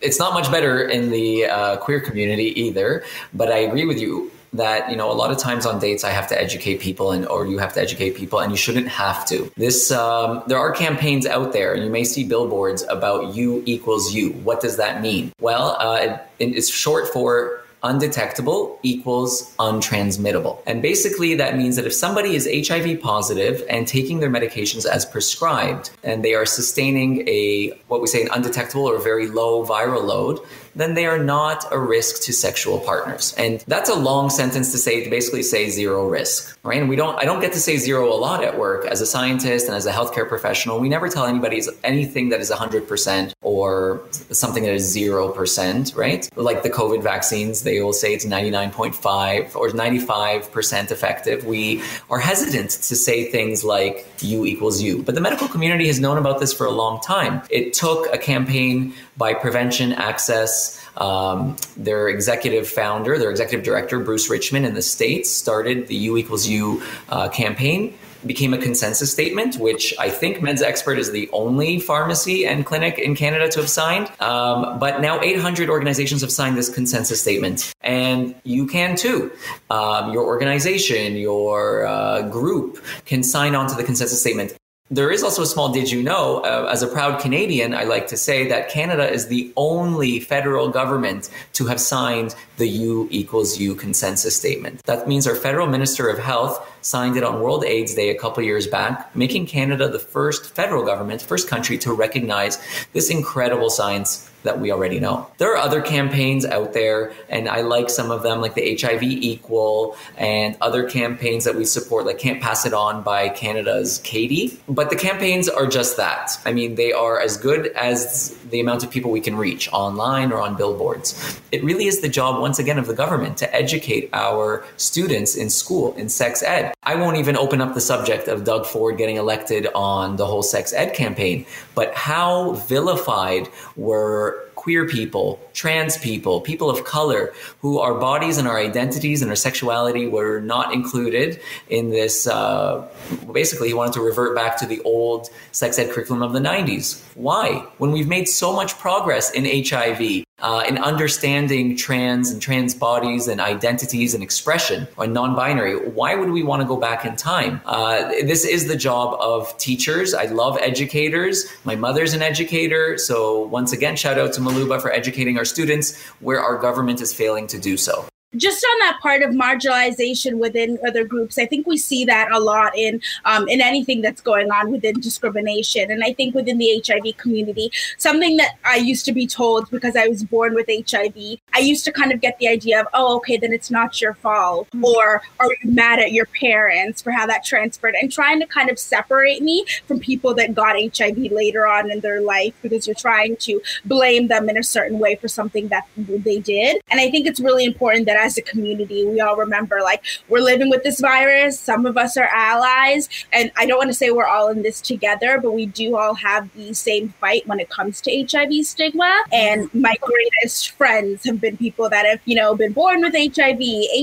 It's 0.00 0.18
not 0.18 0.34
much 0.34 0.50
better 0.50 0.88
in 0.88 1.10
the 1.10 1.46
uh, 1.46 1.76
queer 1.76 2.00
community 2.00 2.60
either, 2.60 3.04
but 3.32 3.50
I 3.52 3.58
agree 3.58 3.84
with 3.84 4.00
you 4.00 4.32
that 4.52 4.90
you 4.90 4.96
know 4.96 5.10
a 5.10 5.14
lot 5.14 5.30
of 5.30 5.38
times 5.38 5.66
on 5.66 5.78
dates 5.78 6.04
I 6.04 6.10
have 6.10 6.28
to 6.28 6.40
educate 6.40 6.80
people 6.80 7.12
and 7.12 7.26
or 7.26 7.46
you 7.46 7.58
have 7.58 7.72
to 7.74 7.80
educate 7.80 8.16
people 8.16 8.38
and 8.38 8.50
you 8.50 8.56
shouldn't 8.56 8.88
have 8.88 9.26
to. 9.28 9.50
This 9.56 9.90
um, 9.90 10.42
there 10.46 10.58
are 10.58 10.72
campaigns 10.72 11.26
out 11.26 11.52
there 11.52 11.74
and 11.74 11.84
you 11.84 11.90
may 11.90 12.04
see 12.04 12.24
billboards 12.24 12.84
about 12.88 13.34
U 13.34 13.62
equals 13.66 14.12
U. 14.14 14.32
What 14.32 14.60
does 14.60 14.76
that 14.76 15.02
mean? 15.02 15.32
Well, 15.40 15.76
uh, 15.78 16.18
it, 16.38 16.54
it's 16.56 16.68
short 16.68 17.08
for 17.08 17.62
undetectable 17.82 18.78
equals 18.82 19.54
untransmittable. 19.58 20.60
And 20.66 20.82
basically, 20.82 21.34
that 21.36 21.56
means 21.56 21.76
that 21.76 21.86
if 21.86 21.94
somebody 21.94 22.34
is 22.34 22.48
HIV 22.68 23.00
positive 23.00 23.64
and 23.70 23.86
taking 23.86 24.20
their 24.20 24.30
medications 24.30 24.86
as 24.86 25.04
prescribed, 25.04 25.90
and 26.02 26.24
they 26.24 26.34
are 26.34 26.46
sustaining 26.46 27.26
a 27.28 27.78
what 27.88 28.00
we 28.00 28.08
say 28.08 28.22
an 28.22 28.28
undetectable 28.32 28.84
or 28.84 28.98
very 28.98 29.28
low 29.28 29.64
viral 29.64 30.04
load, 30.04 30.40
then 30.76 30.94
they 30.94 31.06
are 31.06 31.18
not 31.18 31.64
a 31.72 31.78
risk 31.78 32.22
to 32.22 32.32
sexual 32.32 32.78
partners. 32.80 33.34
And 33.38 33.64
that's 33.66 33.90
a 33.90 33.94
long 33.94 34.30
sentence 34.30 34.70
to 34.72 34.78
say 34.78 35.02
to 35.02 35.10
basically 35.10 35.42
say 35.42 35.70
zero 35.70 36.06
risk, 36.08 36.56
right? 36.62 36.78
And 36.80 36.88
we 36.88 36.96
don't 36.96 37.16
I 37.18 37.24
don't 37.24 37.40
get 37.40 37.52
to 37.54 37.60
say 37.60 37.78
zero 37.78 38.12
a 38.12 38.14
lot 38.14 38.44
at 38.44 38.58
work 38.58 38.84
as 38.86 39.00
a 39.00 39.06
scientist 39.06 39.66
and 39.66 39.74
as 39.74 39.86
a 39.86 39.92
healthcare 39.92 40.28
professional. 40.28 40.78
We 40.78 40.88
never 40.88 41.08
tell 41.08 41.26
anybody 41.26 41.62
anything 41.82 42.28
that 42.28 42.40
is 42.40 42.50
100% 42.50 43.32
or 43.40 44.02
something 44.30 44.64
that 44.64 44.74
is 44.74 44.94
0%, 44.94 45.96
right? 45.96 46.28
Like 46.36 46.62
the 46.62 46.70
COVID 46.70 47.02
vaccines, 47.02 47.62
they 47.62 47.80
will 47.80 47.94
say 47.94 48.12
it's 48.12 48.26
99.5 48.26 49.56
or 49.56 49.68
95% 49.70 50.90
effective. 50.90 51.46
We 51.46 51.82
are 52.10 52.18
hesitant 52.18 52.70
to 52.70 52.96
say 52.96 53.30
things 53.30 53.64
like 53.64 54.06
U 54.20 54.44
equals 54.44 54.82
U. 54.82 55.02
But 55.02 55.14
the 55.14 55.20
medical 55.20 55.48
community 55.48 55.86
has 55.86 55.98
known 55.98 56.18
about 56.18 56.40
this 56.40 56.52
for 56.52 56.66
a 56.66 56.70
long 56.70 57.00
time. 57.00 57.42
It 57.48 57.72
took 57.72 58.12
a 58.12 58.18
campaign 58.18 58.92
by 59.16 59.34
Prevention 59.34 59.92
Access. 59.92 60.82
Um, 60.96 61.56
their 61.76 62.08
executive 62.08 62.66
founder, 62.66 63.18
their 63.18 63.30
executive 63.30 63.64
director, 63.64 64.00
Bruce 64.00 64.30
Richman 64.30 64.64
in 64.64 64.72
the 64.72 64.80
States, 64.80 65.30
started 65.30 65.88
the 65.88 65.96
U 65.96 66.16
equals 66.16 66.46
U 66.46 66.82
uh, 67.10 67.28
campaign 67.28 67.94
became 68.26 68.52
a 68.54 68.58
consensus 68.58 69.12
statement, 69.12 69.56
which 69.56 69.94
I 69.98 70.10
think 70.10 70.38
Meds 70.38 70.62
Expert 70.62 70.98
is 70.98 71.12
the 71.12 71.28
only 71.32 71.78
pharmacy 71.78 72.46
and 72.46 72.64
clinic 72.64 72.98
in 72.98 73.14
Canada 73.14 73.48
to 73.48 73.60
have 73.60 73.70
signed. 73.70 74.10
Um, 74.20 74.78
but 74.78 75.00
now 75.00 75.20
800 75.20 75.68
organizations 75.68 76.20
have 76.22 76.32
signed 76.32 76.56
this 76.56 76.68
consensus 76.68 77.20
statement, 77.20 77.72
and 77.82 78.34
you 78.44 78.66
can 78.66 78.96
too. 78.96 79.30
Um, 79.70 80.12
your 80.12 80.24
organization, 80.24 81.16
your 81.16 81.86
uh, 81.86 82.22
group 82.22 82.82
can 83.04 83.22
sign 83.22 83.54
on 83.54 83.68
to 83.68 83.74
the 83.74 83.84
consensus 83.84 84.20
statement. 84.20 84.56
There 84.88 85.10
is 85.10 85.24
also 85.24 85.42
a 85.42 85.46
small 85.46 85.72
did 85.72 85.90
you 85.90 86.00
know, 86.00 86.42
uh, 86.44 86.68
as 86.70 86.80
a 86.80 86.86
proud 86.86 87.20
Canadian, 87.20 87.74
I 87.74 87.82
like 87.82 88.06
to 88.08 88.16
say 88.16 88.46
that 88.48 88.68
Canada 88.68 89.10
is 89.10 89.26
the 89.26 89.52
only 89.56 90.20
federal 90.20 90.68
government 90.68 91.28
to 91.54 91.66
have 91.66 91.80
signed 91.80 92.36
the 92.58 92.68
U 92.68 93.08
equals 93.10 93.58
U 93.58 93.74
consensus 93.74 94.36
statement. 94.36 94.84
That 94.84 95.08
means 95.08 95.26
our 95.26 95.34
federal 95.34 95.66
minister 95.66 96.08
of 96.08 96.20
health 96.20 96.64
signed 96.86 97.16
it 97.16 97.24
on 97.24 97.40
World 97.40 97.64
AIDS 97.64 97.96
Day 97.96 98.10
a 98.10 98.18
couple 98.18 98.44
years 98.44 98.68
back, 98.68 99.14
making 99.16 99.46
Canada 99.46 99.88
the 99.88 99.98
first 99.98 100.54
federal 100.54 100.84
government, 100.84 101.20
first 101.20 101.48
country 101.48 101.76
to 101.78 101.92
recognize 101.92 102.62
this 102.92 103.10
incredible 103.10 103.70
science 103.70 104.30
that 104.44 104.60
we 104.60 104.70
already 104.70 105.00
know. 105.00 105.26
There 105.38 105.52
are 105.52 105.56
other 105.56 105.82
campaigns 105.82 106.46
out 106.46 106.72
there, 106.72 107.12
and 107.28 107.48
I 107.48 107.62
like 107.62 107.90
some 107.90 108.12
of 108.12 108.22
them, 108.22 108.40
like 108.40 108.54
the 108.54 108.78
HIV 108.80 109.02
Equal 109.02 109.96
and 110.16 110.56
other 110.60 110.88
campaigns 110.88 111.44
that 111.44 111.56
we 111.56 111.64
support, 111.64 112.06
like 112.06 112.18
Can't 112.18 112.40
Pass 112.40 112.64
It 112.64 112.72
On 112.72 113.02
by 113.02 113.28
Canada's 113.28 113.98
CATIE. 114.04 114.58
But 114.68 114.90
the 114.90 114.96
campaigns 114.96 115.48
are 115.48 115.66
just 115.66 115.96
that. 115.96 116.38
I 116.46 116.52
mean, 116.52 116.76
they 116.76 116.92
are 116.92 117.20
as 117.20 117.36
good 117.36 117.66
as 117.72 118.36
the 118.50 118.60
amount 118.60 118.84
of 118.84 118.90
people 118.90 119.10
we 119.10 119.20
can 119.20 119.36
reach 119.36 119.68
online 119.72 120.30
or 120.30 120.40
on 120.40 120.56
billboards. 120.56 121.40
It 121.50 121.64
really 121.64 121.86
is 121.86 122.00
the 122.00 122.08
job, 122.08 122.40
once 122.40 122.60
again, 122.60 122.78
of 122.78 122.86
the 122.86 122.94
government 122.94 123.36
to 123.38 123.52
educate 123.52 124.08
our 124.12 124.64
students 124.76 125.34
in 125.34 125.50
school, 125.50 125.92
in 125.96 126.08
sex 126.08 126.44
ed. 126.44 126.72
I 126.86 126.94
won't 126.94 127.16
even 127.16 127.36
open 127.36 127.60
up 127.60 127.74
the 127.74 127.80
subject 127.80 128.28
of 128.28 128.44
Doug 128.44 128.64
Ford 128.64 128.96
getting 128.96 129.16
elected 129.16 129.66
on 129.74 130.14
the 130.14 130.24
whole 130.24 130.44
sex 130.44 130.72
ed 130.72 130.94
campaign, 130.94 131.44
but 131.74 131.92
how 131.94 132.52
vilified 132.52 133.48
were 133.74 134.48
queer 134.54 134.86
people, 134.86 135.40
trans 135.52 135.96
people, 135.96 136.40
people 136.40 136.70
of 136.70 136.84
color, 136.84 137.32
who 137.60 137.80
our 137.80 137.94
bodies 137.94 138.38
and 138.38 138.46
our 138.46 138.58
identities 138.58 139.20
and 139.20 139.30
our 139.30 139.36
sexuality 139.36 140.06
were 140.06 140.40
not 140.40 140.72
included 140.72 141.40
in 141.68 141.90
this. 141.90 142.26
Uh, 142.26 142.86
basically, 143.32 143.68
he 143.68 143.74
wanted 143.74 143.94
to 143.94 144.00
revert 144.00 144.36
back 144.36 144.56
to 144.56 144.66
the 144.66 144.80
old 144.82 145.28
sex 145.50 145.80
ed 145.80 145.90
curriculum 145.90 146.22
of 146.22 146.32
the 146.32 146.40
90s. 146.40 147.02
Why? 147.14 147.66
When 147.78 147.90
we've 147.90 148.08
made 148.08 148.28
so 148.28 148.52
much 148.52 148.78
progress 148.78 149.32
in 149.32 149.44
HIV, 149.44 150.25
uh, 150.40 150.64
in 150.68 150.78
understanding 150.78 151.76
trans 151.76 152.30
and 152.30 152.42
trans 152.42 152.74
bodies 152.74 153.26
and 153.26 153.40
identities 153.40 154.14
and 154.14 154.22
expression 154.22 154.86
or 154.96 155.06
non-binary 155.06 155.76
why 155.90 156.14
would 156.14 156.30
we 156.30 156.42
want 156.42 156.60
to 156.60 156.68
go 156.68 156.76
back 156.76 157.04
in 157.04 157.16
time? 157.16 157.60
Uh, 157.64 158.08
this 158.24 158.44
is 158.44 158.68
the 158.68 158.76
job 158.76 159.16
of 159.20 159.56
teachers. 159.58 160.14
I 160.14 160.24
love 160.26 160.58
educators. 160.60 161.46
My 161.64 161.76
mother's 161.76 162.12
an 162.12 162.22
educator. 162.22 162.98
So 162.98 163.46
once 163.46 163.72
again 163.72 163.96
shout 163.96 164.18
out 164.18 164.32
to 164.34 164.40
Muluba 164.40 164.80
for 164.80 164.92
educating 164.92 165.38
our 165.38 165.44
students 165.44 166.00
where 166.20 166.40
our 166.40 166.58
government 166.58 167.00
is 167.00 167.14
failing 167.14 167.46
to 167.48 167.58
do 167.58 167.76
so 167.76 168.06
just 168.36 168.64
on 168.64 168.78
that 168.80 168.98
part 169.00 169.22
of 169.22 169.30
marginalization 169.30 170.38
within 170.38 170.78
other 170.86 171.04
groups, 171.04 171.38
I 171.38 171.46
think 171.46 171.66
we 171.66 171.78
see 171.78 172.04
that 172.04 172.30
a 172.32 172.38
lot 172.38 172.76
in 172.76 173.00
um, 173.24 173.48
in 173.48 173.60
anything 173.60 174.02
that's 174.02 174.20
going 174.20 174.50
on 174.50 174.70
within 174.70 175.00
discrimination, 175.00 175.90
and 175.90 176.04
I 176.04 176.12
think 176.12 176.34
within 176.34 176.58
the 176.58 176.82
HIV 176.86 177.16
community, 177.16 177.70
something 177.98 178.36
that 178.36 178.56
I 178.64 178.76
used 178.76 179.04
to 179.06 179.12
be 179.12 179.26
told 179.26 179.70
because 179.70 179.96
I 179.96 180.08
was 180.08 180.24
born 180.24 180.54
with 180.54 180.68
HIV, 180.68 181.38
I 181.54 181.58
used 181.58 181.84
to 181.84 181.92
kind 181.92 182.12
of 182.12 182.20
get 182.20 182.38
the 182.38 182.48
idea 182.48 182.80
of, 182.80 182.86
oh, 182.94 183.16
okay, 183.16 183.36
then 183.36 183.52
it's 183.52 183.70
not 183.70 184.00
your 184.00 184.14
fault, 184.14 184.68
mm-hmm. 184.68 184.84
or 184.84 185.22
are 185.40 185.48
you 185.62 185.70
mad 185.70 185.98
at 185.98 186.12
your 186.12 186.26
parents 186.26 187.02
for 187.02 187.10
how 187.10 187.26
that 187.26 187.44
transferred, 187.44 187.94
and 188.00 188.12
trying 188.12 188.40
to 188.40 188.46
kind 188.46 188.70
of 188.70 188.78
separate 188.78 189.42
me 189.42 189.64
from 189.86 189.98
people 190.00 190.34
that 190.34 190.54
got 190.54 190.76
HIV 190.76 191.18
later 191.32 191.66
on 191.66 191.90
in 191.90 192.00
their 192.00 192.20
life 192.20 192.54
because 192.62 192.86
you're 192.86 192.94
trying 192.94 193.36
to 193.36 193.60
blame 193.84 194.28
them 194.28 194.48
in 194.48 194.56
a 194.56 194.62
certain 194.62 194.98
way 194.98 195.16
for 195.16 195.28
something 195.28 195.68
that 195.68 195.86
they 195.96 196.38
did, 196.38 196.80
and 196.90 197.00
I 197.00 197.10
think 197.10 197.26
it's 197.26 197.40
really 197.40 197.64
important 197.64 198.06
that 198.06 198.16
as 198.26 198.36
a 198.36 198.42
community, 198.42 199.06
we 199.06 199.20
all 199.20 199.36
remember 199.36 199.80
like 199.82 200.04
we're 200.28 200.40
living 200.40 200.68
with 200.68 200.82
this 200.82 201.00
virus. 201.00 201.58
Some 201.58 201.86
of 201.86 201.96
us 201.96 202.16
are 202.16 202.28
allies. 202.32 203.08
And 203.32 203.50
I 203.56 203.66
don't 203.66 203.78
want 203.78 203.90
to 203.90 203.94
say 203.94 204.10
we're 204.10 204.26
all 204.26 204.48
in 204.48 204.62
this 204.62 204.80
together, 204.80 205.38
but 205.40 205.52
we 205.52 205.66
do 205.66 205.96
all 205.96 206.14
have 206.14 206.52
the 206.54 206.74
same 206.74 207.10
fight 207.20 207.46
when 207.46 207.60
it 207.60 207.70
comes 207.70 208.00
to 208.02 208.26
HIV 208.30 208.66
stigma. 208.66 209.22
And 209.32 209.72
my 209.72 209.94
greatest 210.00 210.70
friends 210.70 211.24
have 211.24 211.40
been 211.40 211.56
people 211.56 211.88
that 211.88 212.04
have, 212.04 212.20
you 212.24 212.34
know, 212.34 212.54
been 212.54 212.72
born 212.72 213.00
with 213.00 213.14
HIV, 213.14 213.60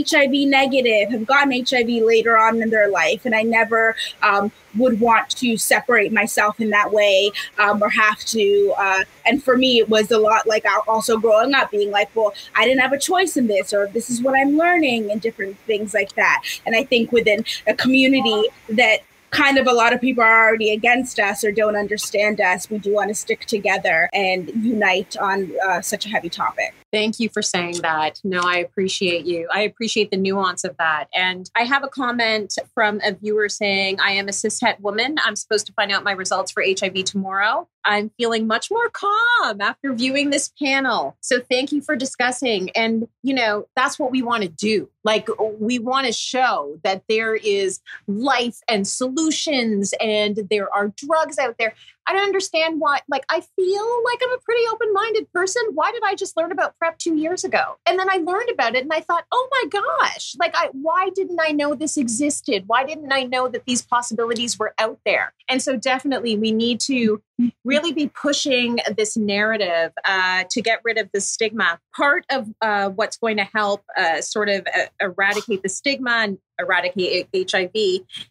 HIV 0.09 0.47
negative, 0.47 1.11
have 1.11 1.27
gotten 1.27 1.51
HIV 1.51 1.89
later 2.03 2.37
on 2.37 2.61
in 2.61 2.69
their 2.69 2.89
life. 2.89 3.25
And 3.25 3.35
I 3.35 3.43
never 3.43 3.95
um, 4.21 4.51
would 4.77 4.99
want 4.99 5.29
to 5.29 5.57
separate 5.57 6.11
myself 6.11 6.59
in 6.59 6.69
that 6.71 6.91
way 6.91 7.31
um, 7.59 7.81
or 7.81 7.89
have 7.89 8.19
to. 8.19 8.73
Uh, 8.77 9.03
and 9.25 9.43
for 9.43 9.57
me, 9.57 9.79
it 9.79 9.89
was 9.89 10.11
a 10.11 10.17
lot 10.17 10.47
like 10.47 10.65
also 10.87 11.17
growing 11.17 11.53
up 11.53 11.71
being 11.71 11.91
like, 11.91 12.09
well, 12.15 12.33
I 12.55 12.65
didn't 12.65 12.81
have 12.81 12.93
a 12.93 12.99
choice 12.99 13.37
in 13.37 13.47
this, 13.47 13.73
or 13.73 13.87
this 13.87 14.02
is 14.09 14.21
what 14.21 14.35
I'm 14.35 14.57
learning, 14.57 15.11
and 15.11 15.21
different 15.21 15.57
things 15.59 15.93
like 15.93 16.13
that. 16.15 16.43
And 16.65 16.75
I 16.75 16.83
think 16.83 17.11
within 17.11 17.45
a 17.67 17.73
community 17.73 18.49
that 18.69 18.99
kind 19.31 19.57
of 19.57 19.67
a 19.67 19.73
lot 19.73 19.93
of 19.93 19.99
people 19.99 20.23
are 20.23 20.47
already 20.47 20.71
against 20.71 21.19
us 21.19 21.43
or 21.43 21.51
don't 21.51 21.75
understand 21.75 22.39
us, 22.39 22.69
we 22.69 22.77
do 22.77 22.93
want 22.93 23.09
to 23.09 23.15
stick 23.15 23.45
together 23.45 24.09
and 24.13 24.49
unite 24.49 25.17
on 25.17 25.51
uh, 25.65 25.81
such 25.81 26.05
a 26.05 26.09
heavy 26.09 26.29
topic. 26.29 26.73
Thank 26.93 27.19
you 27.19 27.27
for 27.27 27.41
saying 27.41 27.81
that. 27.81 28.21
No, 28.23 28.41
I 28.45 28.57
appreciate 28.57 29.25
you. 29.25 29.47
I 29.51 29.61
appreciate 29.61 30.11
the 30.11 30.17
nuance 30.17 30.63
of 30.63 30.77
that. 30.77 31.07
And 31.11 31.49
I 31.55 31.63
have 31.63 31.83
a 31.83 31.87
comment 31.87 32.55
from 32.75 33.01
a 33.03 33.13
viewer 33.13 33.49
saying, 33.49 33.99
I 33.99 34.11
am 34.11 34.27
a 34.27 34.31
cishet 34.31 34.79
woman. 34.79 35.15
I'm 35.25 35.35
supposed 35.35 35.65
to 35.65 35.73
find 35.73 35.91
out 35.91 36.03
my 36.03 36.11
results 36.11 36.51
for 36.51 36.63
HIV 36.63 37.05
tomorrow. 37.05 37.67
I'm 37.83 38.11
feeling 38.15 38.45
much 38.45 38.69
more 38.69 38.89
calm 38.89 39.59
after 39.59 39.91
viewing 39.91 40.29
this 40.29 40.51
panel. 40.61 41.17
So 41.19 41.39
thank 41.39 41.71
you 41.71 41.81
for 41.81 41.95
discussing. 41.95 42.69
And, 42.75 43.07
you 43.23 43.33
know, 43.33 43.67
that's 43.75 43.97
what 43.97 44.11
we 44.11 44.21
want 44.21 44.43
to 44.43 44.49
do. 44.49 44.87
Like, 45.03 45.27
we 45.59 45.79
want 45.79 46.07
to 46.07 46.13
show 46.13 46.79
that 46.83 47.03
there 47.09 47.35
is 47.35 47.81
life 48.07 48.59
and 48.69 48.87
solutions 48.87 49.93
and 49.99 50.47
there 50.49 50.73
are 50.73 50.93
drugs 50.95 51.37
out 51.37 51.55
there. 51.57 51.73
I 52.07 52.13
don't 52.13 52.23
understand 52.23 52.79
why. 52.79 52.99
Like, 53.09 53.25
I 53.29 53.41
feel 53.41 54.03
like 54.03 54.19
I'm 54.23 54.31
a 54.31 54.41
pretty 54.43 54.63
open 54.71 54.93
minded 54.93 55.31
person. 55.33 55.61
Why 55.73 55.91
did 55.91 56.03
I 56.05 56.15
just 56.15 56.37
learn 56.37 56.51
about 56.51 56.77
PrEP 56.83 56.97
two 56.97 57.15
years 57.15 57.45
ago? 57.45 57.77
And 57.85 57.97
then 57.97 58.09
I 58.09 58.17
learned 58.17 58.49
about 58.51 58.75
it 58.75 58.83
and 58.83 58.91
I 58.91 58.99
thought, 58.99 59.23
oh 59.31 59.47
my 59.49 59.81
gosh, 59.81 60.35
like, 60.37 60.53
I, 60.53 60.67
why 60.73 61.11
didn't 61.15 61.39
I 61.41 61.51
know 61.51 61.75
this 61.75 61.95
existed? 61.95 62.65
Why 62.67 62.83
didn't 62.83 63.13
I 63.13 63.23
know 63.23 63.47
that 63.47 63.63
these 63.65 63.81
possibilities 63.81 64.59
were 64.59 64.73
out 64.77 64.99
there? 65.05 65.33
And 65.47 65.61
so, 65.61 65.77
definitely, 65.77 66.35
we 66.35 66.51
need 66.51 66.81
to 66.81 67.21
really 67.63 67.93
be 67.93 68.09
pushing 68.09 68.79
this 68.97 69.15
narrative 69.15 69.93
uh, 70.03 70.43
to 70.49 70.61
get 70.61 70.81
rid 70.83 70.97
of 70.97 71.09
the 71.13 71.21
stigma. 71.21 71.79
Part 71.95 72.25
of 72.29 72.49
uh, 72.61 72.89
what's 72.89 73.15
going 73.15 73.37
to 73.37 73.45
help 73.45 73.83
uh, 73.97 74.19
sort 74.19 74.49
of 74.49 74.67
uh, 74.67 74.87
eradicate 74.99 75.63
the 75.63 75.69
stigma 75.69 76.11
and 76.11 76.37
eradicate 76.59 77.29
HIV 77.33 77.71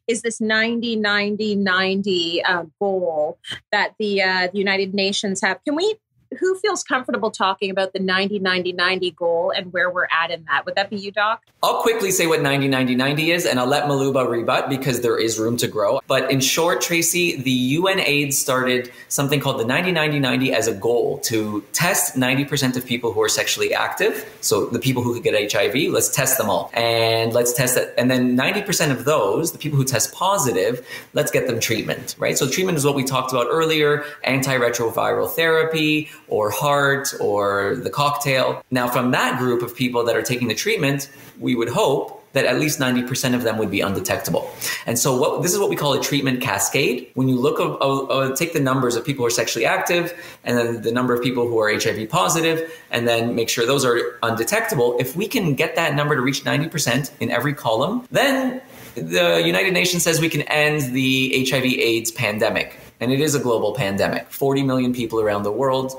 is 0.06 0.20
this 0.22 0.40
90 0.42 0.96
90 0.96 1.56
90 1.56 2.44
uh, 2.44 2.64
goal 2.78 3.38
that 3.72 3.94
the, 3.98 4.22
uh, 4.22 4.48
the 4.52 4.58
United 4.58 4.92
Nations 4.92 5.40
have. 5.40 5.58
Can 5.64 5.74
we 5.74 5.96
who 6.38 6.58
feels 6.58 6.84
comfortable 6.84 7.30
talking 7.30 7.70
about 7.70 7.92
the 7.92 7.98
90 7.98 8.38
90 8.38 8.72
90 8.72 9.10
goal 9.12 9.52
and 9.56 9.72
where 9.72 9.90
we're 9.90 10.08
at 10.12 10.30
in 10.30 10.44
that? 10.44 10.64
Would 10.64 10.74
that 10.74 10.90
be 10.90 10.96
you, 10.96 11.10
Doc? 11.10 11.42
I'll 11.62 11.82
quickly 11.82 12.10
say 12.10 12.26
what 12.26 12.42
90 12.42 12.68
90 12.68 12.94
90 12.94 13.30
is, 13.30 13.46
and 13.46 13.58
I'll 13.58 13.66
let 13.66 13.84
Muluba 13.84 14.28
rebut 14.28 14.68
because 14.68 15.00
there 15.00 15.18
is 15.18 15.38
room 15.38 15.56
to 15.58 15.68
grow. 15.68 16.00
But 16.06 16.30
in 16.30 16.40
short, 16.40 16.80
Tracy, 16.80 17.40
the 17.40 17.50
UN 17.50 18.00
AIDS 18.00 18.38
started 18.38 18.92
something 19.08 19.40
called 19.40 19.60
the 19.60 19.64
90 19.64 19.92
90 19.92 20.18
90 20.18 20.52
as 20.52 20.66
a 20.66 20.74
goal 20.74 21.18
to 21.20 21.64
test 21.72 22.16
90% 22.16 22.76
of 22.76 22.84
people 22.84 23.12
who 23.12 23.22
are 23.22 23.28
sexually 23.28 23.74
active. 23.74 24.28
So 24.40 24.66
the 24.66 24.78
people 24.78 25.02
who 25.02 25.14
could 25.14 25.22
get 25.22 25.52
HIV, 25.52 25.92
let's 25.92 26.08
test 26.08 26.38
them 26.38 26.50
all. 26.50 26.70
And 26.74 27.32
let's 27.32 27.52
test 27.52 27.74
that. 27.76 27.94
And 27.96 28.10
then 28.10 28.36
90% 28.36 28.90
of 28.90 29.04
those, 29.04 29.52
the 29.52 29.58
people 29.58 29.76
who 29.76 29.84
test 29.84 30.12
positive, 30.12 30.86
let's 31.12 31.30
get 31.30 31.46
them 31.46 31.60
treatment, 31.60 32.16
right? 32.18 32.36
So 32.36 32.48
treatment 32.48 32.78
is 32.78 32.84
what 32.84 32.94
we 32.94 33.04
talked 33.04 33.32
about 33.32 33.46
earlier 33.50 34.04
antiretroviral 34.26 35.30
therapy 35.30 36.10
or 36.32 36.50
HAART 36.50 37.12
or 37.20 37.76
the 37.76 37.90
cocktail. 37.90 38.64
Now, 38.70 38.88
from 38.88 39.10
that 39.10 39.38
group 39.38 39.62
of 39.62 39.76
people 39.76 40.02
that 40.04 40.16
are 40.16 40.22
taking 40.22 40.48
the 40.48 40.54
treatment, 40.54 41.10
we 41.38 41.54
would 41.54 41.68
hope 41.68 42.18
that 42.32 42.46
at 42.46 42.58
least 42.58 42.78
90% 42.78 43.34
of 43.34 43.42
them 43.42 43.58
would 43.58 43.70
be 43.70 43.82
undetectable. 43.82 44.50
And 44.86 44.98
so 44.98 45.14
what, 45.14 45.42
this 45.42 45.52
is 45.52 45.58
what 45.58 45.68
we 45.68 45.76
call 45.76 45.92
a 45.92 46.02
treatment 46.02 46.40
cascade. 46.40 47.10
When 47.12 47.28
you 47.28 47.36
look, 47.36 47.60
uh, 47.60 47.74
uh, 47.74 48.34
take 48.34 48.54
the 48.54 48.60
numbers 48.60 48.96
of 48.96 49.04
people 49.04 49.22
who 49.22 49.26
are 49.26 49.30
sexually 49.30 49.66
active 49.66 50.14
and 50.42 50.56
then 50.56 50.80
the 50.80 50.92
number 50.92 51.12
of 51.12 51.22
people 51.22 51.46
who 51.46 51.58
are 51.58 51.70
HIV 51.70 52.08
positive 52.08 52.72
and 52.90 53.06
then 53.06 53.34
make 53.34 53.50
sure 53.50 53.66
those 53.66 53.84
are 53.84 54.18
undetectable. 54.22 54.96
If 54.98 55.14
we 55.14 55.28
can 55.28 55.54
get 55.54 55.76
that 55.76 55.94
number 55.94 56.16
to 56.16 56.22
reach 56.22 56.44
90% 56.44 57.10
in 57.20 57.30
every 57.30 57.52
column, 57.52 58.06
then 58.10 58.62
the 58.94 59.42
United 59.44 59.74
Nations 59.74 60.02
says 60.02 60.18
we 60.18 60.30
can 60.30 60.42
end 60.42 60.94
the 60.94 61.46
HIV 61.50 61.64
AIDS 61.64 62.10
pandemic. 62.10 62.78
And 63.00 63.10
it 63.12 63.20
is 63.20 63.34
a 63.34 63.40
global 63.40 63.74
pandemic. 63.74 64.30
40 64.30 64.62
million 64.62 64.94
people 64.94 65.20
around 65.20 65.42
the 65.42 65.52
world 65.52 65.92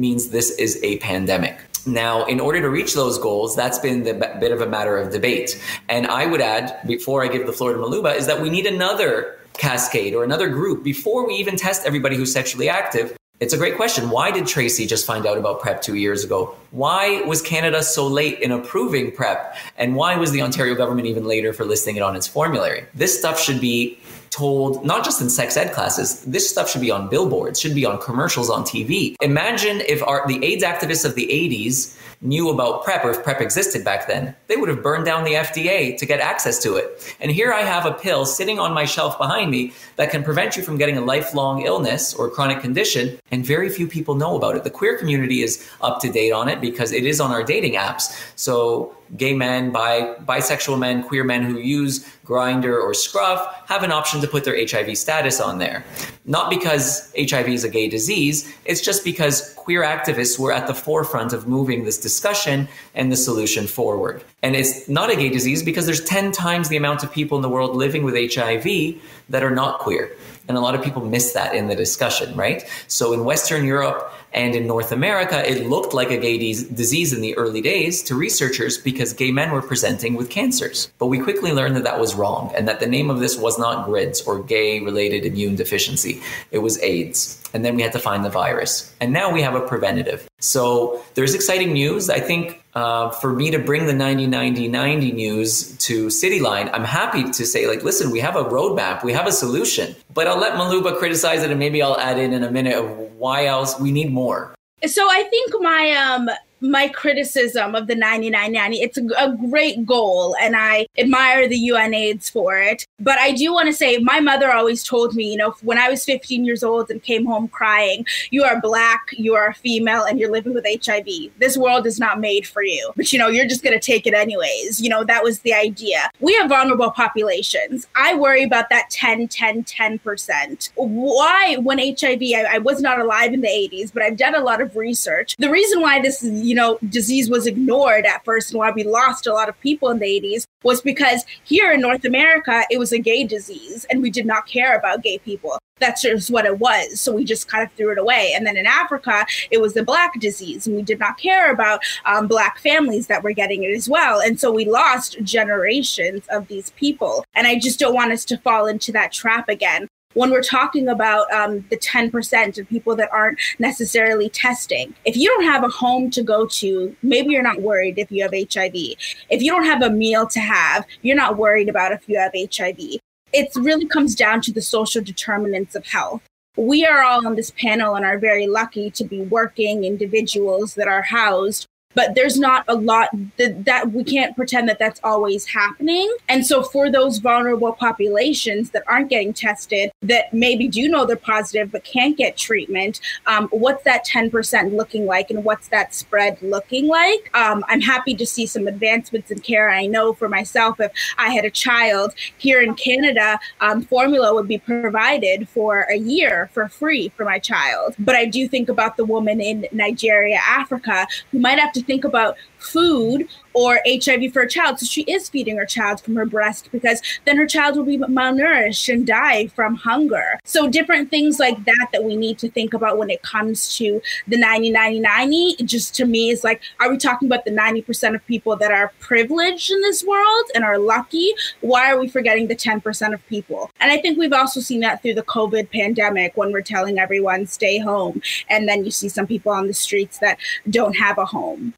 means 0.00 0.28
this 0.28 0.50
is 0.52 0.82
a 0.82 0.98
pandemic. 0.98 1.58
Now, 1.86 2.24
in 2.26 2.40
order 2.40 2.60
to 2.60 2.68
reach 2.68 2.94
those 2.94 3.18
goals, 3.18 3.56
that's 3.56 3.78
been 3.78 4.02
the 4.02 4.14
bit 4.40 4.52
of 4.52 4.60
a 4.60 4.66
matter 4.66 4.98
of 4.98 5.12
debate. 5.12 5.62
And 5.88 6.06
I 6.06 6.26
would 6.26 6.40
add, 6.40 6.78
before 6.86 7.24
I 7.24 7.28
give 7.28 7.46
the 7.46 7.52
floor 7.52 7.72
to 7.72 7.78
Muluba, 7.78 8.16
is 8.16 8.26
that 8.26 8.40
we 8.40 8.50
need 8.50 8.66
another 8.66 9.38
cascade 9.54 10.14
or 10.14 10.24
another 10.24 10.48
group 10.48 10.82
before 10.82 11.26
we 11.26 11.34
even 11.34 11.56
test 11.56 11.86
everybody 11.86 12.16
who's 12.16 12.32
sexually 12.32 12.68
active. 12.68 13.16
It's 13.40 13.54
a 13.54 13.56
great 13.56 13.76
question. 13.76 14.10
Why 14.10 14.30
did 14.30 14.46
Tracy 14.46 14.86
just 14.86 15.06
find 15.06 15.24
out 15.24 15.38
about 15.38 15.60
PrEP 15.60 15.80
two 15.80 15.94
years 15.94 16.22
ago? 16.22 16.54
Why 16.72 17.22
was 17.22 17.40
Canada 17.40 17.82
so 17.82 18.06
late 18.06 18.40
in 18.40 18.52
approving 18.52 19.12
PrEP? 19.12 19.56
And 19.78 19.96
why 19.96 20.16
was 20.16 20.30
the 20.32 20.42
Ontario 20.42 20.74
government 20.74 21.06
even 21.06 21.24
later 21.24 21.54
for 21.54 21.64
listing 21.64 21.96
it 21.96 22.02
on 22.02 22.14
its 22.16 22.28
formulary? 22.28 22.84
This 22.92 23.18
stuff 23.18 23.40
should 23.40 23.58
be 23.58 23.98
told, 24.30 24.84
not 24.84 25.04
just 25.04 25.20
in 25.20 25.28
sex 25.28 25.56
ed 25.56 25.72
classes, 25.72 26.20
this 26.22 26.48
stuff 26.48 26.70
should 26.70 26.80
be 26.80 26.90
on 26.90 27.08
billboards, 27.08 27.60
should 27.60 27.74
be 27.74 27.84
on 27.84 28.00
commercials 28.00 28.48
on 28.48 28.64
TV. 28.64 29.16
Imagine 29.20 29.80
if 29.82 30.02
our, 30.02 30.26
the 30.26 30.44
AIDS 30.44 30.64
activists 30.64 31.04
of 31.04 31.14
the 31.16 31.26
80s 31.26 31.94
knew 32.22 32.50
about 32.50 32.84
PrEP 32.84 33.04
or 33.04 33.10
if 33.10 33.22
PrEP 33.22 33.40
existed 33.40 33.84
back 33.84 34.06
then, 34.06 34.34
they 34.46 34.56
would 34.56 34.68
have 34.68 34.82
burned 34.82 35.06
down 35.06 35.24
the 35.24 35.32
FDA 35.32 35.96
to 35.96 36.04
get 36.04 36.20
access 36.20 36.58
to 36.62 36.76
it. 36.76 37.14
And 37.18 37.30
here 37.30 37.52
I 37.52 37.62
have 37.62 37.86
a 37.86 37.92
pill 37.92 38.26
sitting 38.26 38.58
on 38.58 38.74
my 38.74 38.84
shelf 38.84 39.16
behind 39.16 39.50
me 39.50 39.72
that 39.96 40.10
can 40.10 40.22
prevent 40.22 40.56
you 40.56 40.62
from 40.62 40.76
getting 40.76 40.98
a 40.98 41.00
lifelong 41.00 41.64
illness 41.64 42.12
or 42.12 42.28
chronic 42.28 42.60
condition, 42.60 43.18
and 43.30 43.44
very 43.44 43.70
few 43.70 43.86
people 43.86 44.14
know 44.14 44.36
about 44.36 44.54
it. 44.54 44.64
The 44.64 44.70
queer 44.70 44.98
community 44.98 45.42
is 45.42 45.66
up 45.80 46.00
to 46.00 46.10
date 46.10 46.32
on 46.32 46.48
it 46.48 46.60
because 46.60 46.92
it 46.92 47.06
is 47.06 47.20
on 47.20 47.30
our 47.30 47.42
dating 47.42 47.74
apps. 47.74 48.12
So 48.36 48.94
gay 49.16 49.34
men, 49.34 49.72
bi- 49.72 50.14
bisexual 50.26 50.78
men, 50.78 51.02
queer 51.02 51.24
men 51.24 51.42
who 51.42 51.58
use 51.58 52.06
Grindr 52.24 52.80
or 52.80 52.94
Scruff 52.94 53.64
have 53.68 53.82
an 53.82 53.92
option 53.92 54.20
to 54.20 54.28
put 54.28 54.44
their 54.44 54.56
HIV 54.56 54.96
status 54.96 55.40
on 55.40 55.58
there. 55.58 55.84
Not 56.26 56.50
because 56.50 57.12
HIV 57.18 57.48
is 57.48 57.64
a 57.64 57.68
gay 57.68 57.88
disease, 57.88 58.52
it's 58.64 58.80
just 58.80 59.04
because 59.04 59.54
queer 59.60 59.82
activists 59.82 60.38
were 60.38 60.52
at 60.52 60.66
the 60.66 60.74
forefront 60.74 61.34
of 61.34 61.46
moving 61.46 61.84
this 61.84 61.98
discussion 61.98 62.66
and 62.94 63.12
the 63.12 63.16
solution 63.16 63.66
forward. 63.66 64.24
And 64.42 64.56
it's 64.56 64.88
not 64.88 65.10
a 65.10 65.16
gay 65.16 65.28
disease 65.28 65.62
because 65.62 65.84
there's 65.84 66.02
10 66.02 66.32
times 66.32 66.70
the 66.70 66.78
amount 66.78 67.04
of 67.04 67.12
people 67.12 67.36
in 67.36 67.42
the 67.42 67.48
world 67.50 67.76
living 67.76 68.02
with 68.02 68.14
HIV 68.14 68.96
that 69.28 69.42
are 69.42 69.50
not 69.50 69.78
queer. 69.78 70.16
And 70.48 70.56
a 70.56 70.60
lot 70.60 70.74
of 70.74 70.82
people 70.82 71.04
miss 71.04 71.32
that 71.34 71.54
in 71.54 71.68
the 71.68 71.76
discussion, 71.76 72.34
right? 72.34 72.66
So 72.88 73.12
in 73.12 73.24
Western 73.24 73.66
Europe, 73.66 74.10
and 74.32 74.54
in 74.54 74.66
North 74.66 74.92
America, 74.92 75.48
it 75.48 75.66
looked 75.66 75.92
like 75.92 76.10
a 76.10 76.16
gay 76.16 76.38
de- 76.38 76.64
disease 76.72 77.12
in 77.12 77.20
the 77.20 77.36
early 77.36 77.60
days 77.60 78.02
to 78.04 78.14
researchers 78.14 78.78
because 78.78 79.12
gay 79.12 79.32
men 79.32 79.50
were 79.50 79.62
presenting 79.62 80.14
with 80.14 80.30
cancers. 80.30 80.90
But 80.98 81.06
we 81.06 81.18
quickly 81.18 81.52
learned 81.52 81.76
that 81.76 81.84
that 81.84 81.98
was 81.98 82.14
wrong 82.14 82.52
and 82.54 82.68
that 82.68 82.80
the 82.80 82.86
name 82.86 83.10
of 83.10 83.20
this 83.20 83.36
was 83.36 83.58
not 83.58 83.86
GRIDS 83.86 84.22
or 84.22 84.42
gay 84.42 84.80
related 84.80 85.26
immune 85.26 85.56
deficiency. 85.56 86.22
It 86.50 86.58
was 86.58 86.80
AIDS. 86.80 87.42
And 87.52 87.64
then 87.64 87.74
we 87.74 87.82
had 87.82 87.92
to 87.92 87.98
find 87.98 88.24
the 88.24 88.30
virus. 88.30 88.94
And 89.00 89.12
now 89.12 89.32
we 89.32 89.42
have 89.42 89.56
a 89.56 89.60
preventative. 89.60 90.28
So 90.38 91.02
there's 91.14 91.34
exciting 91.34 91.72
news. 91.72 92.08
I 92.08 92.20
think 92.20 92.62
uh, 92.74 93.10
for 93.10 93.32
me 93.32 93.50
to 93.50 93.58
bring 93.58 93.86
the 93.86 93.92
90 93.92 94.28
90 94.28 94.68
90 94.68 95.12
news 95.12 95.76
to 95.78 96.06
Cityline, 96.06 96.70
I'm 96.72 96.84
happy 96.84 97.24
to 97.24 97.44
say, 97.44 97.66
like, 97.66 97.82
listen, 97.82 98.10
we 98.10 98.20
have 98.20 98.36
a 98.36 98.44
roadmap, 98.44 99.02
we 99.02 99.12
have 99.12 99.26
a 99.26 99.32
solution. 99.32 99.96
But 100.14 100.28
I'll 100.28 100.38
let 100.38 100.54
Muluba 100.54 100.96
criticize 100.98 101.42
it 101.42 101.50
and 101.50 101.58
maybe 101.58 101.82
I'll 101.82 101.98
add 101.98 102.18
in 102.18 102.32
in 102.32 102.44
a 102.44 102.50
minute 102.50 103.09
why 103.20 103.44
else 103.46 103.78
we 103.78 103.92
need 103.92 104.10
more. 104.10 104.54
So 104.86 105.06
I 105.08 105.22
think 105.24 105.52
my 105.60 105.92
um 105.92 106.30
my 106.60 106.88
criticism 106.88 107.74
of 107.74 107.86
the 107.86 107.94
9990 107.94 108.80
it's 108.80 108.98
a, 108.98 109.36
great 109.50 109.86
goal 109.86 110.34
and 110.40 110.56
i 110.56 110.86
admire 110.98 111.48
the 111.48 111.56
UNAIDS 111.70 112.30
for 112.30 112.58
it. 112.58 112.86
But 112.98 113.18
i 113.18 113.32
do 113.32 113.52
want 113.52 113.68
to 113.68 113.72
say 113.72 113.98
my 113.98 114.20
mother 114.20 114.52
always 114.52 114.82
told 114.82 115.14
me 115.14 115.30
you 115.30 115.36
know 115.36 115.54
when 115.62 115.78
i 115.78 115.88
was 115.88 116.04
15 116.04 116.44
years 116.44 116.62
old 116.62 116.90
and 116.90 117.02
came 117.02 117.24
home 117.24 117.48
crying 117.48 118.04
you 118.30 118.42
are 118.44 118.60
black 118.60 119.00
you 119.12 119.34
are 119.34 119.52
female 119.54 120.04
and 120.04 120.18
you're 120.18 120.30
living 120.30 120.54
with 120.54 120.66
hiv 120.84 121.06
this 121.38 121.56
world 121.56 121.86
is 121.86 121.98
not 121.98 122.20
made 122.20 122.46
for 122.46 122.62
you. 122.62 122.92
But 122.96 123.12
you 123.12 123.18
know 123.18 123.28
you're 123.28 123.46
just 123.46 123.62
going 123.62 123.78
to 123.78 123.84
take 123.84 124.06
it 124.06 124.14
anyways. 124.14 124.80
You 124.80 124.88
know 124.88 125.04
that 125.04 125.22
was 125.22 125.40
the 125.40 125.54
idea. 125.54 126.10
We 126.20 126.34
have 126.34 126.48
vulnerable 126.48 126.90
populations. 126.90 127.86
I 127.94 128.14
worry 128.14 128.42
about 128.42 128.68
that 128.70 128.90
10 128.90 129.28
10 129.28 129.64
10% 129.64 130.70
why 130.74 131.56
when 131.60 131.78
hiv 131.78 132.22
I, 132.22 132.46
I 132.50 132.58
was 132.58 132.80
not 132.80 133.00
alive 133.00 133.32
in 133.32 133.40
the 133.40 133.48
80s 133.48 133.92
but 133.92 134.02
i've 134.02 134.16
done 134.16 134.34
a 134.34 134.40
lot 134.40 134.60
of 134.60 134.76
research. 134.76 135.36
The 135.38 135.50
reason 135.50 135.80
why 135.80 136.00
this 136.00 136.22
is 136.22 136.32
you 136.50 136.56
know, 136.56 136.80
disease 136.88 137.30
was 137.30 137.46
ignored 137.46 138.04
at 138.04 138.24
first 138.24 138.50
and 138.50 138.58
why 138.58 138.72
we 138.72 138.82
lost 138.82 139.28
a 139.28 139.32
lot 139.32 139.48
of 139.48 139.60
people 139.60 139.88
in 139.88 140.00
the 140.00 140.20
80s 140.20 140.42
was 140.64 140.80
because 140.80 141.24
here 141.44 141.70
in 141.70 141.80
North 141.80 142.04
America, 142.04 142.64
it 142.72 142.76
was 142.76 142.90
a 142.90 142.98
gay 142.98 143.22
disease 143.22 143.86
and 143.88 144.02
we 144.02 144.10
did 144.10 144.26
not 144.26 144.48
care 144.48 144.76
about 144.76 145.04
gay 145.04 145.18
people. 145.18 145.60
That's 145.78 146.02
just 146.02 146.28
what 146.28 146.46
it 146.46 146.58
was. 146.58 147.00
So 147.00 147.12
we 147.12 147.22
just 147.22 147.46
kind 147.46 147.64
of 147.64 147.70
threw 147.74 147.92
it 147.92 147.98
away. 147.98 148.32
And 148.34 148.44
then 148.44 148.56
in 148.56 148.66
Africa, 148.66 149.24
it 149.52 149.60
was 149.60 149.76
a 149.76 149.84
black 149.84 150.18
disease 150.18 150.66
and 150.66 150.74
we 150.74 150.82
did 150.82 150.98
not 150.98 151.18
care 151.18 151.52
about 151.52 151.82
um, 152.04 152.26
black 152.26 152.58
families 152.58 153.06
that 153.06 153.22
were 153.22 153.32
getting 153.32 153.62
it 153.62 153.70
as 153.70 153.88
well. 153.88 154.20
And 154.20 154.40
so 154.40 154.50
we 154.50 154.64
lost 154.64 155.22
generations 155.22 156.24
of 156.32 156.48
these 156.48 156.70
people. 156.70 157.24
And 157.36 157.46
I 157.46 157.60
just 157.60 157.78
don't 157.78 157.94
want 157.94 158.10
us 158.10 158.24
to 158.24 158.38
fall 158.38 158.66
into 158.66 158.90
that 158.90 159.12
trap 159.12 159.48
again 159.48 159.86
when 160.14 160.30
we're 160.30 160.42
talking 160.42 160.88
about 160.88 161.32
um, 161.32 161.64
the 161.70 161.76
10% 161.76 162.58
of 162.58 162.68
people 162.68 162.96
that 162.96 163.12
aren't 163.12 163.38
necessarily 163.58 164.28
testing, 164.28 164.94
if 165.04 165.16
you 165.16 165.28
don't 165.28 165.44
have 165.44 165.62
a 165.62 165.68
home 165.68 166.10
to 166.10 166.22
go 166.22 166.46
to, 166.46 166.94
maybe 167.02 167.32
you're 167.32 167.42
not 167.42 167.62
worried 167.62 167.98
if 167.98 168.10
you 168.10 168.22
have 168.22 168.32
HIV. 168.32 168.74
If 168.74 169.42
you 169.42 169.52
don't 169.52 169.64
have 169.64 169.82
a 169.82 169.90
meal 169.90 170.26
to 170.26 170.40
have, 170.40 170.84
you're 171.02 171.16
not 171.16 171.36
worried 171.36 171.68
about 171.68 171.92
if 171.92 172.08
you 172.08 172.18
have 172.18 172.32
HIV. 172.34 172.98
It 173.32 173.50
really 173.54 173.86
comes 173.86 174.16
down 174.16 174.40
to 174.42 174.52
the 174.52 174.62
social 174.62 175.02
determinants 175.02 175.76
of 175.76 175.86
health. 175.86 176.22
We 176.56 176.84
are 176.84 177.02
all 177.02 177.26
on 177.26 177.36
this 177.36 177.52
panel 177.52 177.94
and 177.94 178.04
are 178.04 178.18
very 178.18 178.48
lucky 178.48 178.90
to 178.90 179.04
be 179.04 179.22
working 179.22 179.84
individuals 179.84 180.74
that 180.74 180.88
are 180.88 181.02
housed 181.02 181.68
but 181.94 182.14
there's 182.14 182.38
not 182.38 182.64
a 182.68 182.74
lot 182.74 183.08
that, 183.36 183.64
that 183.64 183.92
we 183.92 184.04
can't 184.04 184.36
pretend 184.36 184.68
that 184.68 184.78
that's 184.78 185.00
always 185.02 185.46
happening. 185.46 186.14
And 186.28 186.46
so 186.46 186.62
for 186.62 186.90
those 186.90 187.18
vulnerable 187.18 187.72
populations 187.72 188.70
that 188.70 188.84
aren't 188.86 189.10
getting 189.10 189.32
tested, 189.32 189.90
that 190.02 190.32
maybe 190.32 190.68
do 190.68 190.88
know 190.88 191.04
they're 191.04 191.16
positive 191.16 191.72
but 191.72 191.84
can't 191.84 192.16
get 192.16 192.36
treatment, 192.36 193.00
um, 193.26 193.48
what's 193.50 193.82
that 193.84 194.06
10% 194.06 194.76
looking 194.76 195.06
like 195.06 195.30
and 195.30 195.44
what's 195.44 195.68
that 195.68 195.94
spread 195.94 196.40
looking 196.42 196.86
like? 196.86 197.30
Um, 197.34 197.64
I'm 197.68 197.80
happy 197.80 198.14
to 198.14 198.26
see 198.26 198.46
some 198.46 198.66
advancements 198.66 199.30
in 199.30 199.40
care. 199.40 199.70
I 199.70 199.86
know 199.86 200.12
for 200.12 200.28
myself, 200.28 200.78
if 200.80 200.92
I 201.18 201.30
had 201.30 201.44
a 201.44 201.50
child 201.50 202.14
here 202.38 202.60
in 202.62 202.74
Canada, 202.74 203.38
um, 203.60 203.82
formula 203.82 204.32
would 204.34 204.48
be 204.48 204.58
provided 204.58 205.48
for 205.48 205.86
a 205.90 205.96
year 205.96 206.50
for 206.52 206.68
free 206.68 207.08
for 207.16 207.24
my 207.24 207.38
child. 207.38 207.94
But 207.98 208.14
I 208.14 208.26
do 208.26 208.48
think 208.48 208.68
about 208.68 208.96
the 208.96 209.04
woman 209.04 209.40
in 209.40 209.66
Nigeria, 209.72 210.38
Africa, 210.46 211.06
who 211.32 211.38
might 211.38 211.58
have 211.58 211.72
to 211.72 211.79
to 211.80 211.86
think 211.86 212.04
about 212.04 212.36
food 212.60 213.28
or 213.52 213.80
HIV 213.86 214.32
for 214.32 214.42
a 214.42 214.48
child. 214.48 214.78
So 214.78 214.86
she 214.86 215.02
is 215.02 215.28
feeding 215.28 215.56
her 215.56 215.66
child 215.66 216.00
from 216.00 216.16
her 216.16 216.26
breast 216.26 216.70
because 216.72 217.00
then 217.24 217.36
her 217.36 217.46
child 217.46 217.76
will 217.76 217.84
be 217.84 217.98
malnourished 217.98 218.92
and 218.92 219.06
die 219.06 219.48
from 219.48 219.74
hunger. 219.74 220.38
So 220.44 220.68
different 220.68 221.10
things 221.10 221.38
like 221.38 221.64
that 221.64 221.88
that 221.92 222.04
we 222.04 222.16
need 222.16 222.38
to 222.38 222.50
think 222.50 222.74
about 222.74 222.98
when 222.98 223.10
it 223.10 223.22
comes 223.22 223.76
to 223.76 224.00
the 224.28 224.36
90 224.36 224.70
90 224.70 225.00
90 225.00 225.56
just 225.64 225.94
to 225.96 226.04
me 226.04 226.30
is 226.30 226.44
like 226.44 226.60
are 226.78 226.90
we 226.90 226.96
talking 226.96 227.26
about 227.26 227.44
the 227.44 227.50
90% 227.50 228.14
of 228.14 228.24
people 228.26 228.56
that 228.56 228.70
are 228.70 228.92
privileged 229.00 229.70
in 229.70 229.80
this 229.82 230.04
world 230.04 230.44
and 230.54 230.64
are 230.64 230.78
lucky? 230.78 231.30
Why 231.60 231.90
are 231.90 231.98
we 231.98 232.08
forgetting 232.08 232.46
the 232.46 232.56
10% 232.56 233.14
of 233.14 233.26
people? 233.26 233.70
And 233.80 233.90
I 233.90 233.98
think 233.98 234.18
we've 234.18 234.32
also 234.32 234.60
seen 234.60 234.80
that 234.80 235.02
through 235.02 235.14
the 235.14 235.22
COVID 235.22 235.70
pandemic 235.70 236.36
when 236.36 236.52
we're 236.52 236.62
telling 236.62 236.98
everyone 236.98 237.46
stay 237.46 237.78
home 237.78 238.22
and 238.48 238.68
then 238.68 238.84
you 238.84 238.90
see 238.90 239.08
some 239.08 239.26
people 239.26 239.52
on 239.52 239.66
the 239.66 239.74
streets 239.74 240.18
that 240.18 240.38
don't 240.68 240.96
have 240.96 241.18
a 241.18 241.24
home. 241.24 241.74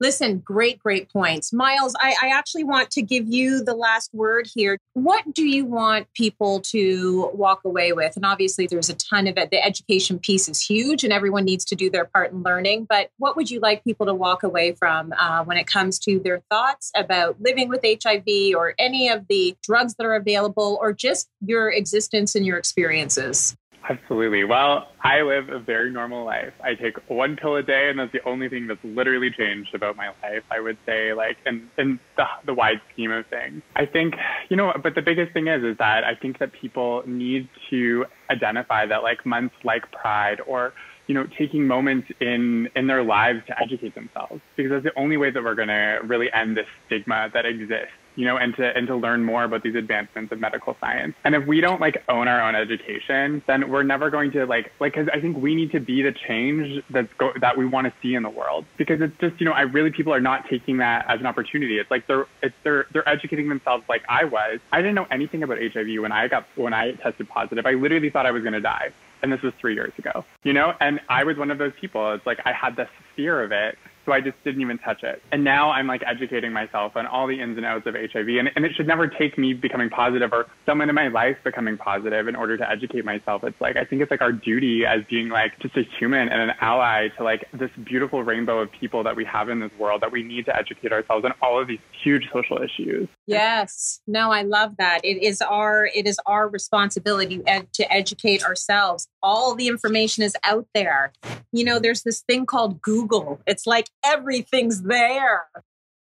Listen, 0.00 0.38
great, 0.38 0.78
great 0.78 1.12
points. 1.12 1.52
Miles, 1.52 1.94
I, 2.00 2.14
I, 2.22 2.28
actually 2.28 2.62
want 2.62 2.90
to 2.92 3.02
give 3.02 3.26
you 3.26 3.64
the 3.64 3.74
last 3.74 4.14
word 4.14 4.48
here. 4.54 4.78
What 4.92 5.34
do 5.34 5.44
you 5.44 5.64
want 5.64 6.06
people 6.14 6.60
to 6.66 7.30
walk 7.34 7.64
away 7.64 7.92
with? 7.92 8.14
And 8.14 8.24
obviously, 8.24 8.68
there's 8.68 8.88
a 8.88 8.94
ton 8.94 9.26
of 9.26 9.36
it. 9.36 9.50
The 9.50 9.64
education 9.64 10.20
piece 10.20 10.48
is 10.48 10.60
huge 10.60 11.02
and 11.02 11.12
everyone 11.12 11.44
needs 11.44 11.64
to 11.66 11.74
do 11.74 11.90
their 11.90 12.04
part 12.04 12.30
in 12.30 12.44
learning. 12.44 12.86
But 12.88 13.10
what 13.18 13.34
would 13.36 13.50
you 13.50 13.58
like 13.58 13.82
people 13.82 14.06
to 14.06 14.14
walk 14.14 14.44
away 14.44 14.72
from 14.72 15.12
uh, 15.18 15.42
when 15.44 15.56
it 15.56 15.66
comes 15.66 15.98
to 16.00 16.20
their 16.20 16.42
thoughts 16.48 16.92
about 16.94 17.40
living 17.40 17.68
with 17.68 17.84
HIV 17.84 18.54
or 18.54 18.74
any 18.78 19.08
of 19.08 19.26
the 19.28 19.56
drugs 19.64 19.96
that 19.96 20.06
are 20.06 20.14
available 20.14 20.78
or 20.80 20.92
just 20.92 21.28
your 21.44 21.70
existence 21.70 22.36
and 22.36 22.46
your 22.46 22.56
experiences? 22.56 23.56
Absolutely. 23.88 24.44
Well, 24.44 24.88
I 25.02 25.22
live 25.22 25.48
a 25.48 25.58
very 25.58 25.90
normal 25.90 26.24
life. 26.24 26.52
I 26.62 26.74
take 26.74 26.96
one 27.08 27.36
pill 27.36 27.56
a 27.56 27.62
day, 27.62 27.88
and 27.88 27.98
that's 27.98 28.12
the 28.12 28.22
only 28.28 28.48
thing 28.48 28.66
that's 28.66 28.84
literally 28.84 29.30
changed 29.30 29.74
about 29.74 29.96
my 29.96 30.08
life. 30.22 30.42
I 30.50 30.60
would 30.60 30.76
say, 30.84 31.14
like, 31.14 31.38
in, 31.46 31.70
in 31.78 31.98
the, 32.16 32.24
the 32.44 32.54
wide 32.54 32.80
scheme 32.92 33.10
of 33.10 33.26
things. 33.28 33.62
I 33.76 33.86
think, 33.86 34.14
you 34.50 34.56
know, 34.56 34.74
but 34.82 34.94
the 34.94 35.00
biggest 35.00 35.32
thing 35.32 35.48
is, 35.48 35.64
is 35.64 35.78
that 35.78 36.04
I 36.04 36.14
think 36.14 36.38
that 36.38 36.52
people 36.52 37.02
need 37.06 37.48
to 37.70 38.04
identify 38.30 38.84
that, 38.84 39.02
like, 39.02 39.24
months 39.24 39.54
like 39.64 39.90
Pride 39.90 40.40
or 40.46 40.74
you 41.06 41.14
know, 41.14 41.26
taking 41.38 41.66
moments 41.66 42.06
in 42.20 42.68
in 42.76 42.86
their 42.86 43.02
lives 43.02 43.40
to 43.46 43.58
educate 43.58 43.94
themselves 43.94 44.42
because 44.56 44.70
that's 44.70 44.84
the 44.84 45.00
only 45.00 45.16
way 45.16 45.30
that 45.30 45.42
we're 45.42 45.54
going 45.54 45.68
to 45.68 46.00
really 46.04 46.30
end 46.34 46.54
this 46.54 46.66
stigma 46.84 47.30
that 47.32 47.46
exists 47.46 47.94
you 48.18 48.24
know, 48.24 48.36
and 48.36 48.56
to 48.56 48.76
and 48.76 48.88
to 48.88 48.96
learn 48.96 49.24
more 49.24 49.44
about 49.44 49.62
these 49.62 49.76
advancements 49.76 50.32
of 50.32 50.40
medical 50.40 50.76
science. 50.80 51.14
And 51.22 51.36
if 51.36 51.46
we 51.46 51.60
don't 51.60 51.80
like 51.80 52.02
own 52.08 52.26
our 52.26 52.42
own 52.42 52.56
education, 52.56 53.40
then 53.46 53.70
we're 53.70 53.84
never 53.84 54.10
going 54.10 54.32
to 54.32 54.44
like 54.44 54.72
like 54.80 54.94
because 54.94 55.08
I 55.12 55.20
think 55.20 55.36
we 55.36 55.54
need 55.54 55.70
to 55.70 55.78
be 55.78 56.02
the 56.02 56.10
change 56.10 56.82
that's 56.90 57.12
go, 57.16 57.32
that 57.40 57.56
we 57.56 57.64
want 57.64 57.86
to 57.86 57.92
see 58.02 58.16
in 58.16 58.24
the 58.24 58.28
world. 58.28 58.64
Because 58.76 59.00
it's 59.00 59.16
just 59.20 59.40
you 59.40 59.46
know, 59.46 59.52
I 59.52 59.60
really 59.60 59.92
people 59.92 60.12
are 60.12 60.20
not 60.20 60.48
taking 60.50 60.78
that 60.78 61.06
as 61.08 61.20
an 61.20 61.26
opportunity. 61.26 61.78
It's 61.78 61.92
like 61.92 62.08
they're 62.08 62.26
it's 62.42 62.56
they're 62.64 62.86
they're 62.92 63.08
educating 63.08 63.48
themselves 63.48 63.84
like 63.88 64.02
I 64.08 64.24
was. 64.24 64.58
I 64.72 64.78
didn't 64.78 64.96
know 64.96 65.06
anything 65.12 65.44
about 65.44 65.58
HIV 65.58 66.02
when 66.02 66.10
I 66.10 66.26
got 66.26 66.44
when 66.56 66.74
I 66.74 66.94
tested 66.94 67.28
positive. 67.28 67.66
I 67.66 67.74
literally 67.74 68.10
thought 68.10 68.26
I 68.26 68.32
was 68.32 68.42
going 68.42 68.54
to 68.54 68.60
die 68.60 68.90
and 69.22 69.32
this 69.32 69.42
was 69.42 69.52
three 69.58 69.74
years 69.74 69.92
ago, 69.98 70.24
you 70.44 70.52
know? 70.52 70.74
And 70.80 71.00
I 71.08 71.24
was 71.24 71.36
one 71.36 71.50
of 71.50 71.58
those 71.58 71.72
people. 71.80 72.12
It's 72.12 72.24
like 72.24 72.38
I 72.44 72.52
had 72.52 72.76
this 72.76 72.88
fear 73.16 73.42
of 73.42 73.50
it 73.50 73.76
So 74.08 74.14
I 74.14 74.22
just 74.22 74.42
didn't 74.42 74.62
even 74.62 74.78
touch 74.78 75.02
it. 75.02 75.20
And 75.32 75.44
now 75.44 75.70
I'm 75.70 75.86
like 75.86 76.02
educating 76.06 76.50
myself 76.50 76.96
on 76.96 77.06
all 77.06 77.26
the 77.26 77.38
ins 77.38 77.58
and 77.58 77.66
outs 77.66 77.86
of 77.86 77.94
HIV. 77.94 78.26
And, 78.26 78.48
and 78.56 78.64
it 78.64 78.72
should 78.74 78.86
never 78.86 79.06
take 79.06 79.36
me 79.36 79.52
becoming 79.52 79.90
positive 79.90 80.32
or 80.32 80.46
someone 80.64 80.88
in 80.88 80.94
my 80.94 81.08
life 81.08 81.36
becoming 81.44 81.76
positive 81.76 82.26
in 82.26 82.34
order 82.34 82.56
to 82.56 82.70
educate 82.70 83.04
myself. 83.04 83.44
It's 83.44 83.60
like, 83.60 83.76
I 83.76 83.84
think 83.84 84.00
it's 84.00 84.10
like 84.10 84.22
our 84.22 84.32
duty 84.32 84.86
as 84.86 85.02
being 85.10 85.28
like 85.28 85.58
just 85.60 85.76
a 85.76 85.82
human 85.98 86.30
and 86.30 86.40
an 86.40 86.56
ally 86.62 87.08
to 87.18 87.22
like 87.22 87.44
this 87.52 87.68
beautiful 87.84 88.22
rainbow 88.22 88.60
of 88.60 88.72
people 88.72 89.02
that 89.02 89.14
we 89.14 89.26
have 89.26 89.50
in 89.50 89.60
this 89.60 89.72
world 89.78 90.00
that 90.00 90.10
we 90.10 90.22
need 90.22 90.46
to 90.46 90.56
educate 90.56 90.90
ourselves 90.90 91.26
on 91.26 91.34
all 91.42 91.60
of 91.60 91.68
these 91.68 91.80
huge 92.02 92.30
social 92.32 92.62
issues. 92.62 93.08
Yes. 93.28 94.00
No, 94.06 94.32
I 94.32 94.40
love 94.40 94.76
that. 94.78 95.04
It 95.04 95.22
is 95.22 95.42
our 95.42 95.90
it 95.94 96.06
is 96.06 96.18
our 96.24 96.48
responsibility 96.48 97.42
to 97.44 97.92
educate 97.92 98.42
ourselves. 98.42 99.06
All 99.22 99.54
the 99.54 99.68
information 99.68 100.24
is 100.24 100.34
out 100.44 100.66
there. 100.74 101.12
You 101.52 101.64
know, 101.64 101.78
there's 101.78 102.04
this 102.04 102.22
thing 102.22 102.46
called 102.46 102.80
Google. 102.80 103.38
It's 103.46 103.66
like 103.66 103.90
everything's 104.02 104.82
there. 104.82 105.46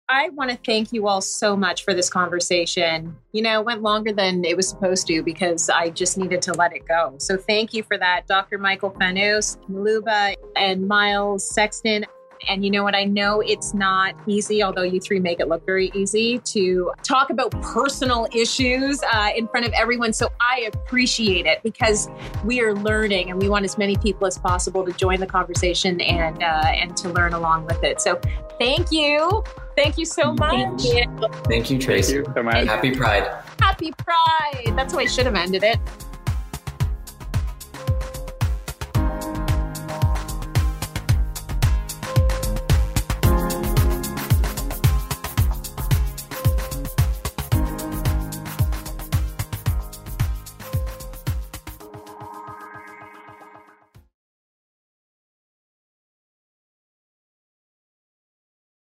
I 0.07 0.29
want 0.31 0.51
to 0.51 0.59
thank 0.67 0.93
you 0.93 1.09
all 1.09 1.23
so 1.23 1.57
much 1.57 1.83
for 1.83 1.95
this 1.95 2.11
conversation. 2.11 3.17
You 3.33 3.41
know, 3.41 3.61
it 3.61 3.65
went 3.65 3.81
longer 3.81 4.13
than 4.13 4.45
it 4.45 4.55
was 4.55 4.69
supposed 4.69 5.07
to 5.07 5.23
because 5.23 5.71
I 5.71 5.89
just 5.89 6.19
needed 6.19 6.43
to 6.43 6.53
let 6.53 6.77
it 6.77 6.87
go. 6.87 7.15
So 7.19 7.39
thank 7.39 7.73
you 7.73 7.83
for 7.83 7.97
that, 7.97 8.27
Dr. 8.27 8.59
Michael 8.59 8.91
Fanous, 8.91 9.57
Luba, 9.67 10.35
and 10.57 10.87
Miles 10.87 11.49
Sexton. 11.49 12.05
And 12.49 12.65
you 12.65 12.71
know 12.71 12.83
what? 12.83 12.95
I 12.95 13.05
know 13.05 13.41
it's 13.41 13.75
not 13.75 14.15
easy, 14.27 14.63
although 14.63 14.83
you 14.83 15.01
three 15.01 15.21
make 15.21 15.41
it 15.41 15.49
look 15.49 15.65
very 15.67 15.91
easy 15.95 16.39
to 16.41 16.93
talk 17.03 17.31
about 17.31 17.51
personal 17.63 18.27
issues 18.35 19.03
uh, 19.03 19.31
in 19.37 19.49
front 19.49 19.67
of 19.67 19.73
everyone. 19.73 20.13
So 20.13 20.31
I 20.41 20.71
appreciate 20.73 21.47
it 21.47 21.63
because 21.63 22.09
we 22.45 22.61
are 22.61 22.75
learning 22.75 23.31
and 23.31 23.41
we 23.41 23.49
want 23.49 23.65
as 23.65 23.79
many 23.79 23.97
people 23.97 24.27
as 24.27 24.39
possible 24.39 24.85
to 24.85 24.93
join 24.93 25.21
the 25.21 25.27
conversation 25.27 26.01
and, 26.01 26.43
uh, 26.43 26.63
and 26.67 26.97
to 26.99 27.09
learn 27.11 27.33
along 27.33 27.67
with 27.67 27.83
it. 27.83 28.01
So 28.01 28.21
thank 28.59 28.91
you. 28.91 29.43
Thank 29.77 29.99
you 29.99 30.05
so 30.05 30.33
much. 30.33 30.83
Thank 30.83 30.85
you, 30.85 31.29
Thank 31.49 31.71
you 31.71 31.79
Tracy. 31.79 32.15
Thank 32.15 32.29
you 32.29 32.35
so 32.35 32.43
much. 32.43 32.67
Happy 32.67 32.93
Pride. 32.93 33.29
Happy 33.59 33.93
Pride. 33.93 34.73
That's 34.77 34.93
how 34.93 35.01
I 35.01 35.07
should 35.07 35.27
have 35.27 35.35
ended 35.35 35.65
it. 35.65 35.79